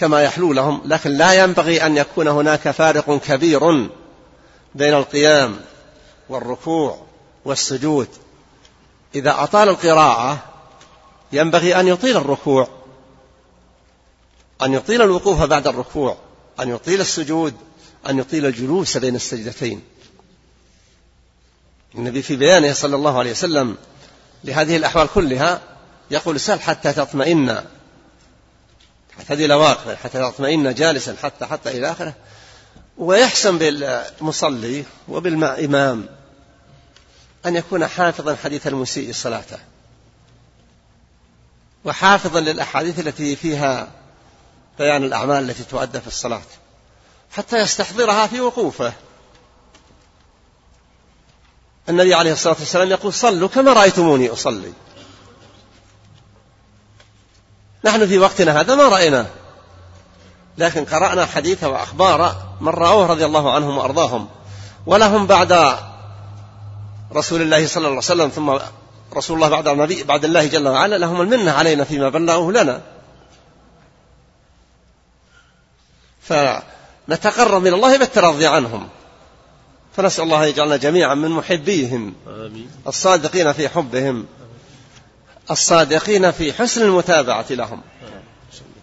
كما 0.00 0.22
يحلو 0.22 0.52
لهم 0.52 0.82
لكن 0.84 1.10
لا 1.10 1.32
ينبغي 1.44 1.86
أن 1.86 1.96
يكون 1.96 2.28
هناك 2.28 2.70
فارق 2.70 3.18
كبير 3.18 3.88
بين 4.74 4.94
القيام 4.94 5.60
والركوع 6.28 7.06
والسجود. 7.44 8.08
إذا 9.14 9.42
أطال 9.42 9.68
القراءة 9.68 10.38
ينبغي 11.32 11.80
أن 11.80 11.88
يطيل 11.88 12.16
الركوع 12.16 12.68
أن 14.62 14.74
يطيل 14.74 15.02
الوقوف 15.02 15.42
بعد 15.42 15.66
الركوع 15.66 16.16
أن 16.60 16.68
يطيل 16.68 17.00
السجود 17.00 17.54
أن 18.08 18.18
يطيل 18.18 18.46
الجلوس 18.46 18.96
بين 18.96 19.14
السجدتين. 19.14 19.82
النبي 21.94 22.22
في 22.22 22.36
بيانه 22.36 22.72
صلى 22.72 22.96
الله 22.96 23.18
عليه 23.18 23.30
وسلم 23.30 23.76
لهذه 24.44 24.76
الأحوال 24.76 25.08
كلها 25.14 25.60
يقول 26.10 26.40
سل 26.40 26.60
حتى 26.60 26.92
تطمئن. 26.92 27.64
اعتدل 29.18 29.52
واقفا 29.52 29.96
حتى 29.96 30.18
تطمئن 30.18 30.74
جالسا 30.74 31.16
حتى 31.22 31.46
حتى 31.46 31.70
إلى 31.70 31.90
آخره. 31.90 32.14
ويحسن 32.98 33.58
بالمصلي 33.58 34.84
وبالإمام 35.08 36.08
أن 37.46 37.56
يكون 37.56 37.86
حافظا 37.86 38.36
حديث 38.36 38.66
المسيء 38.66 39.12
صلاته 39.12 39.58
وحافظا 41.84 42.40
للأحاديث 42.40 42.98
التي 42.98 43.36
فيها 43.36 43.88
بيان 44.78 45.04
الأعمال 45.04 45.50
التي 45.50 45.64
تؤدى 45.64 46.00
في 46.00 46.06
الصلاة. 46.06 46.42
حتى 47.36 47.58
يستحضرها 47.58 48.26
في 48.26 48.40
وقوفه. 48.40 48.92
النبي 51.90 52.14
عليه 52.14 52.32
الصلاة 52.32 52.56
والسلام 52.58 52.90
يقول 52.90 53.12
صلوا 53.12 53.48
كما 53.48 53.72
رأيتموني 53.72 54.30
أصلي. 54.30 54.72
نحن 57.84 58.06
في 58.06 58.18
وقتنا 58.18 58.60
هذا 58.60 58.74
ما 58.74 58.88
رأيناه. 58.88 59.26
لكن 60.58 60.84
قرأنا 60.84 61.26
حديث 61.26 61.64
وأخبار 61.64 62.36
من 62.60 62.68
رأوه 62.68 63.06
رضي 63.06 63.24
الله 63.24 63.52
عنهم 63.52 63.78
وأرضاهم. 63.78 64.28
ولهم 64.86 65.26
بعد 65.26 65.78
رسول 67.12 67.42
الله 67.42 67.66
صلى 67.66 67.76
الله 67.76 67.88
عليه 67.88 67.98
وسلم 67.98 68.28
ثم 68.28 68.58
رسول 69.16 69.36
الله 69.36 69.48
بعد 69.48 69.68
النبي 69.68 70.02
بعد 70.02 70.24
الله 70.24 70.46
جل 70.46 70.68
وعلا 70.68 70.98
لهم 70.98 71.20
المنة 71.20 71.52
علينا 71.52 71.84
فيما 71.84 72.08
بلغوه 72.08 72.52
لنا. 72.52 72.80
فنتقرب 76.22 77.62
من 77.62 77.74
الله 77.74 77.98
بالترضي 77.98 78.46
عنهم. 78.46 78.88
فنسأل 79.96 80.24
الله 80.24 80.46
يجعلنا 80.46 80.76
جميعا 80.76 81.14
من 81.14 81.28
محبيهم 81.30 82.14
آمين. 82.28 82.70
الصادقين 82.86 83.52
في 83.52 83.68
حبهم 83.68 84.26
الصادقين 85.50 86.30
في 86.30 86.52
حسن 86.52 86.82
المتابعة 86.82 87.46
لهم. 87.50 87.80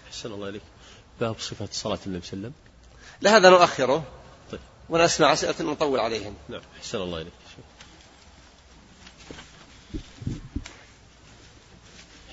أحسن 0.10 0.32
الله 0.32 0.50
إليك. 0.50 0.62
باب 1.22 1.36
صفة 1.40 1.68
صلاة 1.72 2.00
النبي 2.08 2.26
صلى 2.26 2.34
الله 2.34 2.48
عليه 2.48 2.54
وسلم. 2.54 2.54
لهذا 3.22 3.50
نؤخره 3.50 4.04
طيب. 4.52 4.60
ونسمع 4.90 5.34
أسئلة 5.34 5.72
نطول 5.72 6.00
عليهم. 6.00 6.34
نعم 6.50 6.62
أحسن 6.80 6.98
الله 6.98 7.22
إليك. 7.22 7.34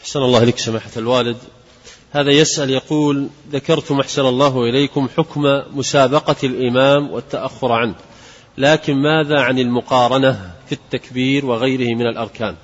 أحسن 0.03 0.21
الله 0.21 0.43
إليك 0.43 0.59
سماحة 0.59 0.91
الوالد. 0.97 1.39
هذا 2.13 2.31
يسأل 2.31 2.71
يقول 2.71 3.29
ذكرتم 3.51 4.01
أحسن 4.01 4.23
الله 4.23 4.63
إليكم 4.65 5.09
حكم 5.17 5.43
مسابقة 5.71 6.37
الإمام 6.45 7.11
والتأخر 7.11 7.73
عنه. 7.73 7.95
لكن 8.59 8.95
ماذا 8.95 9.41
عن 9.41 9.59
المقارنة 9.59 10.51
في 10.67 10.73
التكبير 10.73 11.47
وغيره 11.47 11.95
من 11.95 12.07
الأركان؟ 12.07 12.57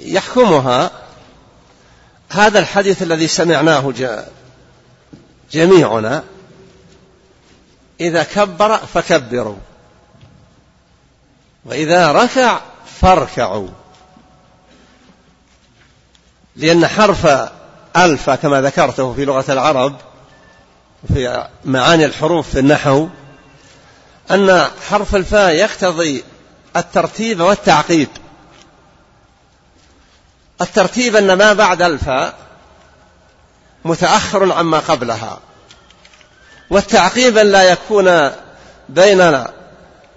يحكمها 0.00 0.90
هذا 2.30 2.58
الحديث 2.58 3.02
الذي 3.02 3.28
سمعناه 3.28 3.92
جميعنا. 5.52 6.24
إذا 8.00 8.22
كبر 8.22 8.76
فكبروا 8.76 9.56
وإذا 11.64 12.12
ركع 12.12 12.60
فاركعوا 13.00 13.68
لأن 16.56 16.86
حرف 16.86 17.26
ألف 17.96 18.30
كما 18.30 18.60
ذكرته 18.60 19.12
في 19.12 19.24
لغة 19.24 19.52
العرب 19.52 19.96
في 21.14 21.48
معاني 21.64 22.04
الحروف 22.04 22.48
في 22.48 22.58
النحو 22.58 23.08
أن 24.30 24.70
حرف 24.90 25.14
الفاء 25.14 25.50
يقتضي 25.50 26.24
الترتيب 26.76 27.40
والتعقيب. 27.40 28.08
الترتيب 30.60 31.16
أن 31.16 31.32
ما 31.32 31.52
بعد 31.52 31.82
الفاء 31.82 32.34
متأخر 33.84 34.52
عما 34.52 34.78
قبلها. 34.78 35.38
والتعقيب 36.70 37.38
أن 37.38 37.46
لا 37.46 37.62
يكون 37.62 38.30
بين 38.88 39.44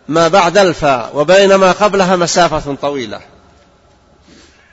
ما 0.07 0.28
بعد 0.28 0.57
الفاء 0.57 1.12
وبين 1.14 1.55
ما 1.55 1.72
قبلها 1.72 2.16
مسافة 2.16 2.76
طويلة. 2.82 3.22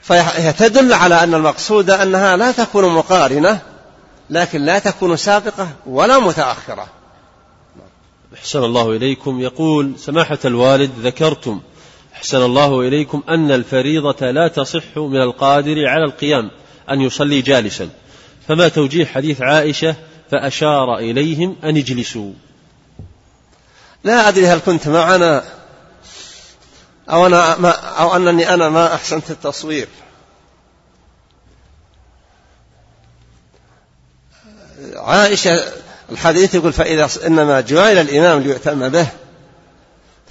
فهي 0.01 0.53
تدل 0.53 0.93
على 0.93 1.23
أن 1.23 1.33
المقصود 1.33 1.89
أنها 1.89 2.37
لا 2.37 2.51
تكون 2.51 2.85
مقارنة 2.85 3.59
لكن 4.29 4.61
لا 4.61 4.79
تكون 4.79 5.17
سابقة 5.17 5.67
ولا 5.85 6.19
متأخرة. 6.19 6.87
أحسن 8.39 8.63
الله 8.63 8.91
إليكم. 8.91 9.39
يقول 9.39 9.93
سماحة 9.97 10.37
الوالد 10.45 10.91
ذكرتم 10.99 11.61
أحسن 12.13 12.41
الله 12.45 12.81
إليكم 12.81 13.23
أن 13.29 13.51
الفريضة 13.51 14.31
لا 14.31 14.47
تصح 14.47 14.97
من 14.97 15.21
القادر 15.21 15.87
على 15.87 16.05
القيام 16.05 16.51
أن 16.89 17.01
يصلي 17.01 17.41
جالسا. 17.41 17.89
فما 18.47 18.67
توجيه 18.67 19.05
حديث 19.05 19.41
عائشة 19.41 19.95
فأشار 20.31 20.97
إليهم 20.97 21.55
أن 21.63 21.77
اجلسوا. 21.77 22.33
لا 24.03 24.27
أدري 24.27 24.47
هل 24.47 24.59
كنت 24.59 24.87
معنا 24.87 25.43
أو, 27.09 27.25
أنا 27.25 27.57
ما 27.57 27.69
أو 27.71 28.15
أنني 28.15 28.53
أنا 28.53 28.69
ما 28.69 28.93
أحسنت 28.95 29.31
التصوير. 29.31 29.87
عائشة 34.95 35.73
الحديث 36.11 36.55
يقول 36.55 36.73
فإذا 36.73 37.09
إنما 37.25 37.61
جعل 37.61 37.97
الإمام 37.97 38.39
ليؤتم 38.39 38.89
به. 38.89 39.07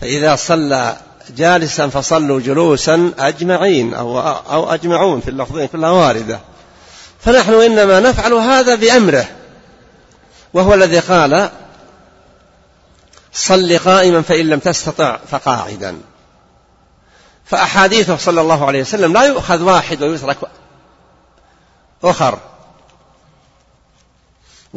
فإذا 0.00 0.36
صلى 0.36 0.96
جالسا 1.36 1.88
فصلوا 1.88 2.40
جلوسا 2.40 3.12
أجمعين 3.18 3.94
أو, 3.94 4.20
أو 4.20 4.74
أجمعون 4.74 5.20
في 5.20 5.30
اللفظين 5.30 5.66
كلها 5.66 5.90
واردة. 5.90 6.40
فنحن 7.20 7.54
إنما 7.54 8.00
نفعل 8.00 8.32
هذا 8.32 8.74
بأمره. 8.74 9.26
وهو 10.54 10.74
الذي 10.74 10.98
قال 10.98 11.50
صل 13.32 13.78
قائما 13.78 14.22
فإن 14.22 14.48
لم 14.48 14.58
تستطع 14.58 15.18
فقاعدا. 15.30 15.98
فأحاديثه 17.44 18.16
صلى 18.16 18.40
الله 18.40 18.66
عليه 18.66 18.80
وسلم 18.80 19.12
لا 19.12 19.22
يؤخذ 19.22 19.62
واحد 19.62 20.02
ويترك 20.02 20.36
أخر. 22.04 22.38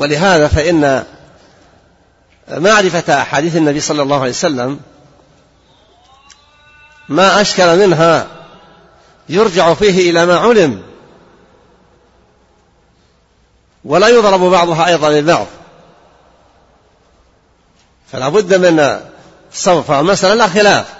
ولهذا 0.01 0.47
فإن 0.47 1.05
معرفة 2.47 3.21
أحاديث 3.21 3.55
النبي 3.55 3.79
صلى 3.79 4.01
الله 4.01 4.19
عليه 4.19 4.29
وسلم 4.29 4.79
ما 7.09 7.41
أشكل 7.41 7.79
منها 7.87 8.27
يرجع 9.29 9.73
فيه 9.73 10.11
إلى 10.11 10.25
ما 10.25 10.37
علم 10.37 10.83
ولا 13.85 14.07
يضرب 14.07 14.39
بعضها 14.39 14.87
أيضا 14.87 15.09
للبعض. 15.09 15.47
فلا 18.11 18.29
بد 18.29 18.53
من 18.53 18.99
الصوف 19.53 19.91
المسألة 19.91 20.33
لا 20.33 20.47
خلاف. 20.47 20.93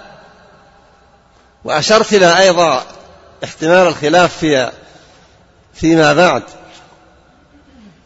وأشرت 1.64 2.12
إلى 2.12 2.38
أيضا 2.38 2.84
احتمال 3.44 3.86
الخلاف 3.86 4.38
في 4.38 4.72
فيما 5.74 6.12
بعد. 6.12 6.42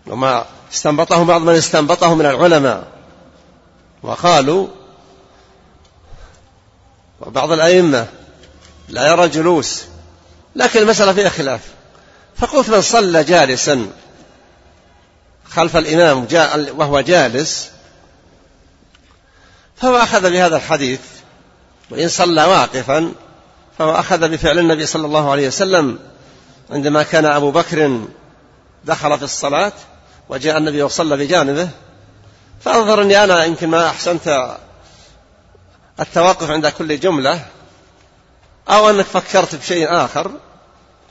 وما 0.06 0.46
استنبطه 0.72 1.24
بعض 1.24 1.40
من 1.40 1.54
استنبطه 1.54 2.14
من 2.14 2.26
العلماء. 2.26 2.88
وقالوا 4.02 4.68
وبعض 7.20 7.52
الأئمة 7.52 8.06
لا 8.88 9.08
يرى 9.08 9.24
الجلوس 9.24 9.84
لكن 10.56 10.80
المسألة 10.80 11.12
فيها 11.12 11.28
خلاف. 11.28 11.60
فقلت 12.36 12.70
من 12.70 12.80
صلى 12.80 13.24
جالسا 13.24 13.90
خلف 15.50 15.76
الإمام 15.76 16.26
وهو 16.76 17.00
جالس 17.00 17.70
فهو 19.76 19.96
أخذ 19.96 20.30
بهذا 20.30 20.56
الحديث 20.56 21.00
وإن 21.90 22.08
صلى 22.08 22.44
واقفا 22.44 23.12
فهو 23.78 23.94
أخذ 23.94 24.28
بفعل 24.28 24.58
النبي 24.58 24.86
صلى 24.86 25.06
الله 25.06 25.30
عليه 25.30 25.46
وسلم. 25.46 25.98
عندما 26.70 27.02
كان 27.02 27.24
أبو 27.24 27.50
بكر 27.50 28.00
دخل 28.84 29.18
في 29.18 29.24
الصلاة 29.24 29.72
وجاء 30.28 30.58
النبي 30.58 30.82
وصلى 30.82 31.16
بجانبه 31.16 31.68
فأنظر 32.60 33.02
أني 33.02 33.24
أنا 33.24 33.44
يمكن 33.44 33.68
ما 33.68 33.86
أحسنت 33.86 34.56
التوقف 36.00 36.50
عند 36.50 36.66
كل 36.66 37.00
جملة 37.00 37.40
أو 38.68 38.90
أنك 38.90 39.04
فكرت 39.04 39.54
بشيء 39.54 39.86
آخر 39.90 40.30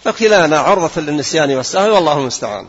فكلانا 0.03 0.59
عرضة 0.59 1.01
للنسيان 1.01 1.55
والسهو 1.55 1.95
والله 1.95 2.19
المستعان. 2.19 2.65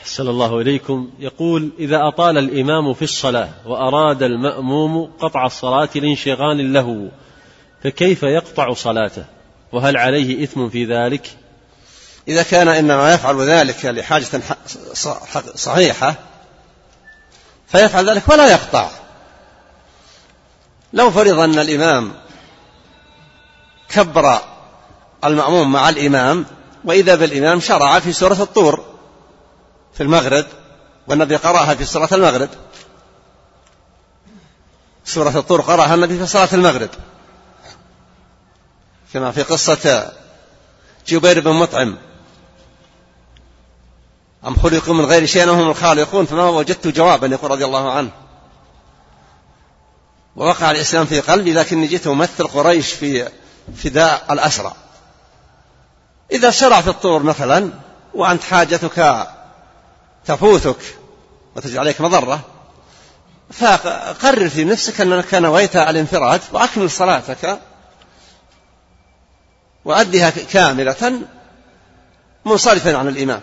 أحسن 0.00 0.28
الله 0.28 0.60
إليكم. 0.60 1.10
يقول 1.18 1.72
إذا 1.78 2.08
أطال 2.08 2.38
الإمام 2.38 2.94
في 2.94 3.02
الصلاة 3.02 3.48
وأراد 3.66 4.22
المأموم 4.22 5.12
قطع 5.20 5.46
الصلاة 5.46 5.88
لانشغال 5.94 6.72
له 6.72 7.10
فكيف 7.82 8.22
يقطع 8.22 8.72
صلاته؟ 8.72 9.24
وهل 9.72 9.96
عليه 9.96 10.44
إثم 10.44 10.68
في 10.68 10.84
ذلك؟ 10.84 11.36
إذا 12.28 12.42
كان 12.42 12.68
إنما 12.68 13.14
يفعل 13.14 13.50
ذلك 13.50 13.84
لحاجة 13.84 14.26
صحيحة 15.54 16.14
فيفعل 17.68 18.10
ذلك 18.10 18.28
ولا 18.28 18.46
يقطع. 18.46 18.90
لو 20.92 21.10
فرض 21.10 21.38
أن 21.38 21.58
الإمام 21.58 22.14
كبر 23.88 24.40
المأموم 25.24 25.72
مع 25.72 25.88
الإمام 25.88 26.46
وإذا 26.84 27.14
بالإمام 27.14 27.60
شرع 27.60 27.98
في 27.98 28.12
سورة 28.12 28.42
الطور 28.42 28.84
في 29.94 30.02
المغرب 30.02 30.46
والنبي 31.06 31.36
قرأها 31.36 31.74
في 31.74 31.84
صلاة 31.84 32.08
المغرب. 32.12 32.48
سورة 35.04 35.38
الطور 35.38 35.60
قرأها 35.60 35.94
النبي 35.94 36.18
في 36.18 36.26
صلاة 36.26 36.48
المغرب. 36.52 36.90
كما 39.12 39.30
في 39.30 39.42
قصة 39.42 40.12
جبير 41.06 41.40
بن 41.40 41.52
مطعم 41.52 41.96
أم 44.46 44.56
خلقوا 44.56 44.94
من 44.94 45.04
غير 45.04 45.26
شيء 45.26 45.50
هم 45.50 45.70
الخالقون؟ 45.70 46.26
فما 46.26 46.48
وجدت 46.48 46.88
جوابا 46.88 47.26
يقول 47.26 47.50
رضي 47.50 47.64
الله 47.64 47.92
عنه. 47.92 48.10
ووقع 50.36 50.70
الإسلام 50.70 51.06
في 51.06 51.20
قلبي 51.20 51.52
لكني 51.52 51.86
جئت 51.86 52.06
أمثل 52.06 52.46
قريش 52.46 52.92
في 52.92 53.28
فداء 53.76 54.26
الأسرى. 54.30 54.72
إذا 56.32 56.50
شرع 56.50 56.80
في 56.80 56.90
الطور 56.90 57.22
مثلا 57.22 57.70
وأنت 58.14 58.42
حاجتك 58.42 59.26
تفوتك 60.24 60.98
وتجعل 61.56 61.78
عليك 61.78 62.00
مضرة 62.00 62.40
فقرر 63.52 64.48
في 64.48 64.64
نفسك 64.64 65.00
أنك 65.00 65.34
نويت 65.34 65.76
الانفراد 65.76 66.40
وأكمل 66.52 66.90
صلاتك 66.90 67.58
وأدها 69.84 70.30
كاملة 70.30 71.20
منصرفا 72.44 72.96
عن 72.96 73.08
الإمام 73.08 73.40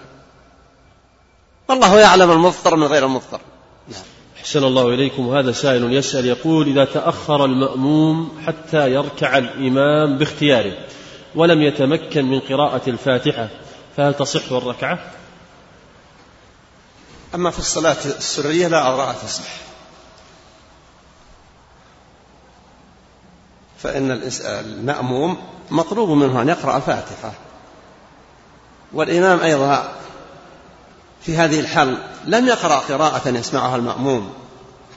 والله 1.69 1.99
يعلم 1.99 2.31
المضطر 2.31 2.75
من 2.75 2.87
غير 2.87 3.05
المضطر 3.05 3.41
أحسن 4.39 4.63
الله 4.63 4.87
إليكم. 4.89 5.27
وهذا 5.27 5.51
سائل 5.51 5.93
يسأل 5.93 6.25
يقول 6.25 6.67
إذا 6.67 6.85
تأخر 6.85 7.45
المأموم 7.45 8.41
حتى 8.47 8.91
يركع 8.91 9.37
الإمام 9.37 10.17
باختياره 10.17 10.73
ولم 11.35 11.61
يتمكن 11.61 12.25
من 12.25 12.39
قراءة 12.39 12.89
الفاتحة 12.89 13.49
فهل 13.97 14.13
تصح 14.13 14.51
الركعة؟ 14.51 14.99
أما 17.35 17.51
في 17.51 17.59
الصلاة 17.59 17.97
السرية 18.05 18.67
لا 18.67 18.87
أراها 18.87 19.13
تصح. 19.13 19.49
فإن 23.77 24.21
المأموم 24.41 25.37
مطلوب 25.71 26.09
منه 26.09 26.41
أن 26.41 26.49
يقرأ 26.49 26.77
الفاتحة. 26.77 27.33
والإمام 28.93 29.39
أيضا 29.39 30.02
في 31.25 31.37
هذه 31.37 31.59
الحال 31.59 31.97
لم 32.25 32.47
يقرأ 32.47 32.75
قراءة 32.75 33.29
يسمعها 33.29 33.75
المأموم 33.75 34.33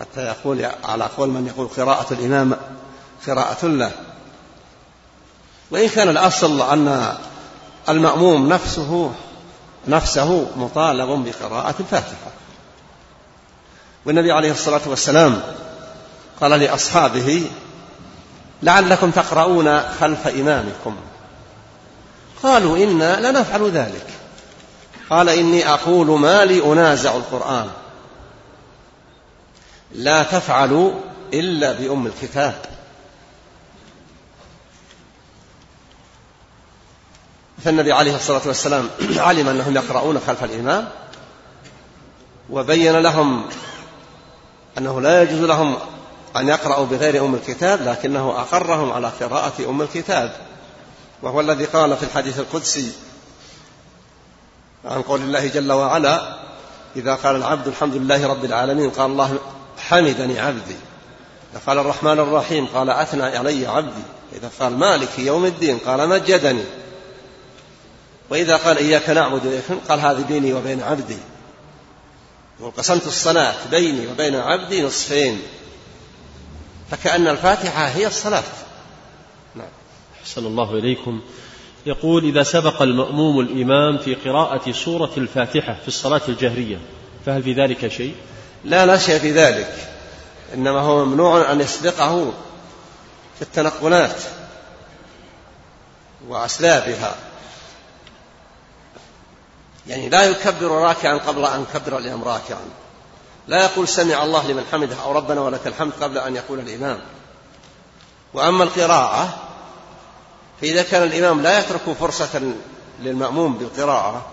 حتى 0.01 0.21
يقول 0.21 0.69
على 0.85 1.05
قول 1.17 1.29
من 1.29 1.47
يقول 1.47 1.69
قراءة 1.77 2.13
الإمام 2.15 2.57
قراءة 3.27 3.67
له. 3.67 3.91
وإن 5.71 5.89
كان 5.89 6.09
الأصل 6.09 6.61
أن 6.63 7.15
المأموم 7.89 8.49
نفسه 8.49 9.13
نفسه 9.89 10.47
مطالب 10.57 11.25
بقراءة 11.25 11.75
الفاتحة. 11.81 12.31
والنبي 14.05 14.33
عليه 14.33 14.53
الصلاة 14.53 14.81
والسلام 14.87 15.43
قال 16.41 16.51
لأصحابه 16.51 17.51
لعلكم 18.63 19.11
تقرؤون 19.11 19.81
خلف 20.01 20.27
إمامكم. 20.27 20.97
قالوا 22.43 22.77
إنا 22.77 23.31
لنفعل 23.31 23.71
ذلك. 23.71 24.16
قال 25.11 25.29
إني 25.29 25.69
أقول 25.69 26.21
ما 26.21 26.45
لي 26.45 26.73
أنازع 26.73 27.17
القرآن. 27.17 27.71
لا 29.93 30.23
تفعلوا 30.23 30.93
إلا 31.33 31.73
بأم 31.73 32.07
الكتاب. 32.07 32.55
فالنبي 37.65 37.93
عليه 37.93 38.17
الصلاة 38.17 38.43
والسلام 38.47 38.91
علم 39.17 39.49
أنهم 39.49 39.77
يقرؤون 39.77 40.21
خلف 40.27 40.45
الإمام 40.45 40.89
وبين 42.51 42.97
لهم 42.97 43.45
أنه 44.79 45.01
لا 45.01 45.23
يجوز 45.23 45.41
لهم 45.41 45.77
أن 46.37 46.49
يقرأوا 46.49 46.87
بغير 46.87 47.25
أم 47.25 47.35
الكتاب 47.35 47.83
لكنه 47.83 48.31
أقرهم 48.31 48.93
على 48.93 49.09
قراءة 49.21 49.71
أم 49.71 49.83
الكتاب. 49.83 50.33
وهو 51.23 51.41
الذي 51.41 51.65
قال 51.65 51.97
في 51.97 52.03
الحديث 52.03 52.39
القدسي 52.39 52.93
عن 54.87 55.03
قول 55.03 55.21
الله 55.21 55.47
جل 55.47 55.73
وعلا 55.73 56.37
إذا 56.97 57.15
قال 57.15 57.37
العبد 57.37 57.69
الحمد 57.69 57.95
لله 57.95 58.27
رب 58.27 58.45
العالمين 58.45 58.91
قال 58.91 59.11
الله 59.11 59.39
حمدني 59.79 60.41
عبدي 60.41 60.77
إذا 61.53 61.61
قال 61.67 61.79
الرحمن 61.79 62.19
الرحيم 62.19 62.67
قال 62.67 62.91
أثنى 62.91 63.23
علي 63.23 63.67
عبدي 63.67 64.03
إذا 64.33 64.51
قال 64.61 64.73
مالك 64.73 65.19
يوم 65.19 65.45
الدين 65.45 65.79
قال 65.79 66.09
مجدني 66.09 66.65
وإذا 68.31 68.57
قال 68.57 68.77
إياك 68.77 69.11
نعبد 69.11 69.47
وإياك 69.47 69.65
قال 69.89 70.01
هذه 70.01 70.25
بيني 70.29 70.53
وبين 70.53 70.83
عبدي 70.83 71.19
وقسمت 72.61 73.07
الصلاة 73.07 73.55
بيني 73.71 74.07
وبين 74.07 74.35
عبدي 74.35 74.83
نصفين 74.83 75.43
فكأن 76.91 77.29
الفاتحة 77.29 77.87
هي 77.87 78.07
الصلاة. 78.07 78.43
نعم. 79.55 79.69
أحسن 80.23 80.47
الله 80.47 80.79
إليكم. 80.79 81.21
يقول 81.87 82.25
إذا 82.25 82.43
سبق 82.43 82.83
المأموم 82.83 83.41
الإمام 83.41 83.99
في 83.99 84.15
قراءة 84.15 84.73
سورة 84.73 85.11
الفاتحة 85.17 85.77
في 85.83 85.89
الصلاة 85.89 86.21
الجهرية 86.29 86.79
فهل 87.27 87.43
في 87.43 87.53
ذلك 87.53 87.89
شيء؟ 87.89 88.15
لا 88.65 88.87
لا 88.87 88.99
شيء 88.99 89.19
في 89.19 89.33
ذلك 89.33 89.89
إنما 90.55 90.81
هو 90.81 91.05
ممنوع 91.05 91.53
أن 91.53 91.61
يسبقه 91.61 92.33
في 93.37 93.43
التنقلات 93.43 94.23
وأسلابها 96.29 97.15
يعني 99.87 100.09
لا 100.09 100.25
يكبر 100.25 100.71
راكعا 100.71 101.17
قبل 101.17 101.45
أن 101.45 101.63
يكبر 101.63 101.99
الإمام 101.99 102.25
راكعا. 102.25 102.65
لا 103.49 103.65
يقول 103.65 103.89
سمع 103.89 104.25
الله 104.25 104.51
لمن 104.51 104.65
حمده 104.73 104.97
أو 105.03 105.13
ربنا 105.13 105.41
ولك 105.41 105.67
الحمد 105.67 105.93
قبل 106.01 106.19
أن 106.19 106.37
يقول 106.37 106.61
الإمام. 106.61 106.99
وأما 108.35 108.65
القراءة 108.65 109.46
فإذا 110.61 110.83
كان 110.83 111.03
الإمام 111.03 111.41
لا 111.41 111.59
يترك 111.59 111.97
فرصة 112.01 112.53
للمأموم 113.01 113.59
بالقراءة 113.59 114.27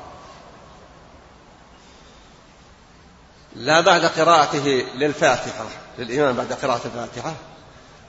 لا 3.55 3.81
بعد 3.81 4.05
قراءته 4.05 4.85
للفاتحة 4.95 5.65
للإمام 5.97 6.35
بعد 6.35 6.53
قراءة 6.53 6.81
الفاتحة 6.85 7.33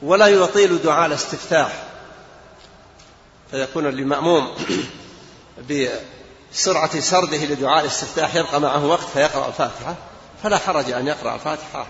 ولا 0.02 0.26
يطيل 0.26 0.82
دعاء 0.82 1.06
الاستفتاح. 1.06 1.82
فيكون 3.50 3.86
للمأموم 3.86 4.54
بسرعة 5.70 7.00
سرده 7.00 7.36
لدعاء 7.36 7.80
الاستفتاح 7.80 8.34
يبقى 8.34 8.60
معه 8.60 8.86
وقت 8.86 9.06
فيقرأ 9.14 9.48
الفاتحة 9.48 9.94
فلا 10.42 10.58
حرج 10.58 10.90
أن 10.90 11.06
يقرأ 11.06 11.34
الفاتحة 11.34 11.86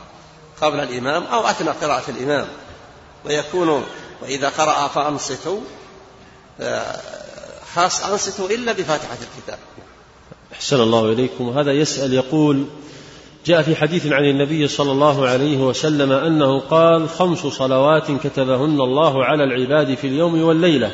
قبل 0.61 0.81
الإمام 0.81 1.23
أو 1.23 1.47
أثناء 1.49 1.77
قراءة 1.83 2.11
الإمام. 2.11 2.49
ويكون 3.25 3.87
وإذا 4.23 4.49
قرأ 4.49 4.89
فأنصتوا 4.89 5.61
خاص 7.75 8.05
أنصتوا 8.05 8.49
إلا 8.49 8.73
بفاتحة 8.73 9.19
الكتاب. 9.23 9.59
أحسن 10.53 10.81
الله 10.81 11.13
إليكم. 11.13 11.49
وهذا 11.49 11.73
يسأل 11.73 12.15
يقول 12.15 12.65
جاء 13.47 13.63
في 13.63 13.77
حديث 13.77 14.07
عن 14.07 14.25
النبي 14.25 14.69
صلى 14.69 14.93
الله 14.93 15.29
عليه 15.29 15.57
وسلم 15.57 16.13
أنه 16.13 16.61
قال 16.61 17.09
خمس 17.09 17.39
صلوات 17.39 18.11
كتبهن 18.11 18.81
الله 18.81 19.25
على 19.25 19.45
العباد 19.45 19.95
في 19.95 20.07
اليوم 20.07 20.43
والليلة 20.43 20.91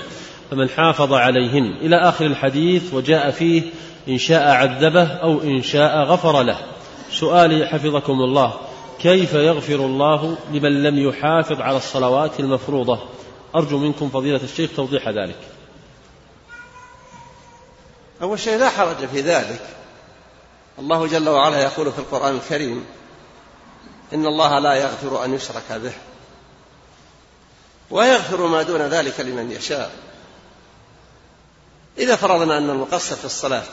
فمن 0.50 0.68
حافظ 0.68 1.12
عليهن. 1.12 1.76
إلى 1.82 1.96
آخر 1.96 2.26
الحديث 2.26 2.94
وجاء 2.94 3.30
فيه 3.30 3.62
إن 4.08 4.18
شاء 4.18 4.48
عذبه 4.48 5.06
أو 5.06 5.40
إن 5.40 5.62
شاء 5.62 6.04
غفر 6.04 6.42
له. 6.42 6.58
سؤالي 7.12 7.66
حفظكم 7.66 8.12
الله 8.12 8.54
كيف 8.98 9.34
يغفر 9.34 9.74
الله 9.74 10.36
لمن 10.52 10.82
لم 10.82 10.98
يحافظ 11.08 11.61
على 11.61 11.76
الصلوات 11.76 12.40
المفروضة؟ 12.40 12.98
أرجو 13.55 13.78
منكم 13.78 14.11
فضيلة 14.11 14.40
الشيخ 14.44 14.70
توضيح 14.76 15.09
ذلك. 15.09 15.38
أول 18.22 18.40
شيء 18.40 18.59
لا 18.59 18.70
حرج 18.70 19.07
في 19.07 19.20
ذلك. 19.20 19.76
الله 20.78 21.07
جل 21.07 21.28
وعلا 21.28 21.62
يقول 21.62 21.92
في 21.92 21.98
القرآن 21.98 22.36
الكريم 22.36 22.86
إن 24.12 24.26
الله 24.26 24.59
لا 24.59 24.74
يغفر 24.74 25.24
أن 25.24 25.34
يشرك 25.34 25.72
به 25.72 25.92
ويغفر 27.90 28.46
ما 28.46 28.62
دون 28.62 28.80
ذلك 28.80 29.20
لمن 29.20 29.51
يشاء. 29.51 29.92
إذا 31.98 32.16
فرضنا 32.16 32.59
أن 32.59 32.70
المقصر 32.70 33.16
في 33.16 33.24
الصلاة 33.24 33.66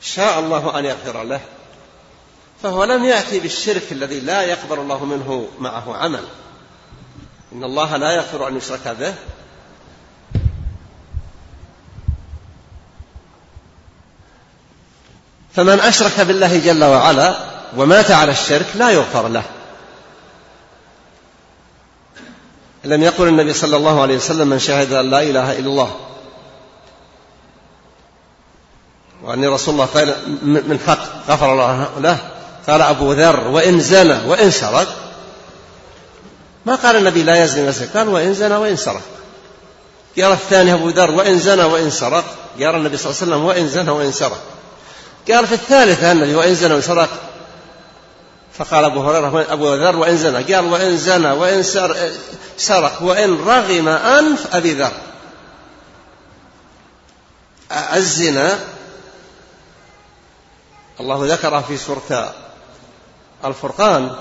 شاء 0.00 0.38
الله 0.40 0.78
أن 0.78 0.84
يغفر 0.84 1.22
له 1.22 1.40
فهو 2.62 2.84
لم 2.84 3.04
يأتي 3.04 3.40
بالشرك 3.40 3.92
الذي 3.92 4.20
لا 4.20 4.42
يقبل 4.42 4.78
الله 4.78 5.04
منه 5.04 5.48
معه 5.58 5.96
عمل. 5.96 6.24
إن 7.52 7.64
الله 7.64 7.96
لا 7.96 8.10
يغفر 8.10 8.48
أن 8.48 8.56
يشرك 8.56 8.88
به. 8.88 9.14
فمن 15.54 15.80
أشرك 15.80 16.20
بالله 16.20 16.58
جل 16.58 16.84
وعلا 16.84 17.34
ومات 17.76 18.10
على 18.10 18.32
الشرك 18.32 18.66
لا 18.74 18.90
يغفر 18.90 19.28
له. 19.28 19.42
لم 22.84 23.02
يقل 23.02 23.28
النبي 23.28 23.52
صلى 23.52 23.76
الله 23.76 24.02
عليه 24.02 24.16
وسلم 24.16 24.48
من 24.48 24.58
شهد 24.58 24.92
أن 24.92 25.10
لا 25.10 25.22
إله 25.22 25.58
إلا 25.58 25.66
الله. 25.66 25.96
وأن 29.22 29.44
رسول 29.44 29.74
الله 29.74 29.86
قال 29.86 30.16
من 30.42 30.78
حق 30.86 31.30
غفر 31.30 31.52
الله 31.52 31.90
له. 31.98 32.18
قال 32.68 32.82
أبو 32.82 33.12
ذر 33.12 33.48
وإن 33.48 33.80
زنى 33.80 34.28
وإن 34.28 34.50
سرق 34.50 35.09
ما 36.66 36.74
قال 36.74 36.96
النبي 36.96 37.22
لا 37.22 37.44
يزني 37.44 37.66
ويسرق 37.66 37.88
قال 37.96 38.08
وإن 38.08 38.34
زنى 38.34 38.56
وإن 38.56 38.76
سرق. 38.76 39.02
قال 40.18 40.32
الثاني 40.32 40.74
أبو 40.74 40.88
ذر 40.88 41.10
وإن 41.10 41.38
زنى 41.38 41.64
وإن 41.64 41.90
سرق. 41.90 42.24
قال 42.60 42.74
النبي 42.74 42.96
صلى 42.96 43.10
الله 43.10 43.22
عليه 43.22 43.32
وسلم 43.32 43.44
وإن 43.44 43.68
زنى 43.68 43.90
وإن 43.90 44.12
سرق. 44.12 44.40
قال 45.30 45.46
في 45.46 45.54
الثالثة 45.54 46.12
النبي 46.12 46.34
وإن 46.34 46.54
زنى 46.54 46.72
وإن 46.72 46.82
سرق. 46.82 47.08
فقال 48.58 48.84
أبو 48.84 49.00
هريرة 49.00 49.52
أبو 49.52 49.74
ذر 49.74 49.96
وإن 49.96 50.16
زنى. 50.16 50.54
قال 50.54 50.72
وإن 50.72 50.96
زنى 50.96 51.30
وإن 51.30 51.62
سرق 52.56 53.02
وإن 53.02 53.44
رغم 53.44 53.88
أنف 53.88 54.54
أبي 54.54 54.74
ذر. 54.74 54.92
الزنا 57.72 58.58
الله 61.00 61.26
ذكر 61.26 61.62
في 61.62 61.76
سورة 61.76 62.34
الفرقان. 63.44 64.16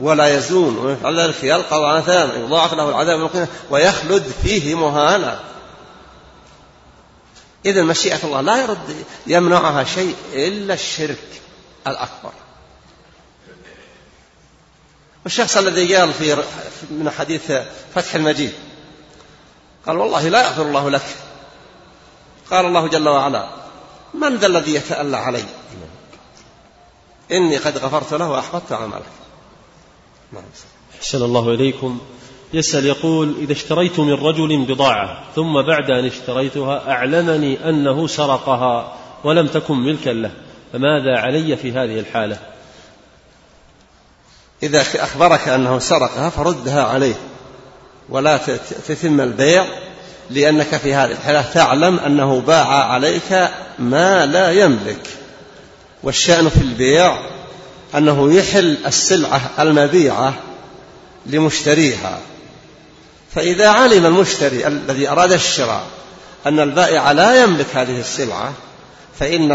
ولا 0.00 0.36
يزون 0.36 0.78
ومن 0.78 0.92
يفعل 0.92 1.20
ذلك 1.20 1.44
يلقى 1.44 1.96
عثاما 1.96 2.34
يضاعف 2.34 2.74
له 2.74 2.88
العذاب 2.88 3.48
ويخلد 3.70 4.32
فيه 4.42 4.74
مهانا. 4.74 5.40
إذا 7.66 7.82
مشيئة 7.82 8.24
الله 8.24 8.40
لا 8.40 8.62
يرد 8.62 9.04
يمنعها 9.26 9.84
شيء 9.84 10.16
إلا 10.32 10.74
الشرك 10.74 11.40
الأكبر. 11.86 12.32
والشخص 15.24 15.56
الذي 15.56 15.96
قال 15.96 16.12
في 16.12 16.36
من 16.90 17.10
حديث 17.10 17.52
فتح 17.94 18.14
المجيد 18.14 18.52
قال 19.86 19.96
والله 19.96 20.28
لا 20.28 20.42
يغفر 20.42 20.62
الله 20.62 20.90
لك. 20.90 21.06
قال 22.50 22.66
الله 22.66 22.88
جل 22.88 23.08
وعلا 23.08 23.48
من 24.14 24.36
ذا 24.36 24.46
الذي 24.46 24.74
يتألى 24.74 25.16
علي؟ 25.16 25.44
إني 27.32 27.56
قد 27.56 27.78
غفرت 27.78 28.14
له 28.14 28.30
وأحبطت 28.30 28.72
عملك. 28.72 29.02
أحسن 30.98 31.22
الله 31.22 31.54
إليكم. 31.54 31.98
يسأل 32.54 32.86
يقول 32.86 33.34
إذا 33.40 33.52
اشتريت 33.52 34.00
من 34.00 34.12
رجل 34.12 34.64
بضاعة 34.64 35.24
ثم 35.34 35.62
بعد 35.62 35.90
أن 35.90 36.04
اشتريتها 36.04 36.90
أعلمني 36.90 37.68
أنه 37.68 38.06
سرقها 38.06 38.96
ولم 39.24 39.46
تكن 39.46 39.74
ملكا 39.74 40.10
له 40.10 40.30
فماذا 40.72 41.18
علي 41.18 41.56
في 41.56 41.72
هذه 41.72 41.98
الحالة؟ 42.00 42.38
إذا 44.62 44.80
أخبرك 44.80 45.48
أنه 45.48 45.78
سرقها 45.78 46.30
فردها 46.30 46.82
عليه 46.82 47.14
ولا 48.08 48.36
تتم 48.88 49.20
البيع 49.20 49.66
لأنك 50.30 50.76
في 50.76 50.94
هذه 50.94 51.12
الحالة 51.12 51.42
تعلم 51.42 51.98
أنه 51.98 52.40
باع 52.40 52.66
عليك 52.66 53.50
ما 53.78 54.26
لا 54.26 54.50
يملك. 54.50 55.08
والشأن 56.02 56.48
في 56.48 56.60
البيع 56.60 57.37
أنه 57.94 58.32
يحل 58.32 58.78
السلعة 58.86 59.50
المبيعة 59.58 60.34
لمشتريها. 61.26 62.20
فإذا 63.34 63.68
علم 63.68 64.06
المشتري 64.06 64.66
الذي 64.66 65.08
أراد 65.08 65.32
الشراء 65.32 65.86
أن 66.46 66.60
البائع 66.60 67.12
لا 67.12 67.42
يملك 67.42 67.66
هذه 67.76 68.00
السلعة 68.00 68.52
فإن 69.18 69.52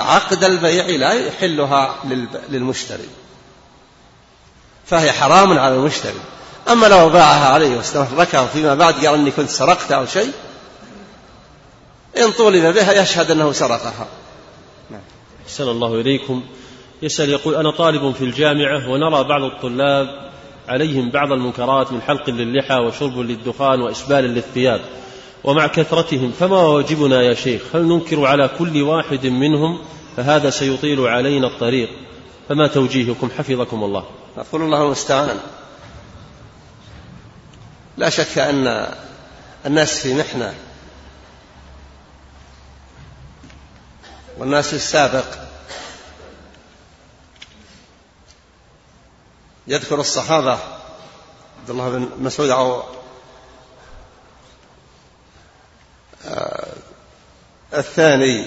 عقد 0.00 0.44
البيع 0.44 0.86
لا 0.86 1.12
يحلها 1.12 1.94
للمشتري. 2.48 3.08
فهي 4.86 5.12
حرام 5.12 5.58
على 5.58 5.74
المشتري. 5.74 6.20
أما 6.68 6.86
لو 6.86 7.08
باعها 7.08 7.48
عليه 7.48 7.76
واستمركها 7.76 8.46
فيما 8.46 8.74
بعد 8.74 8.94
قال 8.94 9.14
أني 9.14 9.30
كنت 9.30 9.50
سرقت 9.50 9.92
أو 9.92 10.06
شيء 10.06 10.32
إن 12.18 12.30
طولب 12.30 12.74
بها 12.74 12.92
يشهد 12.92 13.30
أنه 13.30 13.52
سرقها. 13.52 14.06
أحسن 15.46 15.68
الله 15.68 16.00
إليكم. 16.00 16.42
يسأل 17.02 17.30
يقول 17.30 17.54
أنا 17.54 17.70
طالب 17.70 18.12
في 18.12 18.24
الجامعة 18.24 18.88
ونرى 18.88 19.24
بعض 19.24 19.42
الطلاب 19.42 20.30
عليهم 20.68 21.10
بعض 21.10 21.32
المنكرات 21.32 21.92
من 21.92 22.02
حلق 22.02 22.30
للحى 22.30 22.74
وشرب 22.74 23.18
للدخان 23.18 23.80
وإسبال 23.80 24.24
للثياب 24.24 24.80
ومع 25.44 25.66
كثرتهم 25.66 26.32
فما 26.32 26.62
واجبنا 26.62 27.22
يا 27.22 27.34
شيخ؟ 27.34 27.62
هل 27.74 27.82
ننكر 27.82 28.26
على 28.26 28.50
كل 28.58 28.82
واحد 28.82 29.26
منهم 29.26 29.78
فهذا 30.16 30.50
سيطيل 30.50 31.00
علينا 31.00 31.46
الطريق؟ 31.46 31.88
فما 32.48 32.66
توجيهكم؟ 32.66 33.30
حفظكم 33.38 33.84
الله. 33.84 34.04
أقول 34.36 34.62
الله 34.62 34.84
المستعان. 34.84 35.36
لا 37.96 38.08
شك 38.10 38.38
أن 38.38 38.86
الناس 39.66 40.02
في 40.02 40.14
محنة. 40.14 40.54
والناس 44.38 44.74
السابق 44.74 45.51
يذكر 49.66 50.00
الصحابة 50.00 50.52
عبد 51.60 51.70
الله 51.70 51.88
بن 51.88 52.08
مسعود 52.18 52.50
أو 52.50 52.82
آه، 56.26 56.66
الثاني 57.74 58.46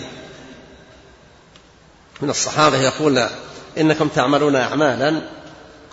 من 2.21 2.29
الصحابة 2.29 2.77
يقول 2.77 3.27
إنكم 3.77 4.07
تعملون 4.07 4.55
أعمالا 4.55 5.29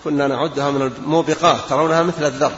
كنا 0.05 0.27
نعدها 0.27 0.70
من 0.70 0.82
الموبقات 0.82 1.61
ترونها 1.69 2.03
مثل 2.03 2.27
الذر. 2.27 2.53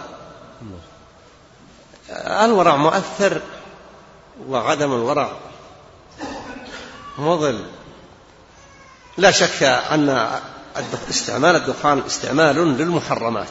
الورع 2.26 2.76
مؤثر 2.76 3.40
وعدم 4.48 4.92
الورع 4.92 5.32
مضل. 7.18 7.64
لا 9.16 9.30
شك 9.30 9.62
أن 9.62 10.40
استعمال 11.10 11.56
الدخان 11.56 12.02
استعمال 12.06 12.56
للمحرمات. 12.56 13.48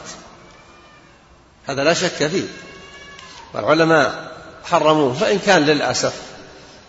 هذا 1.66 1.84
لا 1.84 1.94
شك 1.94 2.26
فيه. 2.28 2.48
والعلماء 3.54 4.32
حرموه 4.64 5.14
فإن 5.14 5.38
كان 5.38 5.62
للأسف 5.62 6.22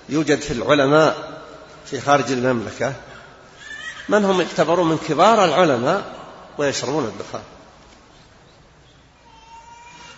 يوجد 0.10 0.42
في 0.42 0.52
العلماء 0.52 1.42
في 1.86 2.02
خارج 2.02 2.32
المملكة 2.32 2.94
من 4.10 4.26
هم 4.26 4.42
يعتبرون 4.42 4.88
من 4.88 4.98
كبار 5.10 5.46
العلماء 5.46 6.04
ويشربون 6.58 7.06
الدخان. 7.06 7.44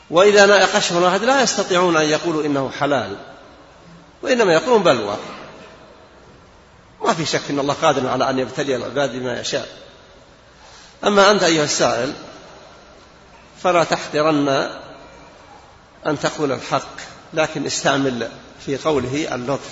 وإذا 0.10 0.46
ناقشهم 0.46 1.04
واحد 1.04 1.24
لا 1.24 1.42
يستطيعون 1.42 1.98
أن 1.98 2.06
يقولوا 2.06 2.44
إنه 2.44 2.72
حلال 2.80 3.18
وإنما 4.22 4.54
يقولون 4.54 4.84
بلوى 4.84 5.18
ما 7.06 7.14
في 7.14 7.26
شك 7.26 7.42
أن 7.50 7.60
الله 7.60 7.74
قادر 7.74 8.08
على 8.10 8.30
أن 8.30 8.40
يبتلي 8.40 8.76
العباد 8.76 9.12
بما 9.12 9.40
يشاء. 9.40 9.87
أما 11.04 11.32
أنت 11.32 11.44
أيها 11.44 11.64
السائل 11.64 12.14
فلا 13.64 13.84
تحقرن 13.84 14.70
أن 16.06 16.20
تقول 16.20 16.52
الحق 16.52 16.98
لكن 17.34 17.66
استعمل 17.66 18.32
في 18.66 18.78
قوله 18.78 19.36
اللطف 19.36 19.72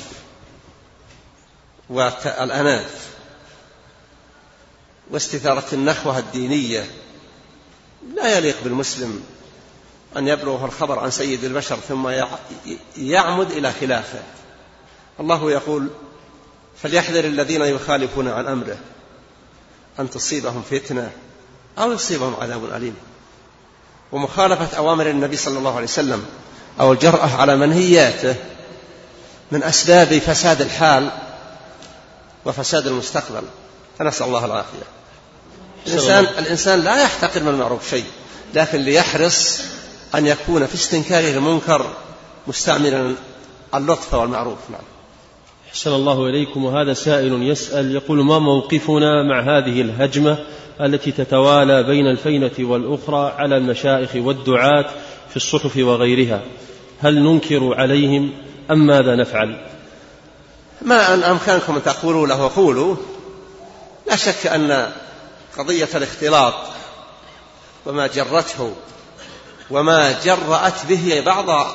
والأنات 1.90 2.92
واستثارة 5.12 5.66
النخوة 5.74 6.20
الدينية. 6.20 6.92
لا 8.16 8.38
يليق 8.38 8.64
بالمسلم 8.64 9.24
أن 10.18 10.28
يبلغه 10.28 10.66
الخبر 10.66 11.00
عن 11.00 11.12
سيد 11.12 11.44
البشر 11.44 11.76
ثم 11.76 12.10
يعمد 12.98 13.52
إلى 13.52 13.74
خلافه. 13.82 14.24
الله 15.20 15.52
يقول 15.52 15.90
فليحذر 16.84 17.26
الذين 17.26 17.62
يخالفون 17.62 18.28
عن 18.28 18.48
أمره. 18.48 18.78
أن 20.00 20.10
تصيبهم 20.10 20.64
فتنة 20.72 21.12
أو 21.78 21.92
يصيبهم 21.92 22.36
عذاب 22.42 22.66
أليم. 22.66 22.96
ومخالفة 24.12 24.78
أوامر 24.78 25.10
النبي 25.10 25.38
صلى 25.38 25.58
الله 25.58 25.76
عليه 25.76 25.88
وسلم 25.88 26.26
أو 26.80 26.94
الجرأة 26.94 27.36
على 27.36 27.58
منهياته 27.58 28.36
من 29.52 29.64
أسباب 29.64 30.20
فساد 30.20 30.62
الحال 30.62 31.12
وفساد 32.46 32.88
المستقبل. 32.88 33.44
فنسأل 34.00 34.28
الله 34.28 34.46
العافية. 34.46 34.84
الإنسان, 35.88 36.24
الإنسان 36.24 36.80
لا 36.80 37.02
يحتقر 37.02 37.44
من 37.44 37.50
المعروف 37.50 37.90
شيء 37.90 38.06
لكن 38.54 38.80
ليحرص 38.80 39.62
أن 40.16 40.28
يكون 40.28 40.66
في 40.66 40.76
استنكاره 40.76 41.30
المنكر 41.30 41.94
مستعملا 42.48 43.16
اللطف 43.76 44.14
والمعروف. 44.14 44.58
نعم. 44.70 44.82
أحسن 45.76 45.94
الله 45.94 46.30
إليكم 46.30 46.66
وهذا 46.66 46.94
سائل 46.94 47.44
يسأل 47.44 47.96
يقول 47.96 48.26
ما 48.26 48.40
موقفنا 48.40 49.24
مع 49.24 49.42
هذه 49.42 49.82
الهجمة 49.82 50.38
التي 50.82 51.12
تتوالى 51.12 51.84
بين 51.84 52.08
الفينة 52.08 52.52
والأخرى 52.60 53.34
على 53.38 53.58
المشايخ 53.58 54.10
والدعاة 54.16 54.86
في 55.30 55.36
الصحف 55.36 55.78
وغيرها؟ 55.78 56.42
هل 57.02 57.20
ننكر 57.20 57.74
عليهم 57.74 58.32
أم 58.72 58.88
ماذا 58.88 59.16
نفعل؟ 59.16 59.62
ما 60.82 61.14
أن 61.14 61.24
أمكانكم 61.24 61.76
أن 61.76 61.84
تقولوا 61.84 62.28
له 62.28 62.52
قولوا. 62.56 62.96
لا 64.08 64.16
شك 64.16 64.48
أن 64.48 64.92
قضية 65.58 65.90
الاختلاط 65.96 66.56
وما 67.86 68.08
جرته 68.08 68.74
وما 69.72 70.22
جرأت 70.24 70.86
به 70.90 71.24
بعض 71.26 71.68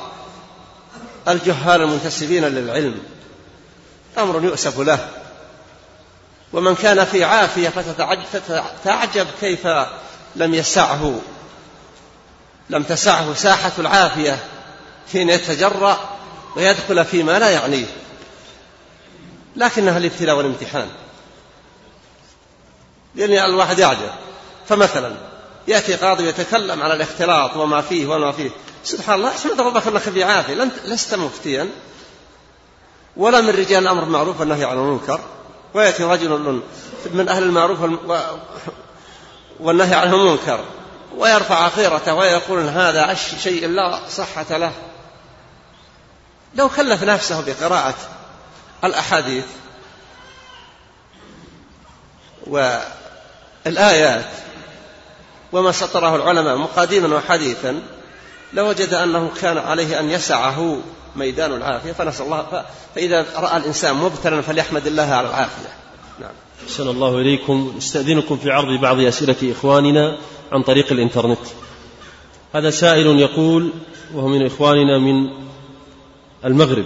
الجهال 1.27 1.81
المنتسبين 1.81 2.45
للعلم 2.45 2.95
أمر 4.17 4.43
يؤسف 4.43 4.79
له. 4.79 5.09
ومن 6.53 6.75
كان 6.75 7.05
في 7.05 7.23
عافية 7.23 7.69
فتعجب 7.69 9.27
كيف 9.41 9.67
لم 10.35 10.53
يسعه. 10.53 11.19
لم 12.69 12.83
تسعه 12.83 13.33
ساحة 13.33 13.71
العافية 13.79 14.39
حين 15.11 15.29
يتجرأ 15.29 16.17
ويدخل 16.55 17.05
فيما 17.05 17.39
لا 17.39 17.49
يعنيه. 17.49 17.85
لكنها 19.55 19.97
الابتلاء 19.97 20.35
والامتحان. 20.35 20.89
لأن 23.15 23.49
الواحد 23.49 23.79
يعجب. 23.79 24.11
فمثلا 24.69 25.15
يأتي 25.67 25.95
قاضي 25.95 26.27
يتكلم 26.27 26.83
على 26.83 26.93
الاختلاط 26.93 27.57
وما 27.57 27.81
فيه 27.81 28.07
وما 28.07 28.31
فيه. 28.31 28.49
سبحان 28.83 29.15
الله 29.15 29.29
احمد 29.29 29.61
ربك 29.61 29.87
انك 29.87 30.01
في 30.01 30.23
عافية. 30.23 30.53
لست 30.85 31.15
مفتيا. 31.15 31.69
ولا 33.17 33.41
من 33.41 33.49
رجال 33.49 33.83
الأمر 33.83 34.03
بالمعروف 34.03 34.39
والنهي 34.39 34.65
عن 34.65 34.77
المنكر 34.77 35.19
ويأتي 35.73 36.03
رجل 36.03 36.61
من 37.13 37.29
أهل 37.29 37.43
المعروف 37.43 37.79
والنهي 39.59 39.95
عن 39.95 40.13
المنكر 40.13 40.59
ويرفع 41.17 41.69
خيرته 41.69 42.13
ويقول 42.13 42.59
هذا 42.59 43.13
شيء 43.13 43.67
لا 43.67 43.99
صحة 44.09 44.57
له. 44.57 44.71
لو 46.55 46.69
كلف 46.69 47.03
نفسه 47.03 47.41
بقراءة 47.41 47.95
الأحاديث 48.83 49.45
والآيات 52.47 54.29
وما 55.51 55.71
سطره 55.71 56.15
العلماء 56.15 56.55
مقاديما 56.55 57.15
وحديثا 57.15 57.81
لوجد 58.53 58.93
أنه 58.93 59.31
كان 59.41 59.57
عليه 59.57 59.99
أن 59.99 60.09
يسعه. 60.09 60.81
ميدان 61.15 61.53
العافية 61.53 61.91
فنسأل 61.91 62.25
الله 62.25 62.65
فإذا 62.95 63.25
رأى 63.35 63.57
الإنسان 63.57 63.95
مبتلا 63.95 64.41
فليحمد 64.41 64.87
الله 64.87 65.03
على 65.03 65.27
العافية. 65.27 65.69
نعم. 66.21 66.31
أحسن 66.65 66.87
الله 66.87 67.17
إليكم. 67.17 67.73
استأذنكم 67.77 68.37
في 68.37 68.51
عرض 68.51 68.81
بعض 68.81 68.99
أسئلة 68.99 69.51
إخواننا 69.51 70.17
عن 70.51 70.63
طريق 70.63 70.91
الإنترنت. 70.91 71.39
هذا 72.55 72.69
سائل 72.69 73.19
يقول 73.19 73.71
وهو 74.13 74.27
من 74.27 74.45
إخواننا 74.45 74.97
من 74.97 75.29
المغرب 76.45 76.85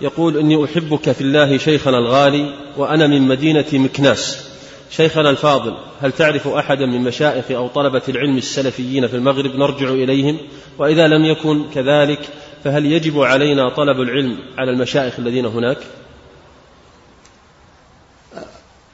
يقول 0.00 0.36
إني 0.36 0.64
أحبك 0.64 1.12
في 1.12 1.20
الله 1.20 1.58
شيخنا 1.58 1.98
الغالي 1.98 2.54
وأنا 2.76 3.06
من 3.06 3.22
مدينة 3.22 3.66
مكناس. 3.72 4.54
شيخنا 4.90 5.30
الفاضل 5.30 5.76
هل 6.00 6.12
تعرف 6.12 6.48
أحدا 6.48 6.86
من 6.86 7.00
مشائخ 7.00 7.50
أو 7.50 7.68
طلبة 7.68 8.02
العلم 8.08 8.36
السلفيين 8.36 9.06
في 9.06 9.16
المغرب 9.16 9.56
نرجع 9.56 9.88
إليهم؟ 9.88 10.38
وإذا 10.78 11.06
لم 11.06 11.24
يكن 11.24 11.64
كذلك 11.74 12.28
فهل 12.64 12.86
يجب 12.86 13.20
علينا 13.20 13.68
طلب 13.68 14.00
العلم 14.00 14.38
على 14.58 14.70
المشائخ 14.70 15.14
الذين 15.18 15.46
هناك؟ 15.46 15.78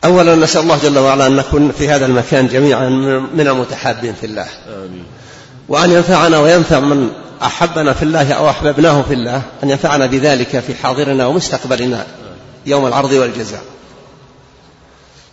أولا 0.04 0.36
نسأل 0.36 0.62
الله 0.62 0.78
جل 0.78 0.98
وعلا 0.98 1.26
أن 1.26 1.36
نكون 1.36 1.72
في 1.72 1.88
هذا 1.88 2.06
المكان 2.06 2.46
جميعا 2.46 2.88
من 3.34 3.48
المتحابين 3.48 4.14
في 4.14 4.26
الله. 4.26 4.46
آمين. 4.68 5.04
وأن 5.68 5.90
ينفعنا 5.90 6.38
وينفع 6.38 6.80
من 6.80 7.10
أحبنا 7.42 7.92
في 7.92 8.02
الله 8.02 8.32
أو 8.32 8.50
أحببناه 8.50 9.02
في 9.02 9.14
الله 9.14 9.42
أن 9.62 9.70
ينفعنا 9.70 10.06
بذلك 10.06 10.60
في 10.60 10.74
حاضرنا 10.74 11.26
ومستقبلنا 11.26 12.06
يوم 12.66 12.86
العرض 12.86 13.12
والجزاء. 13.12 13.62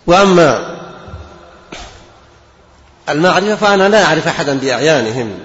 وأما 0.07 0.77
المعرفة 3.09 3.55
فأنا 3.55 3.89
لا 3.89 4.05
أعرف 4.05 4.27
أحدا 4.27 4.59
بأعيانهم 4.59 5.39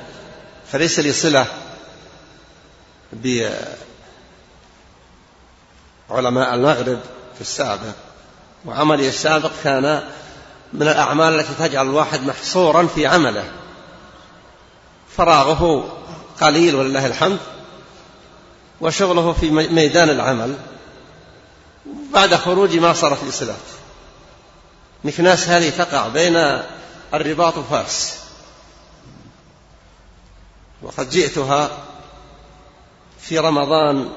فليس 0.72 1.00
لي 1.00 1.12
صلة 1.12 1.46
بعلماء 6.08 6.54
المغرب 6.54 7.00
في 7.34 7.40
السابق 7.40 7.94
وعملي 8.64 9.08
السابق 9.08 9.50
كان 9.64 10.02
من 10.72 10.88
الأعمال 10.88 11.40
التي 11.40 11.54
تجعل 11.54 11.86
الواحد 11.86 12.26
محصورا 12.26 12.86
في 12.86 13.06
عمله. 13.06 13.52
فراغه 15.16 15.92
قليل 16.40 16.74
ولله 16.74 17.06
الحمد 17.06 17.38
وشغله 18.80 19.32
في 19.32 19.50
ميدان 19.50 20.10
العمل. 20.10 20.56
بعد 22.12 22.34
خروجي 22.34 22.80
ما 22.80 22.92
صار 22.92 23.14
في 23.14 23.30
صلات 23.30 23.56
مكناس 25.04 25.48
هذه 25.48 25.70
تقع 25.70 26.08
بين 26.08 26.62
الرباط 27.14 27.58
وفاس 27.58 28.18
وقد 30.82 31.10
جئتها 31.10 31.70
في 33.22 33.38
رمضان 33.38 34.08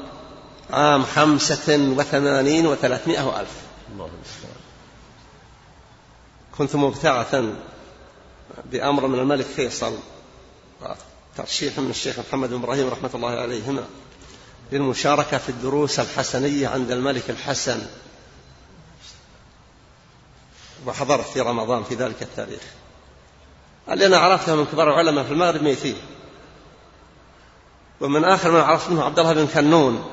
عام 0.69 1.03
خمسة 1.03 1.77
وثمانين 1.97 2.67
وثلاثمائة 2.67 3.23
وألف 3.27 3.51
الله 3.91 4.09
كنت 6.57 6.75
مبتعثا 6.75 7.55
بأمر 8.71 9.07
من 9.07 9.19
الملك 9.19 9.45
فيصل 9.45 9.97
ترشيح 11.37 11.79
من 11.79 11.89
الشيخ 11.89 12.19
محمد 12.19 12.49
بن 12.49 12.55
إبراهيم 12.55 12.87
رحمة 12.87 13.09
الله 13.15 13.29
عليهما 13.29 13.85
للمشاركة 14.71 15.37
في 15.37 15.49
الدروس 15.49 15.99
الحسنية 15.99 16.67
عند 16.67 16.91
الملك 16.91 17.29
الحسن. 17.29 17.81
وحضرت 20.87 21.25
في 21.25 21.41
رمضان 21.41 21.83
في 21.83 21.95
ذلك 21.95 22.21
التاريخ. 22.21 22.61
اللي 23.89 24.05
أنا 24.05 24.17
عرفته 24.17 24.55
من 24.55 24.65
كبار 24.65 24.93
العلماء 24.93 25.23
في 25.23 25.31
المغرب 25.31 25.61
ميتين 25.63 25.95
ومن 28.01 28.23
آخر 28.23 28.51
من 28.51 28.59
عرفت 28.59 28.89
منه 28.89 29.03
عبد 29.03 29.19
الله 29.19 29.33
بن 29.33 29.47
كنون 29.47 30.11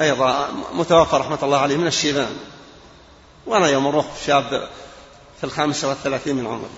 أيضا 0.00 0.48
متوفى 0.74 1.16
رحمة 1.16 1.38
الله 1.42 1.58
عليه 1.58 1.76
من 1.76 1.86
الشيبان. 1.86 2.36
وأنا 3.46 3.68
يوم 3.68 3.86
أروح 3.86 4.06
شاب 4.26 4.68
في 5.38 5.44
الخامسة 5.44 5.88
والثلاثين 5.88 6.36
من 6.36 6.46
عمري. 6.46 6.68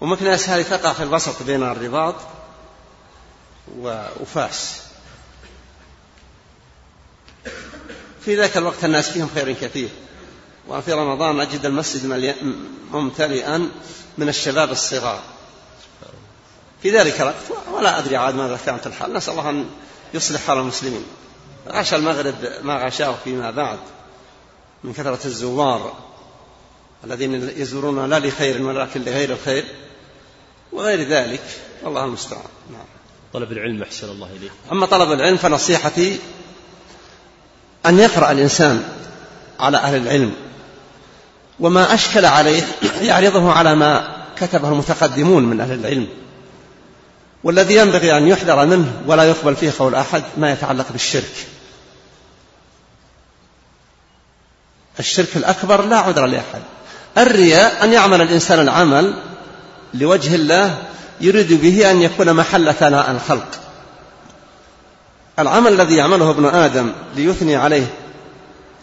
ومكناس 0.00 0.48
هذه 0.48 0.62
تقع 0.62 0.92
في 0.92 1.02
الوسط 1.02 1.42
بين 1.42 1.62
الرباط 1.62 2.14
وفاس 4.20 4.82
في 8.24 8.36
ذاك 8.36 8.56
الوقت 8.56 8.84
الناس 8.84 9.10
فيهم 9.10 9.28
خير 9.34 9.52
كثير. 9.52 9.88
وفي 10.68 10.92
رمضان 10.92 11.40
أجد 11.40 11.66
المسجد 11.66 12.34
ممتلئا 12.92 13.68
من 14.18 14.28
الشباب 14.28 14.70
الصغار. 14.70 15.22
في 16.82 16.90
ذلك 16.90 17.20
الوقت 17.20 17.34
ولا 17.72 17.98
أدري 17.98 18.16
عاد 18.16 18.34
ماذا 18.34 18.58
كانت 18.66 18.86
الحال 18.86 19.12
نسأل 19.12 19.32
الله 19.32 19.50
أن 19.50 19.70
يصلح 20.14 20.46
حال 20.46 20.58
المسلمين. 20.58 21.04
غشى 21.68 21.96
المغرب 21.96 22.34
ما 22.62 22.86
غشاه 22.86 23.14
فيما 23.24 23.50
بعد 23.50 23.78
من 24.84 24.92
كثرة 24.92 25.18
الزوار 25.24 25.92
الذين 27.04 27.52
يزورون 27.56 28.10
لا 28.10 28.18
لخير 28.18 28.62
ولكن 28.62 29.02
لغير 29.02 29.32
الخير 29.32 29.64
وغير 30.72 31.08
ذلك. 31.08 31.42
والله 31.82 32.04
المستعان. 32.04 32.42
نعم. 32.72 32.86
طلب 33.32 33.52
العلم 33.52 33.82
أحسن 33.82 34.08
الله 34.08 34.28
إليه 34.36 34.50
أما 34.72 34.86
طلب 34.86 35.12
العلم 35.12 35.36
فنصيحتي 35.36 36.18
أن 37.86 37.98
يقرأ 37.98 38.30
الإنسان 38.32 38.88
على 39.60 39.76
أهل 39.76 39.96
العلم 39.96 40.32
وما 41.60 41.94
أشكل 41.94 42.24
عليه 42.24 42.62
يعرضه 43.00 43.52
على 43.52 43.74
ما 43.74 44.16
كتبه 44.36 44.68
المتقدمون 44.68 45.44
من 45.44 45.60
أهل 45.60 45.72
العلم. 45.72 46.08
والذي 47.44 47.76
ينبغي 47.76 48.16
أن 48.16 48.28
يحذر 48.28 48.66
منه 48.66 49.02
ولا 49.06 49.24
يقبل 49.24 49.56
فيه 49.56 49.72
قول 49.78 49.94
أحد 49.94 50.22
ما 50.36 50.52
يتعلق 50.52 50.86
بالشرك. 50.92 51.46
الشرك 55.00 55.36
الأكبر 55.36 55.84
لا 55.84 55.96
عذر 55.96 56.26
لأحد. 56.26 56.62
الرياء 57.18 57.84
أن 57.84 57.92
يعمل 57.92 58.22
الإنسان 58.22 58.60
العمل 58.60 59.14
لوجه 59.94 60.34
الله 60.34 60.78
يريد 61.20 61.52
به 61.52 61.90
أن 61.90 62.02
يكون 62.02 62.32
محل 62.32 62.74
ثناء 62.74 63.10
الخلق. 63.10 63.48
العمل 65.38 65.72
الذي 65.80 65.96
يعمله 65.96 66.30
ابن 66.30 66.44
آدم 66.44 66.92
ليثني 67.16 67.56
عليه 67.56 67.86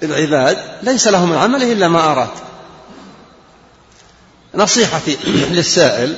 العباد 0.04 0.58
ليس 0.84 1.08
له 1.08 1.26
من 1.26 1.38
عمله 1.38 1.72
إلا 1.72 1.88
ما 1.88 2.12
أراد. 2.12 2.30
نصيحتي 4.56 5.18
للسائل 5.26 6.18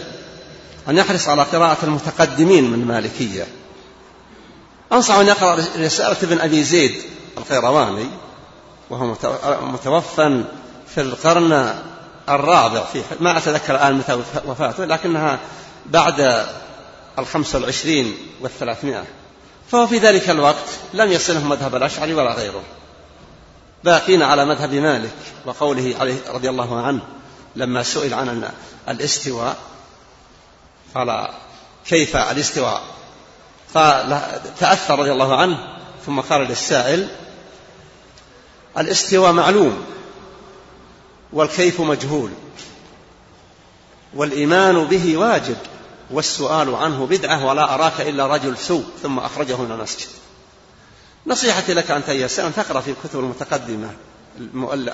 أن 0.89 0.97
يحرص 0.97 1.27
على 1.27 1.43
قراءة 1.43 1.77
المتقدمين 1.84 2.72
من 2.72 2.81
المالكية 2.81 3.47
أنصح 4.91 5.15
أن 5.15 5.27
يقرأ 5.27 5.55
رسالة 5.77 6.18
ابن 6.23 6.39
أبي 6.39 6.64
زيد 6.64 7.01
القيرواني 7.38 8.07
وهو 8.89 9.15
متوفى 9.61 10.43
في 10.95 11.01
القرن 11.01 11.76
الرابع 12.30 12.84
في 12.84 13.01
ما 13.19 13.38
أتذكر 13.38 13.76
الآن 13.76 13.95
متى 13.95 14.22
وفاته 14.45 14.85
لكنها 14.85 15.39
بعد 15.85 16.45
الخمسة 17.19 17.59
والعشرين 17.59 18.15
والثلاثمائة. 18.41 19.05
فهو 19.72 19.88
في 19.88 19.97
ذلك 19.97 20.30
الوقت 20.30 20.65
لم 20.93 21.11
يصله 21.11 21.43
مذهب 21.43 21.76
الأشعري 21.76 22.14
ولا 22.14 22.34
غيره. 22.34 22.64
باقين 23.84 24.22
على 24.22 24.45
مذهب 24.45 24.73
مالك 24.73 25.11
وقوله 25.45 25.95
عليه 25.99 26.18
رضي 26.30 26.49
الله 26.49 26.81
عنه 26.81 27.01
لما 27.55 27.84
سئل 27.84 28.14
عن 28.14 28.51
الإستواء 28.89 29.57
قال 30.98 31.30
كيف 31.86 32.15
الاستواء؟ 32.15 32.84
قال 33.76 34.22
تأثر 34.60 34.99
رضي 34.99 35.11
الله 35.11 35.36
عنه 35.36 35.78
ثم 36.06 36.22
قال 36.22 36.41
للسائل 36.41 37.07
الاستواء 38.78 39.32
معلوم 39.32 39.86
والكيف 41.34 41.82
مجهول 41.82 42.32
والإيمان 44.14 44.86
به 44.86 45.18
واجب 45.18 45.57
والسؤال 46.11 46.76
عنه 46.76 47.06
بدعة 47.06 47.45
ولا 47.45 47.74
أراك 47.74 48.02
إلا 48.02 48.28
رجل 48.28 48.57
سوء 48.57 48.86
ثم 49.03 49.19
أخرجه 49.19 49.61
من 49.61 49.72
المسجد. 49.72 50.07
نصيحتي 51.28 51.74
لك 51.74 51.91
أنت 51.91 52.10
يا 52.10 52.48
أن 52.48 52.56
تقرأ 52.56 52.82
في 52.82 52.91
الكتب 52.91 53.19
المتقدمة 53.19 53.91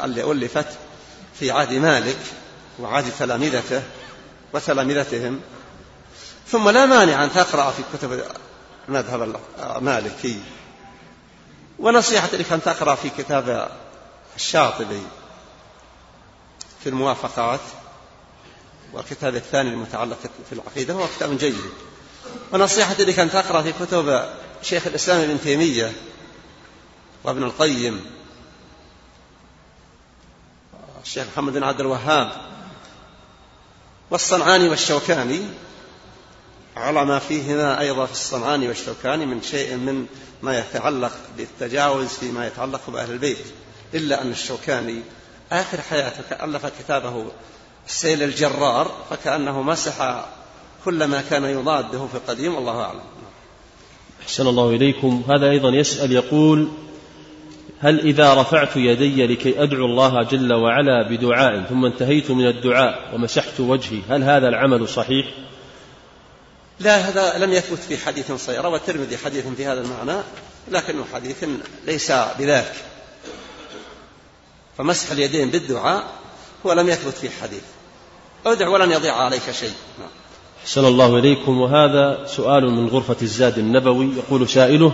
اللي 0.04 0.32
ألفت 0.32 0.68
في 1.40 1.52
عهد 1.52 1.74
مالك 1.74 2.18
وعهد 2.80 3.06
تلامذته 3.20 3.82
وتلامذتهم. 4.54 5.42
ثم 6.48 6.70
لا 6.70 6.86
مانع 6.86 7.24
أن 7.24 7.32
تقرأ 7.32 7.72
في 7.72 7.84
كتب 7.94 8.24
مذهب 8.88 9.36
المالكي 9.60 10.40
ونصيحتي 11.80 12.38
لك 12.38 12.52
أن 12.52 12.62
تقرأ 12.62 12.96
في 12.96 13.10
كتاب 13.10 13.72
الشاطبي 14.36 15.02
في 16.84 16.90
الموافقات 16.90 17.60
والكتاب 18.94 19.36
الثاني 19.36 19.70
المتعلق 19.70 20.18
في 20.50 20.54
العقيدة 20.54 20.94
هو 20.94 21.08
كتاب 21.08 21.38
جيد. 21.38 21.72
ونصيحتي 22.54 23.06
لك 23.06 23.20
أن 23.20 23.32
تقرأ 23.32 23.62
في 23.62 23.74
كتب 23.86 24.30
شيخ 24.62 24.88
الإسلام 24.88 25.22
ابن 25.22 25.42
تيمية 25.42 25.94
وابن 27.24 27.44
القيم 27.44 28.06
الشيخ 31.04 31.28
محمد 31.34 31.54
بن 31.54 31.64
عبد 31.64 31.80
الوهاب 31.80 32.32
والصنعاني 34.12 34.70
والشوكاني. 34.70 35.48
على 36.76 37.06
ما 37.06 37.20
فيهما 37.20 37.80
أيضا 37.80 38.06
في 38.06 38.12
الصنعاني 38.12 38.68
والشوكاني 38.68 39.26
من 39.26 39.42
شيء 39.42 39.76
من 39.76 40.06
ما 40.42 40.60
يتعلق 40.60 41.12
بالتجاوز 41.38 42.08
فيما 42.08 42.48
يتعلق 42.48 42.90
بأهل 42.90 43.12
البيت 43.12 43.46
إلا 43.94 44.22
أن 44.22 44.32
الشوكاني 44.32 45.02
آخر 45.52 45.82
حياته 45.82 46.44
ألف 46.44 46.66
كتابه 46.66 47.26
السيل 47.88 48.24
الجرار 48.24 48.92
فكأنه 49.10 49.62
مسح 49.62 50.26
كل 50.86 51.04
ما 51.04 51.22
كان 51.30 51.44
يضاده 51.44 52.08
في 52.08 52.16
القديم 52.16 52.56
والله 52.56 52.82
أعلم 52.82 53.02
أحسن 54.22 54.48
الله 54.48 54.70
إليكم 54.70 55.24
هذا 55.30 55.50
أيضا 55.50 55.70
يسأل 55.70 56.12
يقول 56.12 56.68
هل 57.80 58.00
إذا 58.00 58.34
رفعت 58.34 58.78
يدي 58.78 59.28
لكي 59.28 59.64
أدعو 59.64 59.86
الله 59.86 60.24
جل 60.24 60.54
وعلا 60.54 61.10
بدعاء 61.10 61.64
ثم 61.64 61.86
انتهيت 61.86 62.32
من 62.32 62.48
الدعاء 62.48 63.16
ومسحت 63.16 63.60
وجهي 63.60 64.00
هل 64.10 64.24
هذا 64.24 64.48
العمل 64.48 64.90
صحيح؟ 64.90 65.26
لا 66.80 66.98
هذا 66.98 67.46
لم 67.46 67.54
يثبت 67.54 67.80
في 67.80 67.98
حديث 67.98 68.32
صحيح 68.32 68.60
روى 68.60 68.76
الترمذي 68.76 69.18
حديث 69.18 69.48
في 69.58 69.66
هذا 69.66 69.82
المعنى 69.82 70.22
لكنه 70.72 71.06
حديث 71.14 71.46
ليس 71.86 72.12
بذاك 72.40 72.74
فمسح 74.78 75.12
اليدين 75.12 75.50
بالدعاء 75.50 76.04
هو 76.66 76.74
لم 76.74 76.90
يثبت 76.90 77.14
في 77.14 77.30
حديث 77.42 77.64
ادع 78.46 78.68
ولن 78.68 78.92
يضيع 78.92 79.16
عليك 79.16 79.52
شيء 79.52 79.74
نعم. 80.00 80.10
أحسن 80.64 80.86
الله 80.86 81.20
إليكم 81.20 81.62
وهذا 81.62 82.26
سؤال 82.28 82.72
من 82.72 82.88
غرفة 82.88 83.16
الزاد 83.22 83.58
النبوي 83.58 84.10
يقول 84.18 84.50
سائله 84.50 84.94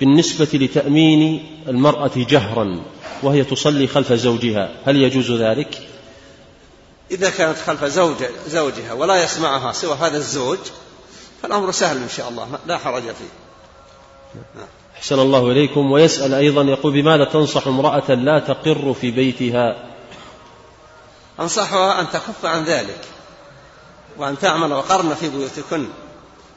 بالنسبة 0.00 0.48
لتأمين 0.52 1.46
المرأة 1.68 2.10
جهرا 2.16 2.82
وهي 3.22 3.44
تصلي 3.44 3.86
خلف 3.86 4.12
زوجها 4.12 4.70
هل 4.86 4.96
يجوز 4.96 5.30
ذلك؟ 5.30 5.88
إذا 7.10 7.30
كانت 7.30 7.58
خلف 7.58 7.84
زوج 7.84 8.16
زوجها 8.48 8.92
ولا 8.92 9.24
يسمعها 9.24 9.72
سوى 9.72 9.94
هذا 9.94 10.16
الزوج 10.16 10.58
فالأمر 11.42 11.70
سهل 11.70 11.96
إن 11.96 12.08
شاء 12.08 12.28
الله 12.28 12.58
لا 12.66 12.78
حرج 12.78 13.02
فيه. 13.02 13.30
أحسن 14.96 15.18
الله 15.18 15.50
إليكم. 15.50 15.92
ويسأل 15.92 16.34
أيضا 16.34 16.62
يقول 16.62 16.92
بماذا 16.92 17.24
تنصح 17.24 17.66
امرأة 17.66 18.14
لا 18.14 18.38
تقر 18.38 18.94
في 18.94 19.10
بيتها؟ 19.10 19.90
أنصحها 21.40 22.00
أن 22.00 22.10
تكف 22.10 22.44
عن 22.44 22.64
ذلك 22.64 23.00
وأن 24.16 24.38
تعمل 24.38 24.72
وقرن 24.72 25.14
في 25.14 25.28
بيوتكن 25.28 25.86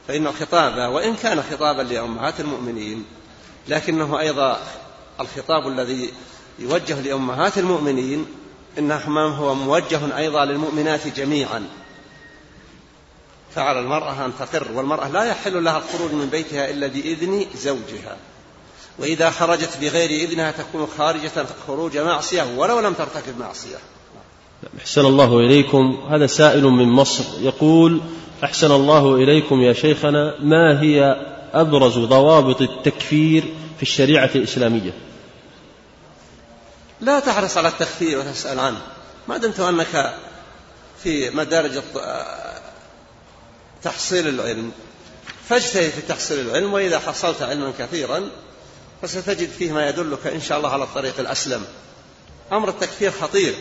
فإنه 0.08 0.32
خطابا 0.32 0.86
وإن 0.86 1.16
كان 1.16 1.42
خطابا 1.42 1.82
لأمهات 1.82 2.40
المؤمنين 2.40 3.04
لكنه 3.68 4.20
أيضا 4.20 4.58
الخطاب 5.20 5.68
الذي 5.68 6.12
يوجه 6.58 7.00
لأمهات 7.00 7.58
المؤمنين 7.58 8.26
إنه 8.78 9.26
هو 9.28 9.54
موجه 9.54 10.18
أيضا 10.18 10.44
للمؤمنات 10.44 11.08
جميعا. 11.08 11.68
فعلى 13.54 13.80
المرأة 13.80 14.24
أن 14.24 14.32
تقر 14.38 14.72
والمرأة 14.72 15.08
لا 15.08 15.24
يحل 15.24 15.64
لها 15.64 15.78
الخروج 15.78 16.12
من 16.12 16.26
بيتها 16.26 16.70
إلا 16.70 16.86
بإذن 16.86 17.46
زوجها. 17.56 18.16
وإذا 18.98 19.30
خرجت 19.30 19.78
بغير 19.80 20.10
إذنها 20.10 20.50
تكون 20.50 20.86
خارجة 20.98 21.46
خروج 21.66 21.98
معصية 21.98 22.42
ولو 22.56 22.80
لم 22.80 22.94
ترتكب 22.94 23.38
معصية. 23.38 23.76
أحسن 24.78 25.06
الله 25.06 25.38
إليكم. 25.38 25.98
هذا 26.10 26.26
سائل 26.26 26.64
من 26.64 26.88
مصر 26.88 27.24
يقول 27.40 28.00
أحسن 28.44 28.72
الله 28.72 29.14
إليكم 29.14 29.60
يا 29.60 29.72
شيخنا 29.72 30.34
ما 30.40 30.80
هي 30.80 31.16
أبرز 31.52 31.98
ضوابط 31.98 32.62
التكفير 32.62 33.44
في 33.76 33.82
الشريعة 33.82 34.30
الإسلامية؟ 34.34 34.92
لا 37.00 37.20
تحرص 37.20 37.56
على 37.56 37.68
التكفير 37.68 38.18
وتسأل 38.18 38.58
عنه. 38.60 38.80
ما 39.28 39.36
دمت 39.36 39.60
أنك 39.60 40.14
في 41.02 41.30
مدارج 41.30 41.78
تحصيل 43.84 44.28
العلم. 44.28 44.72
فاجتهد 45.48 45.90
في 45.90 46.00
تحصيل 46.00 46.40
العلم 46.40 46.72
وإذا 46.72 46.98
حصلت 46.98 47.42
علما 47.42 47.72
كثيرا 47.78 48.30
فستجد 49.02 49.50
فيه 49.50 49.72
ما 49.72 49.88
يدلك 49.88 50.26
إن 50.26 50.40
شاء 50.40 50.58
الله 50.58 50.72
على 50.72 50.84
الطريق 50.84 51.20
الأسلم. 51.20 51.64
أمر 52.52 52.68
التكفير 52.68 53.10
خطير. 53.10 53.54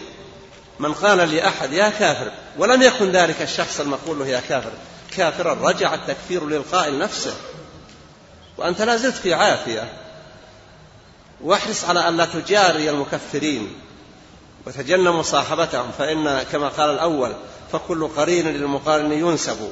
من 0.80 0.94
قال 0.94 1.18
لأحد 1.18 1.74
يا 1.74 1.90
كافر 1.90 2.32
ولم 2.58 2.82
يكن 2.82 3.12
ذلك 3.12 3.42
الشخص 3.42 3.80
المقول 3.80 4.20
له 4.20 4.28
يا 4.28 4.40
كافر 4.50 4.72
كافرا 5.18 5.54
رجع 5.54 5.94
التكفير 5.94 6.48
للقائل 6.48 7.00
نفسه 7.00 7.34
وأنت 8.58 8.82
لا 8.82 8.98
زلت 8.98 9.16
في 9.16 9.34
عافية. 9.34 9.94
واحرص 11.42 11.86
على 11.86 12.08
أن 12.08 12.18
لا 12.18 12.26
تجاري 12.26 12.90
المكفرين. 12.90 13.76
وتجنب 14.66 15.14
مصاحبتهم 15.14 15.92
فإن 15.98 16.44
كما 16.44 16.68
قال 16.68 16.90
الأول 16.90 17.34
فكل 17.72 18.08
قرين 18.08 18.48
للمقارن 18.48 19.12
ينسب. 19.12 19.72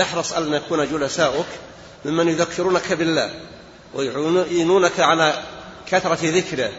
احرص 0.00 0.32
أن 0.32 0.54
يكون 0.54 0.88
جلساؤك 0.92 1.46
ممن 2.04 2.28
يذكرونك 2.28 2.92
بالله 2.92 3.30
ويعينونك 3.94 5.00
على 5.00 5.42
كثرة 5.90 6.18
ذكره 6.22 6.70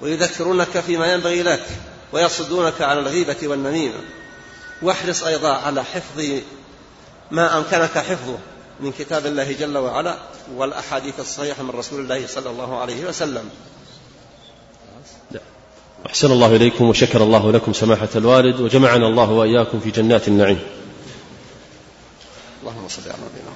ويذكرونك 0.00 0.80
فيما 0.86 1.12
ينبغي 1.12 1.42
لك 1.42 1.62
ويصدونك 2.12 2.82
عن 2.82 2.98
الغيبة 2.98 3.36
والنميمة. 3.42 4.00
واحرص 4.82 5.22
أيضا 5.22 5.52
على 5.52 5.84
حفظ 5.84 6.22
ما 7.30 7.58
أمكنك 7.58 7.98
حفظه 7.98 8.38
من 8.80 8.92
كتاب 8.92 9.26
الله 9.26 9.52
جل 9.52 9.78
وعلا 9.78 10.16
والأحاديث 10.56 11.20
الصحيحة 11.20 11.62
من 11.62 11.70
رسول 11.70 12.00
الله 12.00 12.26
صلى 12.26 12.50
الله 12.50 12.80
عليه 12.80 13.04
وسلم. 13.04 13.48
أحسن 16.06 16.32
الله 16.32 16.56
إليكم 16.56 16.88
وشكر 16.88 17.22
الله 17.22 17.52
لكم 17.52 17.72
سماحة 17.72 18.08
الوالد 18.16 18.60
وجمعنا 18.60 19.06
الله 19.06 19.30
وإياكم 19.30 19.80
في 19.80 19.90
جنات 19.90 20.28
النعيم. 20.28 20.58
اللهم 22.66 22.88
صل 22.88 23.02
على 23.10 23.22
نبينا 23.30 23.50